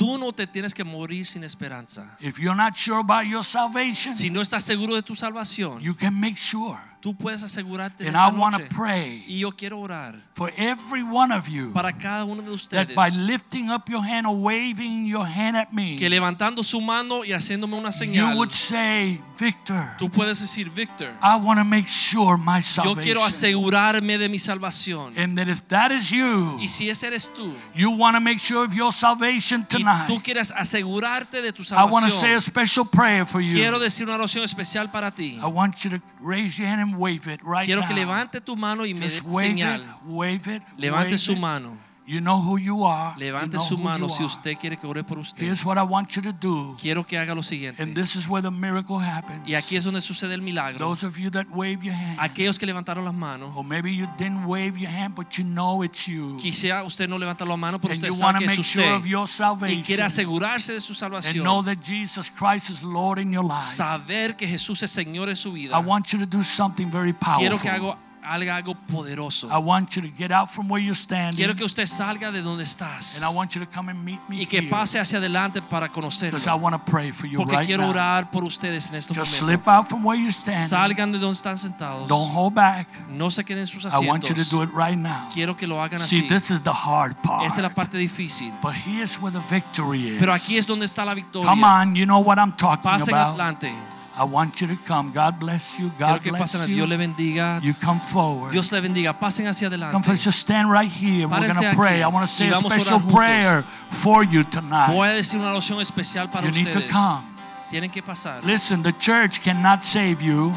Tú 0.01 0.17
no 0.17 0.33
te 0.33 0.47
tienes 0.47 0.73
que 0.73 0.83
morir 0.83 1.27
sin 1.27 1.45
esperanza. 1.45 2.17
If 2.21 2.39
you're 2.39 2.57
not 2.57 2.75
sure 2.75 3.01
about 3.01 3.27
your 3.27 3.45
salvation, 3.45 4.15
Si 4.17 4.31
no 4.31 4.41
estás 4.41 4.65
seguro 4.65 4.95
de 4.95 5.03
tu 5.03 5.15
salvación, 5.15 5.79
you 5.81 5.95
can 5.95 6.19
make 6.19 6.39
sure 6.39 6.79
Tú 7.01 7.15
puedes 7.15 7.43
asegurarte 7.43 8.07
And 8.07 8.17
I 8.17 8.29
want 8.39 8.57
to 8.57 8.63
pray 8.75 9.25
Y 9.27 9.39
yo 9.41 9.53
quiero 9.53 9.81
orar 9.81 10.17
for 10.41 10.51
every 10.57 11.03
one 11.03 11.33
of 11.33 11.49
you 11.49 11.71
para 11.73 11.93
cada 11.93 12.25
uno 12.25 12.41
de 12.41 12.49
that 12.49 12.55
ustedes 12.55 12.95
by 12.95 13.11
lifting 13.27 13.69
up 13.71 13.89
your 13.91 14.03
hand 14.03 14.27
or 14.27 14.35
waving 14.35 15.05
your 15.05 15.27
hand 15.27 15.55
at 15.55 15.71
me, 15.73 15.99
que 15.99 16.09
levantando 16.09 16.63
su 16.63 16.81
mano 16.81 17.25
y 17.25 17.33
haciéndome 17.33 17.77
una 17.77 17.91
you 18.07 18.37
would 18.37 18.51
say, 18.51 19.21
Victor, 19.39 19.83
tú 19.99 20.11
puedes 20.11 20.41
decir, 20.41 20.71
Víctor, 20.71 21.11
I 21.23 21.37
want 21.37 21.59
to 21.59 21.65
make 21.65 21.87
sure 21.87 22.39
my 22.39 22.61
yo 22.61 22.95
quiero 22.95 23.21
salvation. 23.21 23.27
asegurarme 23.27 24.19
de 24.19 24.29
mi 24.29 24.39
salvación. 24.39 25.13
And 25.19 25.37
that 25.37 25.49
if 25.49 25.69
that 25.69 25.91
is 25.91 26.11
you, 26.11 26.59
Y 26.59 26.69
si 26.69 26.89
ese 26.89 27.07
eres 27.07 27.29
tú, 27.35 27.53
you 27.75 27.91
want 27.91 28.17
to 28.17 28.21
make 28.21 28.39
sure 28.39 28.65
of 28.65 28.73
your 28.73 28.93
salvation 28.93 29.61
y 29.63 29.65
tú 29.65 29.79
tonight. 29.79 30.23
quieres 30.23 30.53
asegurarte 30.53 31.43
de 31.43 31.53
tu 31.53 31.63
I 31.75 31.85
want 31.85 32.07
to 32.07 32.11
say 32.11 32.33
a 32.35 32.41
special 32.41 32.87
prayer 32.87 33.27
for 33.27 33.43
quiero 33.43 33.77
you. 33.77 33.83
decir 33.83 34.07
una 34.07 34.17
oración 34.17 34.45
especial 34.45 34.91
para 34.91 35.11
ti. 35.11 35.39
I 35.43 35.47
want 35.47 35.85
you 35.85 35.91
to 35.91 36.01
raise 36.21 36.59
your 36.59 36.69
hand 36.69 36.81
and 36.81 36.90
wave 36.97 37.27
it 37.33 37.41
right 37.43 37.65
Quiero 37.67 37.83
que 37.83 37.91
now. 37.95 37.97
levante 38.05 38.41
tu 38.41 38.57
mano 38.57 38.85
y 38.85 38.95
me 38.95 39.07
wave 39.25 39.49
señal. 39.49 39.81
it, 39.81 39.87
wave 40.07 40.57
it, 40.57 40.63
Levante 40.79 41.11
wave 41.11 41.19
su 41.19 41.33
it. 41.33 41.39
mano. 41.39 41.77
You 42.11 42.21
know 42.21 42.41
who 42.41 42.59
you 42.59 42.85
are. 42.85 43.15
You 43.17 43.27
Levante 43.27 43.57
know 43.57 43.65
su 43.65 43.79
mano 43.79 44.09
si 44.09 44.25
usted 44.25 44.59
quiere 44.59 44.77
que 44.77 44.89
ore 44.89 45.05
por 45.05 45.21
usted. 45.21 45.45
Here's 45.45 45.65
what 45.65 45.79
I 45.79 45.85
want 45.85 46.11
you 46.17 46.23
to 46.23 46.33
do. 46.33 46.77
Quiero 46.81 47.07
que 47.07 47.17
haga 47.17 47.37
lo 47.37 47.43
siguiente. 47.45 47.81
And 47.81 47.95
this 47.95 48.17
is 48.17 48.29
where 48.29 48.43
the 48.43 48.51
miracle 48.51 48.99
happens. 48.99 49.47
Y 49.47 49.55
aquí 49.55 49.77
es 49.77 49.85
donde 49.85 50.01
sucede 50.01 50.35
el 50.35 50.43
milagro. 50.43 50.81
Those 50.81 51.07
of 51.07 51.17
you 51.19 51.31
that 51.31 51.47
wave 51.53 51.85
your 51.85 51.95
hand, 51.95 52.19
Aquellos 52.19 52.59
que 52.59 52.67
levantaron 52.67 53.05
las 53.05 53.15
manos, 53.15 53.53
or 53.55 53.65
maybe 53.65 53.95
you 53.95 54.09
didn't 54.19 54.45
wave 54.45 54.77
your 54.77 54.91
hand, 54.91 55.15
but 55.15 55.39
you 55.39 55.45
know 55.45 55.85
it's 55.85 56.09
you. 56.09 56.37
quizá 56.39 56.83
usted 56.83 57.09
no 57.09 57.17
levanta 57.17 57.45
la 57.45 57.57
mano, 57.57 57.81
pero 57.81 57.95
And 57.95 58.03
usted 58.03 58.13
you 58.13 58.25
want 58.25 58.39
sabe 58.39 58.47
to 58.47 58.55
que 58.55 58.61
es 58.61 58.77
make 58.77 58.89
sure 58.89 58.97
of 58.97 59.07
your 59.07 59.29
salvation. 59.29 59.79
y 59.79 59.83
quiere 59.85 60.03
asegurarse 60.03 60.73
de 60.73 60.81
su 60.81 60.95
salvación. 60.95 61.37
And 61.37 61.45
know 61.45 61.63
that 61.63 61.81
Jesus 61.81 62.29
Christ 62.29 62.71
is 62.71 62.83
Lord 62.83 63.21
in 63.21 63.33
your 63.33 63.45
life. 63.45 63.77
Saber 63.77 64.35
que 64.37 64.49
Jesús 64.49 64.83
es 64.83 64.91
Señor 64.91 65.29
en 65.29 65.37
su 65.37 65.53
vida. 65.53 65.79
I 65.79 65.85
want 65.85 66.09
you 66.09 66.19
to 66.19 66.27
do 66.27 66.43
something 66.43 66.91
very 66.91 67.13
powerful. 67.13 67.39
Quiero 67.39 67.61
que 67.61 67.69
haga 67.71 68.10
haga 68.23 68.57
algo 68.57 68.75
poderoso. 68.87 69.49
I 69.49 69.59
want 69.63 69.97
you 69.97 70.03
to 70.03 70.09
get 70.17 70.31
out 70.31 70.49
from 70.51 70.69
where 70.71 70.83
you're 70.83 70.95
standing. 70.95 71.37
Quiero 71.37 71.55
que 71.55 71.65
usted 71.65 71.87
salga 71.87 72.31
de 72.31 72.43
donde 72.43 72.63
estás 72.65 73.17
And 73.17 73.25
I 73.25 73.35
want 73.37 73.55
you 73.55 73.65
to 73.65 73.71
come 73.71 73.91
and 73.91 74.05
meet 74.05 74.21
me 74.29 74.43
y 74.43 74.47
que 74.47 74.59
here. 74.61 74.69
pase 74.71 74.99
hacia 75.01 75.19
adelante 75.19 75.63
para 75.63 75.89
conocerlo. 75.91 76.39
I 76.39 76.59
want 76.59 76.75
to 76.77 76.85
pray 76.91 77.11
for 77.13 77.27
you 77.27 77.39
Porque 77.39 77.57
right 77.57 77.67
quiero 77.67 77.83
now. 77.85 77.91
orar 77.91 78.31
por 78.31 78.45
ustedes 78.45 78.89
en 78.89 78.97
estos 78.97 79.17
Just 79.17 79.41
momentos. 79.43 79.63
slip 79.63 79.69
out 79.69 79.89
from 79.89 80.05
where 80.05 80.19
you're 80.21 80.33
standing. 80.33 80.69
Salgan 80.69 81.13
de 81.13 81.19
donde 81.19 81.37
están 81.37 81.59
sentados. 81.59 82.09
Don't 82.09 82.31
hold 82.35 82.55
back. 82.55 82.87
No 83.09 83.31
se 83.31 83.45
queden 83.45 83.61
en 83.63 83.67
sus 83.67 83.85
I 83.85 84.07
want 84.07 84.29
you 84.29 84.35
to 84.35 84.45
do 84.51 84.63
it 84.63 84.71
right 84.75 84.99
now. 84.99 85.29
Quiero 85.35 85.57
que 85.57 85.67
lo 85.67 85.81
hagan 85.83 85.99
See, 86.01 86.21
así. 86.21 86.29
this 86.29 86.51
is 86.51 86.63
the 86.63 86.73
hard 86.73 87.15
part. 87.23 87.45
Esa 87.47 87.57
es 87.57 87.63
la 87.63 87.71
parte 87.75 87.97
difícil. 87.99 88.53
But 88.63 88.75
here's 88.75 89.21
where 89.21 89.33
the 89.33 89.43
victory 89.55 90.15
is. 90.15 90.19
Pero 90.19 90.33
aquí 90.33 90.59
es 90.59 90.67
donde 90.67 90.87
está 90.87 91.05
la 91.05 91.15
victoria. 91.15 91.49
Come 91.49 91.65
on, 91.65 91.95
you 91.97 92.05
know 92.07 92.21
what 92.23 92.39
I'm 92.39 92.53
talking 92.57 92.83
Pasen 92.83 93.15
about. 93.15 93.31
adelante. 93.41 93.73
I 94.21 94.25
want 94.25 94.61
you 94.61 94.67
to 94.67 94.77
come. 94.77 95.11
God 95.11 95.41
bless 95.41 95.81
you. 95.81 95.91
Quiero 95.97 96.13
God 96.13 96.23
que 96.23 96.31
bless 96.31 96.55
pasen. 96.55 96.69
you. 96.69 96.75
Dios 96.75 96.89
le 96.91 96.99
bendiga. 96.99 97.59
You 97.63 97.73
come 97.73 97.99
forward. 97.99 98.53
Dios 98.53 98.71
le 98.71 98.83
bendiga. 98.83 99.19
Pasen 99.19 99.47
hacia 99.47 99.71
Come 99.71 99.83
adelante. 99.83 100.05
first, 100.05 100.25
just 100.25 100.39
stand 100.39 100.71
right 100.71 100.91
here. 100.91 101.27
We're 101.27 101.41
going 101.41 101.55
to 101.55 101.75
pray. 101.75 102.03
I 102.03 102.09
want 102.09 102.29
to 102.29 102.31
say 102.31 102.51
a 102.51 102.55
special 102.55 103.01
prayer 103.01 103.63
for 103.89 104.23
you 104.23 104.45
tonight. 104.45 104.93
Voy 104.93 105.09
a 105.09 105.13
decir 105.15 105.41
una 105.41 105.53
oración 105.53 105.81
especial 105.81 106.31
para 106.31 106.47
You 106.47 106.53
need 106.53 106.71
to 106.71 106.83
come. 106.83 107.25
Tienen 107.71 107.91
que 107.91 108.03
pasar. 108.03 108.45
Listen, 108.45 108.83
the 108.83 108.93
church 108.93 109.43
cannot 109.43 109.85
save 109.85 110.21
you. 110.21 110.53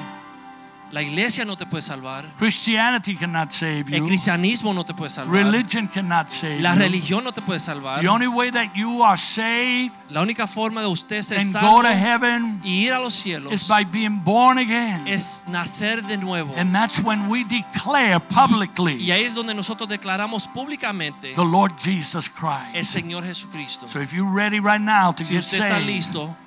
La 0.93 1.01
iglesia 1.01 1.43
no 1.43 1.57
te 1.57 1.65
puede 1.65 1.81
salvar. 1.81 2.23
Christianity 2.37 3.15
cannot 3.15 3.49
save 3.49 3.85
El 3.91 4.01
you. 4.01 4.05
cristianismo 4.05 4.75
no 4.75 4.85
te 4.85 4.93
puede 4.93 5.09
salvar. 5.09 5.33
Religion 5.43 5.87
cannot 5.87 6.29
save 6.29 6.57
you. 6.57 6.61
La 6.61 6.75
religión 6.75 7.23
no 7.23 7.31
te 7.33 7.41
puede 7.41 7.59
salvar. 7.59 7.99
The 8.01 8.07
only 8.07 8.27
way 8.27 8.51
that 8.51 8.75
you 8.75 9.01
are 9.03 9.17
saved 9.17 9.91
La 10.11 10.21
única 10.21 10.45
forma 10.45 10.81
de 10.81 10.87
usted 10.87 11.23
ser 11.23 11.39
and 11.39 11.51
salvo 11.51 11.77
go 11.77 11.81
to 11.81 11.89
heaven 11.89 12.61
y 12.63 12.85
ir 12.85 12.93
a 12.93 12.99
los 12.99 13.15
cielos 13.15 13.51
is 13.51 13.67
by 13.67 13.83
being 13.83 14.23
born 14.23 14.59
again. 14.59 15.07
es 15.07 15.45
nacer 15.47 16.03
de 16.05 16.15
nuevo. 16.17 16.53
And 16.55 16.71
that's 16.75 16.99
when 17.03 17.27
we 17.27 17.43
declare 17.43 18.19
publicly 18.19 19.03
Y 19.03 19.09
ahí 19.09 19.23
es 19.23 19.33
donde 19.33 19.55
nosotros 19.55 19.89
declaramos 19.89 20.47
públicamente 20.47 21.33
the 21.33 21.43
Lord 21.43 21.73
Jesus 21.83 22.29
Christ. 22.29 22.75
el. 22.75 22.85
Señor 22.85 23.25
Jesucristo. 23.25 23.87
So 23.87 23.99
if 23.99 24.13
you're 24.13 24.31
ready 24.31 24.59
right 24.59 24.79
now 24.79 25.11
to 25.11 25.23
Si 25.23 25.33
get 25.33 25.39
usted 25.39 25.57
está 25.59 25.77
saved, 25.79 25.87
listo, 25.87 26.37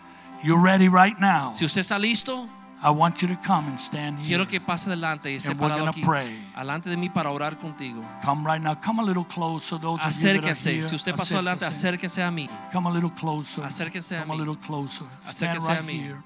you're 0.44 0.62
ready 0.62 0.86
right 0.88 1.18
now. 1.18 1.52
si 1.52 1.64
usted 1.64 1.80
está 1.80 1.98
listo, 1.98 2.48
I 2.82 2.90
want 2.90 3.22
you 3.22 3.28
to 3.28 3.36
come 3.36 3.68
and 3.68 3.78
stand 3.80 4.18
here. 4.18 4.26
quiero 4.28 4.46
que 4.46 4.60
pase 4.60 4.88
adelante 4.90 5.32
y 5.32 5.36
esté 5.36 5.50
And 5.50 5.58
parado 5.58 5.88
aquí, 5.88 6.02
pray. 6.02 6.52
alante 6.54 6.90
de 6.90 6.96
mí 6.96 7.08
para 7.08 7.30
orar 7.30 7.56
contigo. 7.58 8.04
Come 8.22 8.44
right 8.44 8.60
now. 8.62 8.74
Come 8.74 9.00
a 9.00 9.04
little 9.04 9.24
closer. 9.24 9.78
Those 9.80 10.00
of 10.04 10.12
you 10.12 10.40
that 10.42 10.44
are 10.44 10.54
here. 10.54 10.82
Si 10.82 10.94
usted 10.94 11.14
pasó 11.16 11.36
adelante, 11.36 11.64
acérquense 11.64 12.22
a 12.22 12.30
mí. 12.30 12.48
Come 12.72 12.88
a 12.88 12.92
little 12.92 13.10
closer. 13.10 13.64
Acérquense 13.64 14.16
a 14.16 14.20
Come 14.20 14.34
a 14.34 14.36
mí. 14.36 14.38
little 14.38 14.56
closer. 14.56 15.06
Stand 15.22 15.56
Acérquense 15.58 15.70
a 15.70 15.74
right 15.76 15.84
mí. 15.86 16.02
here. 16.02 16.22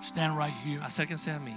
Stand 0.00 0.36
right 0.36 0.54
here. 0.64 0.80
Acérquense 0.84 1.30
a 1.34 1.38
mí. 1.38 1.56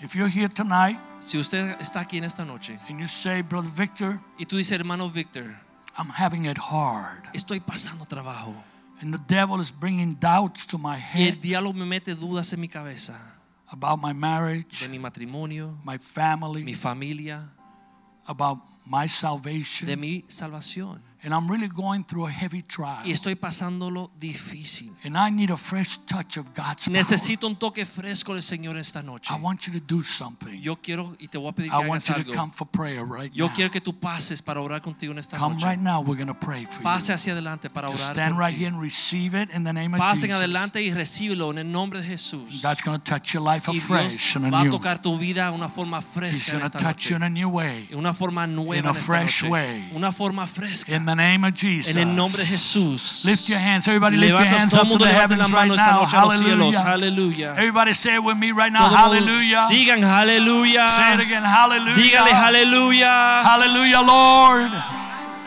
If 0.00 0.14
you're 0.14 0.28
here 0.28 0.48
tonight 0.48 0.96
Si 1.18 1.38
usted 1.38 1.76
está 1.80 2.00
aquí 2.00 2.18
en 2.18 2.24
esta 2.24 2.44
noche 2.44 2.78
and 2.88 3.00
you 3.00 3.08
say, 3.08 3.42
Brother 3.42 3.70
Victor, 3.70 4.20
y 4.38 4.44
tú 4.46 4.56
dices, 4.56 4.78
hermano 4.78 5.08
Víctor, 5.08 5.56
I'm 5.98 6.10
having 6.10 6.44
it 6.44 6.56
hard, 6.58 7.24
estoy 7.32 7.58
pasando 7.58 8.06
trabajo 8.06 8.54
and 9.00 9.12
the 9.12 9.20
devil 9.28 9.60
is 9.60 9.70
bringing 9.70 10.14
doubts 10.14 10.66
to 10.66 10.78
my 10.78 10.96
y 10.96 11.00
head 11.00 11.34
el 11.34 11.40
diablo 11.40 11.72
me 11.72 11.84
mete 11.84 12.14
dudas 12.14 12.52
en 12.52 12.60
mi 12.60 12.68
cabeza 12.68 13.38
about 13.70 14.00
my 14.00 14.12
marriage, 14.12 14.80
de 14.80 14.88
mi 14.88 14.98
matrimonio, 14.98 15.76
my 15.84 15.98
family, 15.98 16.62
mi 16.64 16.74
familia, 16.74 17.44
about 18.26 18.58
my 18.86 19.06
salvation, 19.06 19.88
de 19.88 19.96
mi 19.96 20.24
salvación. 20.28 21.00
And 21.24 21.34
I'm 21.34 21.48
really 21.50 21.68
going 21.68 22.04
through 22.04 22.26
a 22.26 22.30
heavy 22.30 22.62
trial. 22.62 23.02
Y 23.04 23.10
estoy 23.12 23.34
pasándolo 23.34 24.10
difícil. 24.20 24.92
And 25.04 25.16
I 25.16 25.30
need 25.30 25.50
a 25.50 25.56
fresh 25.56 25.98
touch 26.06 26.36
of 26.38 26.46
God's 26.54 26.84
power. 26.86 26.92
Necesito 26.96 27.46
un 27.46 27.56
toque 27.56 27.84
fresco 27.86 28.34
del 28.34 28.42
Señor 28.42 28.76
esta 28.78 29.02
noche. 29.02 29.32
I 29.32 29.40
want 29.40 29.66
you 29.66 29.72
to 29.72 29.80
do 29.86 30.02
something. 30.02 30.60
Yo 30.60 30.76
quiero 30.76 31.14
y 31.18 31.28
te 31.28 31.38
voy 31.38 31.48
a 31.50 31.52
pedir 31.52 31.70
que 31.70 31.76
I 31.76 31.88
want 31.88 32.02
hagas 32.08 32.18
you 32.26 32.32
to 32.32 32.38
come 32.38 32.52
for 32.52 32.66
prayer 32.68 33.04
right 33.04 33.32
Yo 33.34 33.46
now. 33.46 33.54
quiero 33.54 33.70
que 33.70 33.80
tú 33.80 33.98
pases 33.98 34.40
para 34.42 34.60
orar 34.60 34.80
contigo 34.80 35.12
en 35.12 35.18
esta 35.18 35.36
Come 35.38 35.54
noche. 35.54 35.66
right 35.66 35.78
now. 35.80 36.00
We're 36.00 36.16
going 36.16 36.28
to 36.28 36.34
pray 36.38 36.64
for 36.66 36.82
Pase 36.82 37.08
you. 37.08 37.14
hacia 37.14 37.32
adelante 37.32 37.68
para 37.70 37.88
Just 37.88 38.04
orar. 38.04 38.14
stand 38.14 38.34
por 38.36 38.44
right 38.44 38.54
ti. 38.54 38.60
here 38.64 38.68
and 38.72 38.80
receive 38.80 39.34
it 39.34 39.50
in 39.50 39.64
the 39.64 39.72
name 39.72 39.94
of 39.94 40.00
Pasen 40.00 40.28
Jesus. 40.28 40.38
adelante 40.42 40.82
y 40.82 40.90
recíbelo 40.92 41.50
en 41.50 41.58
el 41.58 41.70
nombre 41.72 42.00
de 42.00 42.06
Jesús. 42.06 42.62
God's 42.62 42.82
going 42.82 42.98
to 42.98 43.04
touch 43.04 43.34
your 43.34 43.42
life 43.42 43.68
Y 43.72 43.78
afresh 43.78 44.34
Dios 44.38 44.52
va 44.52 44.60
a 44.60 44.70
tocar 44.70 45.02
tu 45.02 45.18
vida 45.18 45.46
de 45.50 45.56
una 45.56 45.68
forma 45.68 45.98
He's 45.98 46.06
fresca 46.06 46.52
en 46.52 46.58
going 46.60 46.70
to 46.70 46.78
touch 46.78 47.10
you 47.10 47.16
noche. 47.16 47.16
in 47.16 47.22
a 47.24 47.28
new 47.28 47.48
way. 47.48 47.88
Una 47.92 48.12
forma 48.14 48.46
nueva 48.46 48.78
In 48.78 48.86
a 48.86 48.94
fresh 48.94 49.42
way. 49.44 49.90
Una 49.94 50.12
forma 50.12 50.46
fresca. 50.46 50.94
In 50.94 51.07
the 51.08 51.16
name 51.16 51.44
of 51.44 51.54
Jesus. 51.54 51.96
En 51.96 52.08
el 52.08 52.14
nombre 52.14 52.38
de 52.38 52.44
Jesús. 52.46 53.24
Lift 53.24 53.48
your 53.48 53.58
hands. 53.58 53.88
Everybody 53.88 54.16
lift 54.16 54.38
your 54.38 54.46
hands 54.46 54.74
up 54.74 54.86
to 54.88 54.98
the 54.98 55.08
heavens 55.08 55.50
right 55.52 55.68
now. 55.68 56.02
noche 56.02 56.14
a 56.14 56.24
los 56.24 56.40
cielos. 56.40 56.74
Hallelujah. 56.76 57.54
Everybody 57.56 57.94
say 57.94 58.14
it 58.14 58.22
with 58.22 58.36
me 58.36 58.52
right 58.52 58.72
now. 58.72 58.88
Todo 58.88 59.12
el 59.14 59.20
mundo 59.20 59.32
Hallelujah. 59.32 59.68
Digan 59.70 60.04
aleluya. 60.04 60.86
Say 60.86 61.14
it 61.14 61.20
again. 61.20 61.42
Hallelujah. 61.42 61.96
Dígale 61.96 62.32
aleluya. 62.32 63.42
Hallelujah, 63.42 64.02
Lord. 64.02 64.72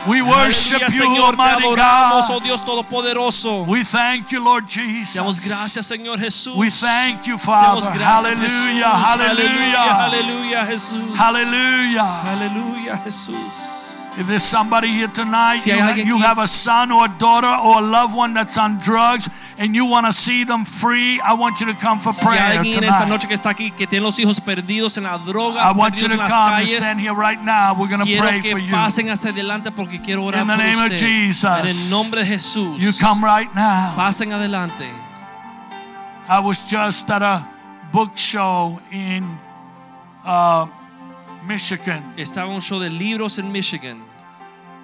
We 0.07 0.21
worship 0.23 0.81
you, 0.81 0.87
Señor, 0.89 1.35
Almighty 1.37 1.63
adoramos, 1.63 2.25
oh 2.31 2.39
God. 2.39 2.43
Dios 2.43 2.65
todopoderoso. 2.65 3.67
We 3.67 3.83
thank 3.83 4.31
you, 4.31 4.43
Lord 4.43 4.65
Te 4.65 4.81
damos 4.81 5.39
Jesus. 5.39 5.47
gracias, 5.47 5.85
Señor 5.85 6.19
Jesús. 6.19 6.55
We 6.55 6.71
thank 6.71 7.27
you, 7.27 7.37
Father. 7.37 7.87
gracias, 7.93 8.39
Hallelujah. 8.39 8.89
Hallelujah. 8.89 10.05
Aleluya, 10.05 10.65
Jesús. 10.65 11.15
Hallelujah. 11.15 12.31
Aleluya, 12.31 12.97
Jesús. 13.03 13.80
If 14.17 14.27
there's 14.27 14.43
somebody 14.43 14.89
here 14.89 15.07
tonight, 15.07 15.59
Si 15.63 15.71
you, 15.71 15.77
ha- 15.79 15.93
you 15.95 16.17
have 16.19 16.37
a 16.37 16.45
son 16.47 16.91
or 16.91 17.05
a 17.05 17.13
daughter 17.17 17.47
or 17.47 17.79
a 17.79 17.81
loved 17.81 18.13
one 18.13 18.33
that's 18.33 18.57
on 18.57 18.77
drugs 18.79 19.29
and 19.57 19.73
you 19.73 19.85
want 19.85 20.05
to 20.05 20.11
see 20.11 20.43
them 20.43 20.65
free, 20.65 21.17
I 21.23 21.33
want 21.33 21.61
you 21.61 21.67
to 21.67 21.73
come 21.79 21.97
for 21.99 22.11
Si 22.11 22.25
prayer 22.25 22.41
alguien 22.59 22.75
en 22.75 22.83
esta 22.83 23.05
tonight. 23.05 23.09
noche 23.09 23.27
que 23.29 23.35
está 23.35 23.51
aquí 23.51 23.71
que 23.71 23.87
tiene 23.87 24.03
los 24.03 24.19
hijos 24.19 24.41
perdidos 24.41 24.97
en 24.97 25.03
las 25.03 25.25
drogas, 25.25 25.63
I 25.65 25.71
want 25.77 26.01
you 26.01 26.09
to 26.09 26.17
come 26.17 26.53
and 26.59 26.67
stand 26.67 26.99
here 26.99 27.13
right 27.13 27.41
now. 27.41 27.73
We're 27.73 27.87
going 27.87 28.05
to 28.05 28.17
pray 28.19 28.41
for 28.41 28.59
you. 28.59 28.73
pasen 28.73 29.09
hacia 29.09 29.31
adelante 29.31 29.71
porque 29.71 30.01
quiero 30.01 30.25
orar 30.25 30.41
In 30.41 30.47
the 30.47 30.57
name 30.57 30.77
of. 30.85 30.91
Jesus. 30.91 31.45
En 31.45 31.67
el 31.67 31.89
nombre 31.89 32.19
de 32.21 32.27
Jesús. 32.27 32.81
You 32.81 32.91
come 32.99 33.23
right 33.23 33.49
now. 33.55 33.93
Pasen 33.95 34.33
adelante. 34.33 34.89
I 36.27 36.39
was 36.39 36.69
just 36.69 37.09
at 37.09 37.21
a 37.21 37.47
book 37.93 38.17
show 38.17 38.79
in 38.91 39.39
uh, 40.25 40.67
Michigan, 41.47 42.13
Estaba 42.17 42.49
un 42.49 42.61
show 42.61 42.79
de 42.79 42.89
libros 42.89 43.39
en 43.39 43.51
Michigan. 43.51 44.03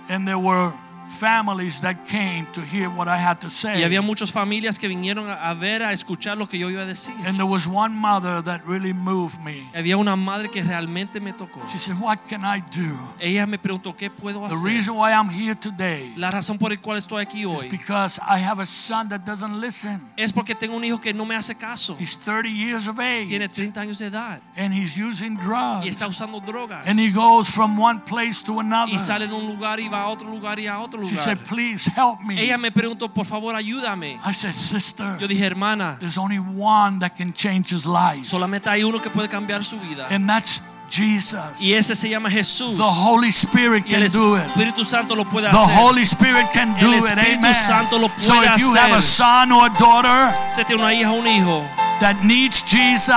And 0.10 0.28
there 0.28 0.38
were 0.38 0.74
families 1.10 1.82
that 1.82 1.96
came 2.10 2.46
to 2.54 2.62
hear 2.62 2.90
what 2.90 3.08
I 3.08 3.18
had 3.18 3.40
to 3.40 3.48
y 3.48 3.50
say. 3.50 3.84
había 3.84 4.02
muchas 4.02 4.32
familias 4.32 4.78
que 4.80 4.88
vinieron 4.88 5.30
a 5.30 5.54
ver, 5.54 5.84
a 5.84 5.94
escuchar 5.94 6.38
lo 6.38 6.48
que 6.48 6.58
yo 6.60 6.70
iba 6.70 6.82
a 6.82 6.86
decir. 6.86 7.16
And 7.26 7.36
there 7.38 7.46
was 7.46 7.68
one 7.68 7.94
mother 7.96 8.42
that 8.44 8.62
really 8.66 8.94
moved 8.94 9.40
me. 9.42 9.68
Había 9.76 9.98
una 9.98 10.16
madre 10.16 10.50
que 10.50 10.62
realmente 10.62 11.20
me 11.20 11.34
tocó. 11.34 11.62
She 11.68 11.78
said, 11.78 11.98
What 12.00 12.20
can 12.30 12.42
I 12.44 12.62
do? 12.62 12.98
Ella 13.20 13.46
me 13.46 13.58
preguntó 13.58 13.96
qué 13.96 14.10
puedo 14.10 14.48
The 14.48 14.56
reason 14.64 14.96
why 14.96 15.12
I'm 15.12 15.30
here 15.30 15.56
today 15.56 16.14
La 16.16 16.32
razón 16.32 16.58
por 16.58 16.72
la 16.72 16.78
cual 16.78 16.98
estoy 16.98 17.22
aquí 17.22 17.46
is 17.46 17.64
because 17.70 18.20
I 18.22 18.40
have 18.44 18.62
a 18.62 18.66
son 18.66 19.10
that 19.10 19.22
doesn't 19.26 19.60
listen. 19.60 20.02
es 20.18 20.32
porque 20.34 20.56
tengo 20.56 20.76
un 20.76 20.84
hijo 20.84 21.00
que 21.00 21.14
no 21.14 21.26
me 21.26 21.36
hace 21.36 21.56
caso. 21.56 21.96
He's 22.00 22.18
30 22.18 22.50
years 22.50 22.88
of 22.88 23.00
age 23.00 23.28
Tiene 23.28 23.50
30 23.50 23.82
años 23.82 24.00
de 24.00 24.08
edad 24.08 24.42
and 24.56 24.74
he's 24.74 24.98
using 24.98 25.38
y 25.38 25.44
drugs. 25.44 25.86
está 25.86 26.08
usando 26.08 26.40
drogas. 26.40 26.88
And 26.88 27.00
he 27.00 27.12
goes 27.12 27.50
from 27.50 27.80
one 27.80 28.02
place 28.06 28.44
to 28.44 28.60
another. 28.60 28.94
Y 28.94 29.00
sale 29.00 29.28
de 29.28 29.34
un 29.34 29.48
lugar 29.48 29.80
y 29.80 29.88
va 29.88 30.04
a 30.04 30.08
otro 30.08 30.30
lugar 30.30 30.60
y 30.60 30.68
a 30.68 30.80
otro 30.80 30.97
otro 31.00 31.10
She 31.10 31.16
said, 31.16 31.38
Please 31.48 31.90
help 31.96 32.22
me. 32.22 32.40
Ella 32.40 32.58
me 32.58 32.72
preguntó, 32.72 33.14
por 33.14 33.26
favor, 33.26 33.56
ayúdame. 33.56 34.20
I 34.26 34.34
said, 34.34 34.54
Sister, 34.54 35.18
Yo 35.20 35.28
dije, 35.28 35.46
hermana, 35.46 35.98
there's 36.00 36.18
only 36.18 36.40
one 36.40 37.00
that 37.00 37.16
can 37.16 37.34
change 37.34 37.74
his 37.74 37.86
life, 37.86 38.26
solamente 38.26 38.70
hay 38.70 38.84
uno 38.84 39.00
que 39.02 39.10
puede 39.10 39.30
cambiar 39.30 39.64
su 39.64 39.80
vida. 39.80 40.08
and 40.10 40.30
that's 40.30 40.62
Jesus. 40.90 41.60
Y 41.62 41.74
ese 41.74 41.96
se 41.96 42.08
llama 42.10 42.30
Jesús. 42.30 42.78
The 42.78 42.84
Holy 42.84 43.30
Spirit 43.30 43.84
can 43.86 44.08
do 44.10 44.38
it. 44.38 44.46
Espíritu 44.46 44.86
Santo 44.86 45.16
lo 45.16 45.26
puede 45.26 45.48
hacer. 45.48 45.60
The. 45.60 45.76
Holy 45.82 46.04
Spirit 46.04 46.50
can 46.54 46.80
do 46.80 46.94
El 46.94 47.04
it. 47.06 47.18
Amen. 47.18 47.54
Santo 47.54 47.98
lo 48.00 48.08
puede 48.08 48.22
So 48.26 48.42
if 48.42 48.58
you 48.58 48.74
have 48.74 48.94
a 48.98 49.02
son 49.02 49.52
or 49.52 49.66
a 49.66 49.74
daughter 49.78 50.30
Usted 50.52 50.66
tiene 50.66 50.82
una 50.82 50.94
hija 50.94 51.12
o 51.12 51.16
un 51.20 51.28
hijo 51.28 51.66
that 52.00 52.24
needs 52.24 52.64
que 52.64 52.78
Jesus, 52.78 53.10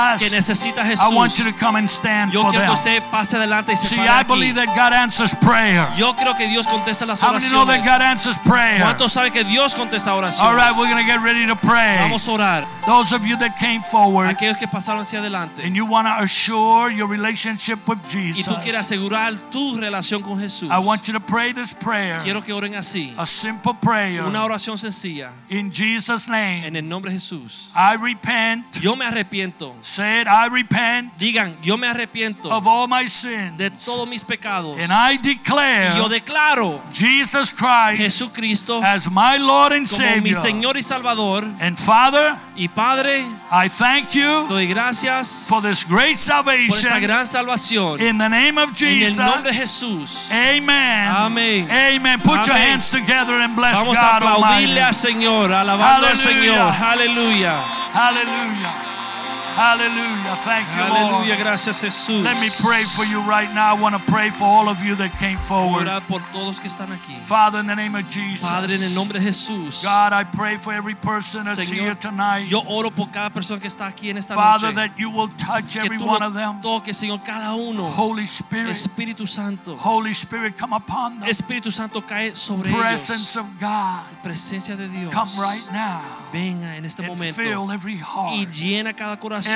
I 1.00 1.14
want 1.14 1.38
you 1.38 1.44
to 1.44 1.52
come 1.52 1.76
and 1.76 1.88
stand 1.88 2.32
Yo 2.32 2.42
for 2.42 2.50
quiero 2.50 2.64
que 2.64 2.70
them. 2.74 3.00
usted 3.00 3.02
pase 3.10 3.36
adelante 3.36 3.72
y 3.72 3.76
se 3.76 3.88
See, 3.96 4.00
I 4.00 4.20
aquí. 4.20 4.28
believe 4.28 4.54
that 4.54 4.68
God 4.74 4.92
answers 4.92 5.34
prayer. 5.34 5.86
Yo 5.96 6.14
creo 6.14 6.34
que 6.34 6.48
Dios 6.48 6.66
contesta 6.66 7.06
las 7.06 7.22
How 7.22 7.32
many 7.32 7.48
know 7.50 7.64
that 7.66 7.84
God 7.84 8.00
answers 8.02 8.38
prayer? 8.38 8.80
¿Cuántos 8.80 9.12
saben 9.12 9.32
que 9.32 9.44
Dios 9.44 9.74
contesta 9.74 10.12
All 10.12 10.18
oraciones? 10.18 10.56
right, 10.56 10.72
we're 10.76 10.88
going 10.90 11.04
to 11.04 11.10
get 11.10 11.22
ready 11.22 11.46
to 11.46 11.56
pray. 11.56 11.96
Vamos 12.00 12.26
a 12.28 12.32
orar. 12.32 12.64
Those 12.86 13.12
of 13.14 13.24
you 13.26 13.36
that 13.38 13.56
came 13.58 13.82
forward 13.82 14.28
Aquellos 14.28 14.56
que 14.56 14.66
pasaron 14.66 15.02
hacia 15.02 15.20
adelante 15.20 15.62
and 15.64 15.76
you 15.76 15.84
want 15.84 16.06
to 16.06 16.22
assure 16.24 16.90
your 16.90 17.08
relationship 17.08 17.78
with 17.86 17.98
y 18.12 18.32
tú 18.42 18.54
quieres 18.62 18.76
Jesus, 18.76 18.92
asegurar 18.92 19.34
tu 19.50 19.76
relación 19.76 20.22
con 20.22 20.38
Jesús. 20.38 20.70
I 20.70 20.78
want 20.78 21.06
you 21.06 21.12
to 21.14 21.20
pray 21.20 21.52
this 21.52 21.74
prayer, 21.74 22.18
Quiero 22.22 22.42
que 22.42 22.52
oren 22.52 22.74
así. 22.74 23.14
a 23.18 23.26
simple 23.26 23.74
prayer. 23.80 24.24
Una 24.24 24.44
oración 24.44 24.78
sencilla 24.78 25.30
In 25.48 25.70
Jesus' 25.70 26.28
name, 26.28 26.66
en 26.66 26.76
el 26.76 26.88
nombre 26.88 27.10
de 27.12 27.18
Jesús. 27.18 27.70
I 27.74 27.96
repent. 27.96 28.69
Yo 28.80 28.94
me 28.96 29.04
arrepiento. 29.04 29.74
Say 29.80 30.22
it, 30.22 30.28
I 30.28 30.46
repent 30.48 31.12
Digan, 31.18 31.56
yo 31.62 31.76
me 31.76 31.86
arrepiento 31.88 32.50
of 32.50 32.66
all 32.66 32.86
my 32.88 33.06
sins. 33.08 33.58
de 33.58 33.70
todos 33.70 34.08
mis 34.08 34.24
pecados. 34.24 34.78
And 34.80 34.90
I 34.92 35.14
Y 35.14 35.18
declare 35.18 35.96
yo 35.96 36.08
declaro 36.08 36.80
Jesus 36.92 37.50
Christ 37.50 37.98
Jesucristo 37.98 38.80
as 38.82 39.10
my 39.10 39.36
Lord 39.38 39.72
and 39.72 39.88
como 39.88 40.02
mi 40.22 40.32
Savior. 40.32 40.40
Señor 40.42 40.76
y 40.76 40.82
Salvador. 40.82 41.44
And 41.60 41.76
Father, 41.76 42.36
Y 42.56 42.68
Padre, 42.68 43.24
I 43.50 43.68
thank 43.68 44.10
you 44.14 44.46
doy 44.48 44.66
gracias 44.66 45.46
for 45.48 45.60
this 45.62 45.84
great 45.84 46.16
por 46.16 46.32
esta 46.32 46.42
salvation 46.44 47.00
gran 47.02 47.26
salvación. 47.26 48.00
in 48.00 48.18
the 48.18 48.28
name 48.28 48.56
of 48.58 48.70
En 48.80 49.02
el 49.02 49.16
nombre 49.16 49.42
de 49.50 49.52
Jesus. 49.58 50.28
Jesús. 50.30 50.30
Amen. 50.32 51.08
Amén. 51.08 51.68
Amen. 51.70 52.20
Put 52.20 52.46
your 52.46 52.54
Amén. 52.56 52.72
hands 52.72 52.90
together 52.90 53.34
and 53.40 53.56
bless 53.56 53.78
Vamos 53.80 53.96
a 53.98 54.00
God 54.00 54.22
Almighty. 54.22 54.42
aplaudirle 54.64 54.82
al 54.82 54.94
Señor, 54.94 55.52
alabando 55.52 56.06
al 56.06 56.16
Hallelujah. 56.16 56.72
Señor. 56.72 56.74
Aleluya. 56.80 58.59
Hallelujah. 58.60 59.00
Hallelujah. 59.56 60.36
Thank 60.44 60.68
you, 60.76 60.82
Lord. 60.88 61.26
Aleluya, 61.26 61.36
gracias 61.36 61.82
Jesús. 61.82 62.22
Let 62.22 62.38
me 62.40 62.48
pray 62.62 62.82
for 62.84 63.04
you 63.04 63.20
right 63.22 63.52
now. 63.52 63.74
I 63.74 63.80
want 63.80 63.94
to 63.96 64.02
pray 64.10 64.30
for 64.30 64.44
all 64.44 64.68
of 64.68 64.80
you 64.82 64.94
that 64.96 65.10
came 65.18 65.38
forward. 65.38 65.86
Orar 65.86 66.06
por 66.06 66.20
todos 66.32 66.60
que 66.60 66.68
están 66.68 66.92
aquí. 66.92 67.16
Father, 67.26 67.58
in 67.60 67.66
the 67.66 67.74
name 67.74 67.94
of 67.96 68.08
Jesus. 68.08 68.48
Padre, 68.48 68.74
en 68.74 68.82
el 68.82 68.94
nombre 68.94 69.18
de 69.18 69.24
Jesús. 69.26 69.82
God, 69.82 70.12
I 70.12 70.24
pray 70.24 70.56
for 70.56 70.72
every 70.72 70.94
person 70.94 71.44
that's 71.44 71.68
here 71.68 71.94
tonight. 71.94 72.48
yo 72.48 72.62
oro 72.68 72.90
por 72.90 73.08
cada 73.10 73.30
persona 73.30 73.60
que 73.60 73.66
está 73.68 73.86
aquí 73.86 74.08
en 74.10 74.18
esta 74.18 74.34
Father, 74.34 74.72
noche. 74.72 74.76
that 74.76 74.98
you 74.98 75.10
will 75.10 75.28
touch 75.36 75.76
every 75.76 75.98
one 75.98 76.22
of 76.22 76.32
them. 76.32 76.62
toques, 76.62 76.96
Señor, 76.96 77.20
cada 77.24 77.54
uno. 77.54 77.84
Holy 77.84 78.26
Spirit, 78.26 78.70
Espíritu 78.70 79.26
Santo. 79.26 79.76
Holy 79.76 80.12
Spirit, 80.12 80.56
come 80.56 80.72
upon 80.74 81.18
them. 81.20 81.28
Espíritu 81.28 81.72
Santo 81.72 82.00
cae 82.02 82.34
sobre 82.34 82.70
Presence 82.70 83.36
ellos. 83.36 83.36
of 83.36 83.60
God, 83.60 84.22
Presencia 84.22 84.76
de 84.76 84.88
Dios. 84.88 85.12
come 85.12 85.28
right 85.40 85.68
now 85.72 86.00
Venga 86.32 86.76
en 86.76 86.84
este 86.84 87.02
momento 87.02 87.42
y 88.34 88.46
llena 88.46 88.92
cada 88.94 89.18
corazón, 89.18 89.52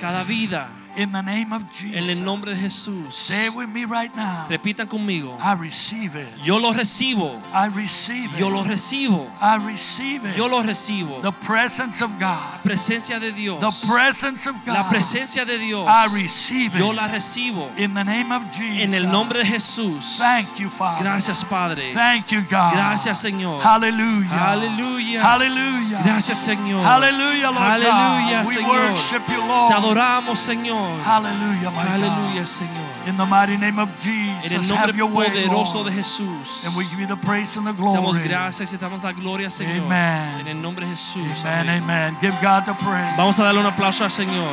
cada 0.00 0.24
vida. 0.24 0.70
In 0.96 1.12
the 1.12 1.22
name 1.22 1.52
of 1.52 1.62
En 1.62 1.98
el 1.98 2.04
Jesus. 2.06 2.20
nombre 2.20 2.54
de 2.54 2.60
Jesús. 2.60 3.12
Say 3.14 3.46
it 3.46 3.54
with 3.54 3.68
me 3.68 3.84
right 3.84 4.14
now. 4.14 4.46
Repitan 4.48 4.86
conmigo. 4.88 5.36
I 5.42 5.54
receive 5.54 6.14
it. 6.16 6.28
Yo 6.44 6.58
lo 6.58 6.72
recibo. 6.72 7.40
I 7.52 7.66
receive 7.68 8.30
it. 8.34 8.38
Yo 8.40 8.48
lo 8.48 8.62
recibo. 8.62 9.26
I 9.40 9.56
receive 9.66 10.24
it. 10.28 10.36
Yo 10.36 10.46
lo 10.48 10.62
recibo. 10.62 11.20
The 11.22 11.32
presence 11.32 12.02
of 12.02 12.10
God. 12.18 12.60
Presencia 12.62 13.18
de 13.20 13.32
Dios. 13.32 13.58
The 13.60 13.86
presence 13.92 14.46
of 14.48 14.56
La 14.66 14.82
God. 14.82 14.90
presencia 14.90 15.44
de 15.44 15.58
Dios. 15.58 15.86
I 15.88 16.08
receive 16.14 16.74
Yo 16.78 16.90
it. 16.92 16.96
la 16.96 17.08
recibo. 17.08 17.70
In 17.78 17.94
the 17.94 18.04
name 18.04 18.32
of 18.32 18.42
Jesus. 18.52 18.82
En 18.82 18.94
el 18.94 19.10
nombre 19.10 19.38
de 19.40 19.44
Jesús. 19.46 20.18
Thank 20.18 20.58
you, 20.60 20.68
Father. 20.70 21.02
Gracias, 21.04 21.44
Padre. 21.44 21.92
Thank 21.92 22.30
you, 22.32 22.40
God. 22.42 22.74
Gracias, 22.74 23.18
Señor. 23.20 23.60
Hallelujah. 23.62 24.52
Aleluya. 24.52 25.22
Hallelujah. 25.22 26.02
Gracias, 26.04 26.38
Señor. 26.38 26.82
Hallelujah, 26.84 27.50
Lord 27.50 27.62
Aleluya, 27.62 28.42
God. 28.42 28.46
We 28.48 28.54
Señor. 28.54 28.90
worship 28.90 29.22
you, 29.28 29.40
Te 29.40 29.46
Lord. 29.46 29.72
adoramos, 29.74 30.38
Señor. 30.38 30.81
Hallelujah, 31.04 31.70
my 31.70 31.82
Aleluya, 31.94 32.40
God. 32.40 32.46
Señor. 32.46 33.08
In 33.08 33.16
the 33.16 33.26
mighty 33.26 33.56
name 33.56 33.78
of 33.78 33.88
En 33.88 33.94
el 33.96 34.40
Jesus, 34.42 34.68
nombre 34.68 34.76
have 34.86 34.96
your 34.96 35.10
way, 35.10 35.26
poderoso 35.28 35.74
Lord. 35.82 35.86
de 35.86 35.92
Jesús. 35.92 36.64
And 36.66 36.76
we 36.76 36.84
give 36.84 37.00
you 37.00 37.06
the 37.06 37.16
praise 37.16 37.56
and 37.56 37.66
the 37.66 37.72
Damos 37.72 38.16
glory. 38.16 38.28
gracias 38.28 38.72
y 38.72 38.76
damos 38.78 39.02
la 39.02 39.12
gloria, 39.12 39.50
Señor. 39.50 39.86
Amen. 39.86 40.40
En 40.40 40.48
el 40.48 40.60
nombre 40.62 40.86
de 40.86 40.92
Jesús. 40.92 41.44
Amen, 41.44 41.68
Amén. 41.68 41.82
amen. 41.82 42.16
Give 42.20 42.34
God 42.40 42.64
the 42.64 42.74
praise. 42.74 43.16
Vamos 43.16 43.38
a 43.40 43.44
darle 43.44 43.60
un 43.60 43.66
aplauso 43.66 44.04
al 44.04 44.10
Señor. 44.10 44.50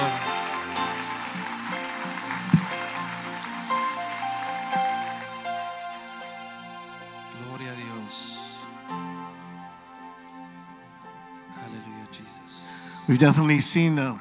Gloria 7.46 7.72
a 7.72 7.76
Dios. 7.76 8.58
Aleluya, 11.66 12.08
Jesus. 12.12 13.04
We've 13.08 13.18
definitely 13.20 13.60
seen 13.60 13.96
the 13.96 14.16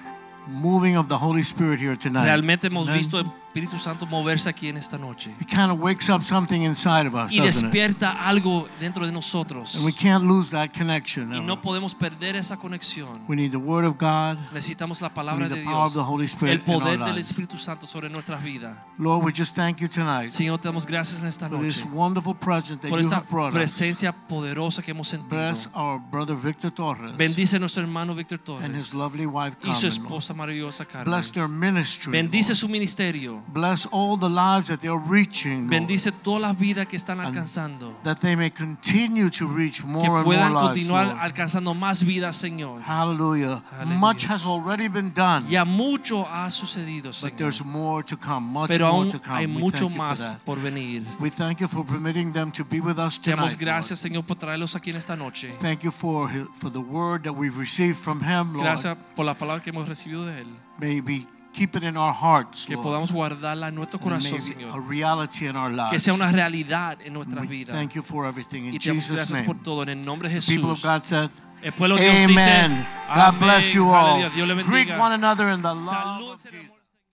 moving 0.49 0.97
of 0.97 1.09
the 1.09 1.17
Holy 1.17 1.43
Spirit 1.43 1.79
here 1.79 1.97
tonight. 1.97 2.25
Realmente 2.25 2.69
hemos 2.69 2.89
visto 2.89 3.25
Espíritu 3.59 3.79
Santo 3.79 4.07
moverse 4.07 4.49
aquí 4.49 4.69
en 4.69 4.77
esta 4.77 4.97
noche. 4.99 5.33
It 5.41 5.49
kind 5.49 5.71
of 5.71 5.81
wakes 5.81 6.09
up 6.09 6.23
something 6.23 6.63
inside 6.63 7.07
of 7.09 7.15
us, 7.15 7.33
Y 7.33 7.39
it? 7.39 7.45
despierta 7.45 8.27
algo 8.29 8.69
dentro 8.79 9.05
de 9.05 9.11
nosotros. 9.13 9.75
And 9.77 9.85
we 9.85 9.93
can't 9.93 10.25
lose 10.25 10.51
that 10.51 10.71
connection. 10.77 11.35
Y 11.35 11.41
no 11.41 11.61
podemos 11.61 11.95
perder 11.95 12.37
esa 12.37 12.57
conexión. 12.57 13.21
We 13.29 13.35
need 13.37 13.51
the 13.51 13.57
Word 13.57 13.85
of 13.85 13.97
God. 13.99 14.39
Necesitamos 14.53 15.01
la 15.01 15.13
palabra 15.13 15.49
de 15.49 15.57
power 15.65 15.87
of 15.87 15.93
Dios. 15.93 15.95
the 15.95 16.09
Holy 16.11 16.25
El 16.25 16.29
Spirit 16.31 16.69
our 16.69 16.79
poder 16.81 16.99
del. 16.99 17.19
Espíritu 17.19 17.59
Santo 17.59 17.87
sobre 17.87 18.09
nuestras 18.09 18.43
vidas. 18.43 18.77
Lord, 18.97 19.25
we 19.25 19.33
just 19.33 19.55
thank 19.57 19.79
you 19.81 19.89
tonight 19.89 20.29
Señor, 20.29 20.59
te 20.59 20.69
damos 20.69 20.87
gracias 20.87 21.21
en 21.21 21.27
esta 21.27 21.49
for 21.49 21.61
this 21.61 21.85
noche. 21.85 21.97
wonderful 21.97 22.35
present 22.35 22.81
that 22.81 22.89
Por 22.91 23.01
you 23.01 23.11
have 23.11 23.27
brought 23.31 23.49
us. 23.49 23.55
presencia 23.55 24.13
poderosa 24.13 24.83
que 24.83 24.93
hemos 24.93 25.09
sentido. 25.09 25.29
Bless 25.37 25.69
our 25.75 25.99
brother 26.01 26.37
Victor 26.37 26.71
Torres 26.71 27.17
Bendice 27.17 27.57
a 27.57 27.59
nuestro 27.59 27.83
hermano 27.83 28.15
Víctor 28.15 28.39
Torres. 28.39 28.65
and 28.65 28.75
his 28.77 28.95
lovely 28.95 29.27
wife 29.27 29.57
y 29.65 29.75
su 29.75 29.87
esposa 29.89 30.33
maravillosa 30.35 30.85
Carmen. 30.85 31.13
Bless 31.13 31.33
their 31.33 31.49
ministry. 31.49 32.13
Bendice 32.13 32.51
Lord. 32.51 32.57
su 32.57 32.69
ministerio. 32.69 33.43
Bless 33.51 33.87
all 33.91 34.19
the 34.19 34.29
lives 34.29 34.69
that 34.69 34.81
they're 34.81 34.99
reaching. 34.99 35.61
Lord. 35.63 35.71
Bendice 35.71 36.13
todas 36.13 36.43
las 36.43 36.57
vidas 36.59 36.87
que 36.87 36.97
están 36.97 37.19
alcanzando. 37.21 37.97
That 38.05 38.19
they 38.21 38.37
may 38.37 38.51
continue 38.51 39.31
to 39.31 39.47
reach 39.49 39.81
Que 39.81 39.87
more 39.89 40.05
and 40.05 40.13
more 40.13 40.25
puedan 40.25 40.53
lives. 40.53 40.67
continuar 40.69 41.19
alcanzando 41.21 41.73
más 41.75 42.05
vidas, 42.05 42.37
Señor. 42.37 42.83
Hallelujah. 42.83 43.63
Hallelujah. 43.71 43.99
Much 43.99 44.27
has 44.27 44.45
already 44.45 44.89
been 44.89 45.13
done. 45.15 45.47
Ya 45.49 45.65
mucho 45.65 46.25
ha 46.25 46.51
sucedido, 46.51 47.11
But 47.23 47.37
there's 47.37 47.65
more 47.65 48.03
to 48.05 48.17
come, 48.19 48.47
much 48.53 48.69
Pero 48.69 48.93
more 48.93 49.05
aún 49.05 49.11
to 49.11 49.19
come. 49.19 49.37
hay 49.39 49.47
we 49.47 49.53
mucho 49.61 49.89
thank 49.89 49.93
you 49.93 49.97
for 49.97 50.09
más 50.09 50.37
por 50.45 50.57
venir. 50.59 51.03
We 51.19 51.31
thank 51.31 51.61
you 51.61 51.69
for 51.69 51.85
permitting 51.87 52.33
them 52.33 52.53
to 52.53 52.65
be 52.65 52.81
with 52.81 52.99
us 52.99 53.19
Te 53.19 53.31
damos 53.31 53.53
tonight. 53.53 53.61
gracias, 53.61 53.99
Señor, 53.99 54.25
por 54.25 54.37
traerlos 54.37 54.77
aquí 54.77 54.91
en 54.91 54.97
esta 54.97 55.17
noche. 55.17 55.55
Thank 55.61 55.83
you 55.85 55.91
for 55.91 56.29
for 56.55 56.71
the 56.71 56.81
word 56.81 57.23
that 57.23 57.33
we've 57.35 57.59
received 57.59 57.97
from 57.97 58.21
him, 58.21 58.53
Lord. 58.53 58.65
Gracias 58.65 58.97
por 59.17 59.25
la 59.25 59.35
palabra 59.35 59.63
que 59.63 59.71
hemos 59.71 59.89
recibido 59.89 60.27
de 60.27 60.43
Él. 60.43 60.47
May 60.81 61.01
we 61.01 61.27
keep 61.53 61.75
it 61.77 61.83
in 61.83 61.97
our 61.97 62.13
hearts, 62.15 62.67
Que 62.67 62.77
podamos 62.77 63.13
guardarla 63.13 63.69
en 63.69 63.75
nuestro 63.75 63.99
corazón, 63.99 64.39
a 64.39 64.43
Señor. 64.43 64.89
reality 64.89 65.47
in 65.47 65.57
our 65.57 65.71
lives. 65.71 65.91
Que 65.91 65.99
sea 65.99 66.15
una 66.15 66.31
realidad 66.31 66.99
en 67.05 67.13
nuestras 67.13 67.49
vidas. 67.49 67.75
thank 67.77 67.93
you 67.95 68.03
for 68.03 68.27
everything 68.27 68.65
in 68.65 68.75
Y 68.75 68.79
te 68.79 68.93
Jesus' 68.93 69.13
gracias 69.17 69.43
por 69.43 69.57
name. 69.57 69.65
todo 69.65 69.83
en 69.83 69.89
el 69.91 70.05
nombre 70.05 70.29
de 70.29 70.41
People 70.41 70.71
of 70.71 70.83
God 70.83 71.03
said, 71.03 71.31
El 71.63 71.73
pueblo 71.73 71.97
de 71.97 72.03
Dios 72.05 72.29
dice, 72.29 72.41
Amen. 72.41 72.87
God 73.15 73.41
bless 73.41 73.73
you 73.75 73.93
all. 73.93 74.23
Greet 74.67 74.91
one 74.99 75.13
another 75.15 75.49
in 75.49 75.61
the 75.63 75.75
love 75.75 76.23
of 76.23 76.43
Jesus. 76.43 76.78